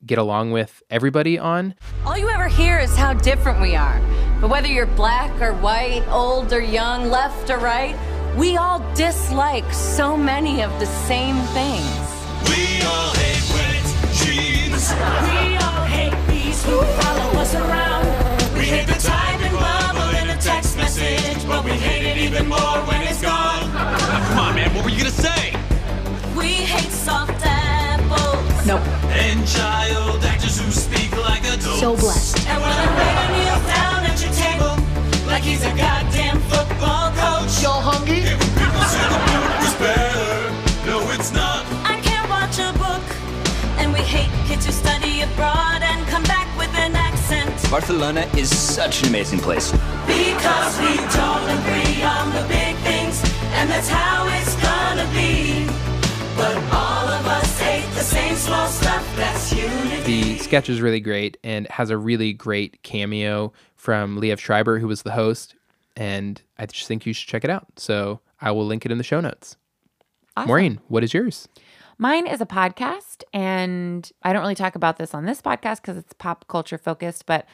get 0.05 0.19
along 0.19 0.53
with 0.53 0.83
everybody 0.89 1.39
on. 1.39 1.75
All 2.05 2.17
you 2.17 2.29
ever 2.29 2.49
hear 2.49 2.79
is 2.79 2.97
how 2.97 3.13
different 3.15 3.61
we 3.61 3.75
are. 3.75 4.01
But 4.41 4.51
whether 4.51 4.69
you're 4.69 4.87
black 4.87 5.41
or 5.41 5.53
white, 5.55 6.05
old 6.09 6.53
or 6.53 6.61
young, 6.61 7.11
left 7.11 7.51
or 7.51 7.59
right, 7.59 7.97
we 8.37 8.57
all 8.57 8.79
dislike 8.95 9.71
so 9.73 10.17
many 10.17 10.63
of 10.63 10.71
the 10.79 10.87
same 10.87 11.37
things. 11.57 12.07
We 12.49 12.83
all 12.85 13.13
hate 13.15 13.45
wet 13.55 14.15
jeans. 14.15 14.93
We 14.93 15.57
all 15.57 15.85
hate 15.87 16.29
these 16.29 16.63
who 16.65 16.81
follow 16.83 17.41
us 17.41 17.55
around. 17.55 18.07
We 18.55 18.65
hate 18.67 18.87
the 18.87 19.01
typing 19.01 19.53
bubble 19.53 20.17
in 20.21 20.29
a 20.29 20.41
text 20.41 20.77
message, 20.77 21.47
but 21.47 21.65
we 21.65 21.73
hate 21.73 22.05
it 22.07 22.19
even 22.19 22.47
more 22.47 22.79
when 22.87 23.03
it's 23.03 23.23
gone. 23.23 23.63
Come 23.73 24.39
on, 24.39 24.55
man, 24.55 24.75
what 24.75 24.85
were 24.85 24.91
you 24.91 24.99
gonna 24.99 25.11
say? 25.11 25.36
We 26.67 26.73
hate 26.73 26.91
soft 26.91 27.41
apples. 27.45 28.67
Nope. 28.67 28.83
And 29.15 29.47
child 29.47 30.25
actors 30.25 30.59
who 30.59 30.69
speak 30.73 31.13
like 31.17 31.45
adults. 31.45 31.79
So 31.79 31.95
blessed. 31.95 32.45
And 32.49 32.59
when 32.61 32.75
a 32.75 32.89
waiter 32.99 33.29
kneels 33.39 33.67
down 33.71 34.03
at 34.03 34.19
your 34.19 34.35
table, 34.35 34.75
like 35.31 35.45
he's 35.45 35.63
a 35.63 35.71
goddamn 35.79 36.41
football 36.51 37.15
coach. 37.15 37.63
Y'all 37.63 37.79
hungry? 37.79 38.27
And 38.27 38.35
when 38.43 38.51
people 38.59 38.83
say 38.83 39.07
the 39.15 39.21
book 39.31 39.47
was 39.63 39.75
better, 39.79 40.51
no, 40.91 40.97
it's 41.15 41.31
not. 41.31 41.63
I 41.87 42.01
can't 42.03 42.27
watch 42.29 42.59
a 42.59 42.75
book. 42.83 43.07
And 43.79 43.93
we 43.93 44.01
hate 44.01 44.33
kids 44.49 44.67
who 44.67 44.73
study 44.73 45.23
abroad 45.23 45.87
and 45.87 46.05
come 46.09 46.25
back 46.25 46.51
with 46.59 46.75
an 46.75 46.97
accent. 46.97 47.55
Barcelona 47.71 48.27
is 48.35 48.51
such 48.51 49.03
an 49.03 49.11
amazing 49.11 49.39
place. 49.39 49.71
Because 50.03 50.75
we 50.83 50.99
don't 51.15 51.47
agree 51.63 52.03
on 52.03 52.35
the 52.35 52.43
big 52.51 52.75
things, 52.83 53.23
and 53.55 53.71
that's 53.71 53.89
how 53.89 54.27
it's 54.35 54.57
gonna 54.59 55.07
be. 55.15 55.66
The 56.55 58.03
same 58.03 58.37
small 58.37 58.69
stuff 58.69 59.17
that's 59.17 59.53
unity. 59.53 60.03
The 60.03 60.39
sketch 60.39 60.69
is 60.69 60.81
really 60.81 61.01
great 61.01 61.39
and 61.43 61.67
has 61.69 61.91
a 61.91 61.99
really 61.99 62.33
great 62.33 62.83
cameo 62.83 63.53
from 63.75 64.21
Liev 64.21 64.39
Schreiber, 64.39 64.79
who 64.79 64.87
was 64.87 65.03
the 65.03 65.13
host. 65.13 65.55
And 65.97 66.41
I 66.59 66.67
just 66.67 66.87
think 66.87 67.07
you 67.07 67.13
should 67.13 67.29
check 67.29 67.43
it 67.43 67.51
out. 67.51 67.67
So 67.77 68.21
I 68.41 68.51
will 68.51 68.67
link 68.67 68.85
it 68.85 68.93
in 68.93 68.99
the 68.99 69.05
show 69.05 69.21
notes. 69.21 69.57
Awesome. 70.37 70.49
Maureen, 70.49 70.81
what 70.89 71.03
is 71.03 71.15
yours? 71.15 71.49
Mine 71.99 72.27
is 72.27 72.43
a 72.43 72.47
podcast, 72.47 73.25
and 73.33 74.11
I 74.23 74.35
don't 74.35 74.43
really 74.43 74.55
talk 74.55 74.75
about 74.75 74.99
this 74.99 75.15
on 75.15 75.25
this 75.25 75.41
podcast 75.41 75.81
because 75.81 75.97
it's 75.97 76.13
pop 76.13 76.47
culture 76.47 76.77
focused, 76.77 77.25
but 77.25 77.47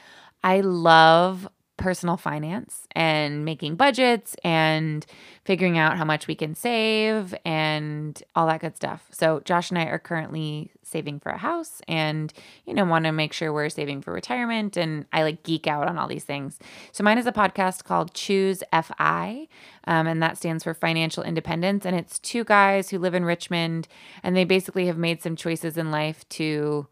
I 0.43 0.61
love 0.61 1.49
personal 1.83 2.17
finance 2.17 2.87
and 2.93 3.45
making 3.45 3.75
budgets 3.75 4.37
and 4.45 5.05
figuring 5.45 5.79
out 5.79 5.99
how 5.99 6.05
much 6.05 6.29
we 6.29 6.35
can 6.37 6.55
save 6.55 7.35
and 7.45 8.23
all 8.37 8.47
that 8.47 8.61
good 8.61 8.77
stuff. 8.77 9.09
So, 9.11 9.41
Josh 9.41 9.71
and 9.71 9.79
I 9.79 9.87
are 9.87 9.99
currently 9.99 10.71
saving 10.85 11.19
for 11.19 11.31
a 11.31 11.39
house 11.39 11.83
and, 11.89 12.33
you 12.67 12.73
know, 12.73 12.85
want 12.85 13.05
to 13.07 13.13
make 13.13 13.33
sure 13.33 13.53
we're 13.53 13.69
saving 13.69 14.01
for 14.01 14.13
retirement. 14.13 14.77
And 14.77 15.07
I 15.13 15.25
like 15.25 15.43
geek 15.43 15.67
out 15.67 15.89
on 15.89 15.99
all 15.99 16.07
these 16.07 16.23
things. 16.23 16.61
So, 16.93 17.03
mine 17.03 17.19
is 17.19 17.27
a 17.27 17.33
podcast 17.33 17.83
called 17.83 18.15
Choose 18.15 18.63
FI, 18.73 19.49
um, 19.89 20.07
and 20.07 20.23
that 20.23 20.37
stands 20.37 20.63
for 20.63 20.75
Financial 20.75 21.25
Independence. 21.25 21.85
And 21.85 21.97
it's 21.97 22.21
two 22.21 22.45
guys 22.45 22.91
who 22.91 22.99
live 23.01 23.15
in 23.15 23.25
Richmond, 23.25 23.89
and 24.23 24.37
they 24.37 24.45
basically 24.45 24.87
have 24.87 24.99
made 24.99 25.21
some 25.21 25.35
choices 25.35 25.77
in 25.77 25.91
life 25.91 26.29
to 26.29 26.87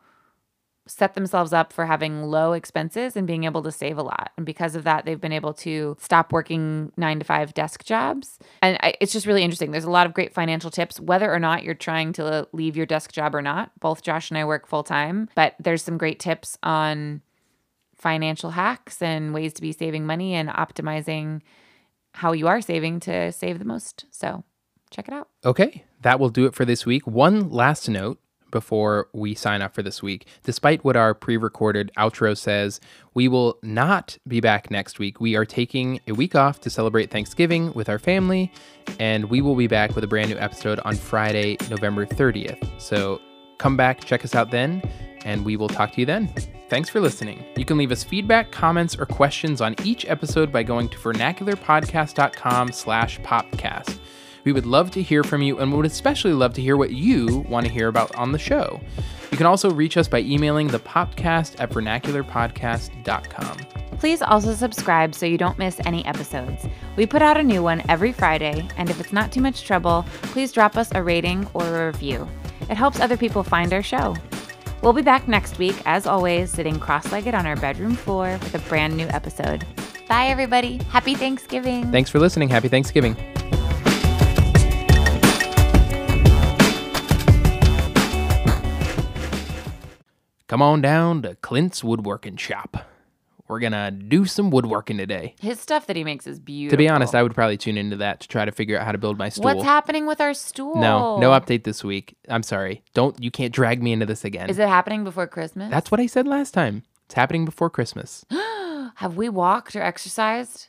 set 0.87 1.15
themselves 1.15 1.53
up 1.53 1.73
for 1.73 1.87
having 1.87 2.23
low 2.23 2.53
expenses 2.53 3.17
and 3.17 3.27
being 3.27 3.45
able 3.45 3.63
to 3.63 3.71
save 3.71 3.99
a 3.99 4.03
lot. 4.03 4.31
And 4.37 4.45
because 4.45 4.75
of 4.75 4.85
that, 4.85 5.05
they've 5.05 5.21
been 5.21 5.33
able 5.33 5.55
to 5.55 5.97
stop 6.01 6.33
working 6.33 6.93
nine 6.97 7.19
to 7.19 7.25
five 7.25 7.55
desk 7.55 7.85
jobs. 7.85 8.39
And 8.63 8.79
I, 8.83 8.95
it's 9.01 9.13
just 9.13 9.27
really 9.27 9.43
interesting. 9.43 9.71
There's 9.71 9.85
a 9.85 9.91
lot 9.91 10.07
of 10.07 10.15
great 10.15 10.35
financial 10.35 10.71
tips, 10.71 10.99
whether 10.99 11.33
or 11.33 11.39
not 11.39 11.63
you're 11.63 11.75
trying 11.75 12.13
to 12.15 12.49
leave 12.53 12.77
your 12.77 12.87
desk 12.87 13.13
job 13.13 13.35
or 13.35 13.43
not. 13.43 13.71
Both 13.81 14.03
Josh 14.03 14.31
and 14.31 14.39
I 14.39 14.45
work 14.45 14.67
full 14.67 14.83
time, 14.83 15.29
but 15.35 15.55
there's 15.61 15.83
some 15.83 15.99
great 15.99 16.19
tips 16.19 16.59
on 16.63 17.23
financial 17.97 18.51
hacks 18.51 19.03
and 19.03 19.35
ways 19.35 19.53
to 19.55 19.63
be 19.63 19.73
saving 19.73 20.07
money 20.07 20.35
and 20.35 20.49
optimizing 20.49 21.43
how 22.15 22.33
you 22.33 22.49
are 22.49 22.61
saving 22.61 23.01
to 23.01 23.31
save 23.31 23.59
the 23.59 23.65
most. 23.65 24.07
So 24.11 24.43
check 24.91 25.07
it 25.07 25.15
out. 25.15 25.29
Okay, 25.45 25.85
that 26.01 26.19
will 26.19 26.31
do 26.31 26.47
it 26.47 26.55
for 26.55 26.65
this 26.65 26.85
week. 26.85 27.07
One 27.07 27.51
last 27.51 27.89
note 27.89 28.19
before 28.51 29.09
we 29.13 29.35
sign 29.35 29.63
off 29.63 29.75
for 29.75 29.83
this 29.83 30.03
week. 30.03 30.27
Despite 30.43 30.85
what 30.85 30.97
our 30.97 31.15
pre 31.15 31.37
recorded 31.37 31.91
outro 31.97 32.37
says, 32.37 32.81
we 33.15 33.29
will 33.29 33.59
not 33.63 34.19
be 34.27 34.41
back 34.41 34.71
next 34.71 34.99
week. 34.99 35.21
We 35.21 35.37
are 35.37 35.45
taking 35.45 36.01
a 36.07 36.13
week 36.13 36.35
off 36.35 36.61
to 36.61 36.71
celebrate 36.71 37.11
Thanksgiving 37.11 37.73
with 37.73 37.89
our 37.89 37.99
family, 37.99 38.53
and 38.99 39.27
we 39.27 39.41
will 39.41 39.57
be 39.57 39.67
back 39.67 39.95
with 39.95 40.05
a 40.05 40.09
brand 40.09 40.31
new 40.31 40.39
episode 40.39 40.81
on 40.81 40.97
Friday, 40.97 41.57
November 41.69 42.07
30th. 42.07 42.81
So 42.81 43.21
come 43.59 43.77
back, 43.77 44.05
check 44.05 44.25
us 44.25 44.35
out 44.35 44.51
then, 44.51 44.83
and 45.25 45.45
we 45.45 45.57
will 45.57 45.69
talk 45.69 45.93
to 45.93 46.01
you 46.01 46.07
then. 46.07 46.33
Thanks 46.71 46.89
for 46.89 47.01
listening. 47.01 47.45
You 47.57 47.65
can 47.65 47.77
leave 47.77 47.91
us 47.91 48.05
feedback, 48.05 48.53
comments, 48.53 48.97
or 48.97 49.05
questions 49.05 49.61
on 49.61 49.75
each 49.83 50.07
episode 50.07 50.53
by 50.53 50.63
going 50.63 50.89
to 50.91 50.99
vernacularpodcast.com 50.99 52.73
slash 52.73 53.21
PoppedCast. 53.21 53.99
We 54.45 54.53
would 54.53 54.67
love 54.67 54.91
to 54.93 55.03
hear 55.03 55.23
from 55.23 55.43
you 55.43 55.59
and 55.59 55.73
would 55.73 55.87
especially 55.87 56.33
love 56.33 56.55
to 56.55 56.63
hear 56.63 56.77
what 56.77 56.91
you 56.91 57.45
want 57.49 57.67
to 57.67 57.73
hear 57.73 57.89
about 57.89 58.15
on 58.15 58.33
the 58.33 58.39
show. 58.39 58.81
You 59.31 59.37
can 59.37 59.47
also 59.47 59.71
reach 59.71 59.97
us 59.97 60.09
by 60.09 60.21
emailing 60.21 60.69
the 60.69 60.81
PoppedCast 60.81 61.61
at 61.61 61.71
vernacularpodcast.com. 61.71 63.59
Please 63.99 64.23
also 64.23 64.55
subscribe 64.55 65.15
so 65.15 65.27
you 65.27 65.39
don't 65.39 65.59
miss 65.59 65.79
any 65.85 66.05
episodes. 66.07 66.67
We 66.97 67.07
put 67.07 67.23
out 67.23 67.37
a 67.37 67.43
new 67.43 67.63
one 67.63 67.83
every 67.89 68.13
Friday, 68.13 68.67
and 68.77 68.89
if 68.89 68.99
it's 68.99 69.13
not 69.13 69.31
too 69.31 69.43
much 69.43 69.65
trouble, 69.65 70.07
please 70.23 70.53
drop 70.53 70.77
us 70.77 70.91
a 70.95 71.03
rating 71.03 71.47
or 71.53 71.65
a 71.65 71.87
review. 71.89 72.27
It 72.71 72.77
helps 72.77 72.99
other 72.99 73.17
people 73.17 73.43
find 73.43 73.73
our 73.73 73.83
show. 73.83 74.17
We'll 74.83 74.95
be 74.95 75.03
back 75.03 75.29
next 75.29 75.59
week, 75.59 75.77
as 75.85 76.07
always, 76.07 76.51
sitting 76.51 76.81
cross 76.81 77.13
legged 77.13 77.35
on 77.35 77.47
our 77.47 77.57
bedroom 77.57 77.95
floor 77.95 78.39
with 78.41 78.55
a 78.55 78.69
brand 78.71 78.97
new 78.97 79.07
episode. 79.09 79.67
Bye, 80.09 80.27
everybody. 80.29 80.79
Happy 80.89 81.15
Thanksgiving. 81.15 81.93
Thanks 81.93 82.09
for 82.09 82.19
listening. 82.19 82.49
Happy 82.49 82.69
Thanksgiving. 82.69 83.15
Come 90.51 90.63
on 90.63 90.81
down 90.81 91.23
to 91.23 91.37
Clint's 91.37 91.85
Woodworking 91.85 92.37
Shop. 92.37 92.79
We're 93.47 93.61
going 93.61 93.71
to 93.71 93.93
do 93.93 94.25
some 94.25 94.51
woodworking 94.51 94.99
today. 94.99 95.37
His 95.41 95.61
stuff 95.61 95.87
that 95.87 95.95
he 95.95 96.03
makes 96.03 96.27
is 96.27 96.41
beautiful. 96.41 96.73
To 96.73 96.77
be 96.77 96.89
honest, 96.89 97.15
I 97.15 97.23
would 97.23 97.37
probably 97.37 97.57
tune 97.57 97.79
into 97.79 97.95
that 97.99 98.19
to 98.19 98.27
try 98.27 98.45
to 98.45 98.51
figure 98.51 98.77
out 98.77 98.85
how 98.85 98.91
to 98.91 98.99
build 98.99 99.17
my 99.17 99.29
stool. 99.29 99.45
What's 99.45 99.63
happening 99.63 100.07
with 100.07 100.21
our 100.21 100.35
stool? 100.35 100.75
No, 100.75 101.21
no 101.21 101.31
update 101.31 101.63
this 101.63 101.85
week. 101.85 102.17
I'm 102.29 102.43
sorry. 102.43 102.83
Don't 102.95 103.23
you 103.23 103.31
can't 103.31 103.55
drag 103.55 103.81
me 103.81 103.93
into 103.93 104.07
this 104.07 104.25
again. 104.25 104.51
Is 104.51 104.59
it 104.59 104.67
happening 104.67 105.05
before 105.05 105.29
Christmas? 105.29 105.71
That's 105.71 105.93
what 105.93 106.01
I 106.01 106.07
said 106.07 106.27
last 106.27 106.53
time. 106.53 106.83
It's 107.05 107.15
happening 107.15 107.45
before 107.45 107.71
Christmas. 107.71 108.27
Have 108.97 109.17
we 109.17 109.29
walked 109.29 109.77
or 109.77 109.83
exercised? 109.83 110.67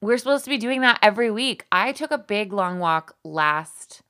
We're 0.00 0.18
supposed 0.18 0.44
to 0.44 0.50
be 0.50 0.56
doing 0.56 0.82
that 0.82 1.00
every 1.02 1.32
week. 1.32 1.66
I 1.72 1.90
took 1.90 2.12
a 2.12 2.18
big 2.18 2.52
long 2.52 2.78
walk 2.78 3.16
last. 3.24 4.02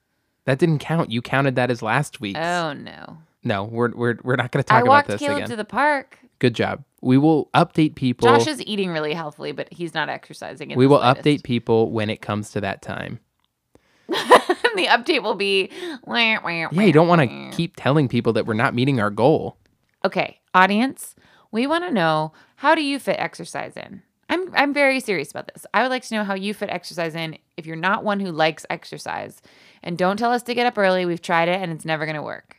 That 0.45 0.59
didn't 0.59 0.81
count. 0.81 1.11
You 1.11 1.23
counted 1.23 1.57
that 1.57 1.71
as 1.71 1.81
last 1.81 2.21
week. 2.21 2.37
Oh 2.37 2.75
no. 2.75 3.17
No, 3.47 3.63
we're 3.63 3.93
we're 3.95 4.19
we're 4.25 4.35
not 4.35 4.51
going 4.51 4.63
to 4.65 4.67
talk 4.67 4.79
I 4.79 4.81
about 4.81 4.89
walked 4.89 5.09
this 5.09 5.21
Caleb 5.21 5.37
again. 5.37 5.51
to 5.51 5.57
the 5.57 5.65
park. 5.65 6.19
Good 6.41 6.55
job. 6.55 6.83
We 7.01 7.17
will 7.17 7.49
update 7.55 7.95
people. 7.95 8.27
Josh 8.27 8.49
is 8.49 8.61
eating 8.63 8.91
really 8.91 9.15
healthily, 9.15 9.53
but 9.53 9.73
he's 9.73 9.95
not 9.95 10.09
exercising. 10.09 10.73
in 10.73 10.79
we 10.79 10.85
the 10.85 10.89
will 10.89 10.99
slightest. 10.99 11.25
update 11.25 11.43
people 11.45 11.93
when 11.93 12.11
it 12.11 12.21
comes 12.21 12.51
to 12.51 12.61
that 12.63 12.83
time. 12.83 13.21
the 14.09 14.87
update 14.89 15.23
will 15.23 15.37
be. 15.37 15.71
Yeah, 16.09 16.69
you 16.73 16.93
don't 16.93 17.07
want 17.07 17.23
to 17.23 17.57
keep 17.57 17.75
telling 17.77 18.09
people 18.09 18.33
that 18.33 18.47
we're 18.47 18.55
not 18.55 18.75
meeting 18.75 18.99
our 18.99 19.11
goal. 19.11 19.57
Okay, 20.05 20.41
audience, 20.53 21.15
we 21.53 21.69
want 21.69 21.85
to 21.85 21.93
know 21.93 22.33
how 22.57 22.75
do 22.75 22.83
you 22.83 22.99
fit 22.99 23.17
exercise 23.21 23.77
in? 23.77 24.03
I'm 24.29 24.53
I'm 24.57 24.75
very 24.75 24.99
serious 24.99 25.31
about 25.31 25.53
this. 25.55 25.65
I 25.73 25.83
would 25.83 25.91
like 25.91 26.03
to 26.03 26.15
know 26.15 26.25
how 26.25 26.35
you 26.35 26.53
fit 26.53 26.69
exercise 26.71 27.15
in 27.15 27.39
if 27.57 27.65
you're 27.65 27.77
not 27.77 28.03
one 28.03 28.19
who 28.19 28.33
likes 28.33 28.67
exercise. 28.71 29.41
And 29.85 29.97
don't 29.97 30.17
tell 30.17 30.33
us 30.33 30.43
to 30.45 30.55
get 30.55 30.67
up 30.67 30.77
early. 30.77 31.07
We've 31.07 31.23
tried 31.23 31.49
it 31.49 31.63
and 31.63 31.71
it's 31.71 31.85
never 31.85 32.07
going 32.07 32.17
to 32.17 32.23
work. 32.23 32.56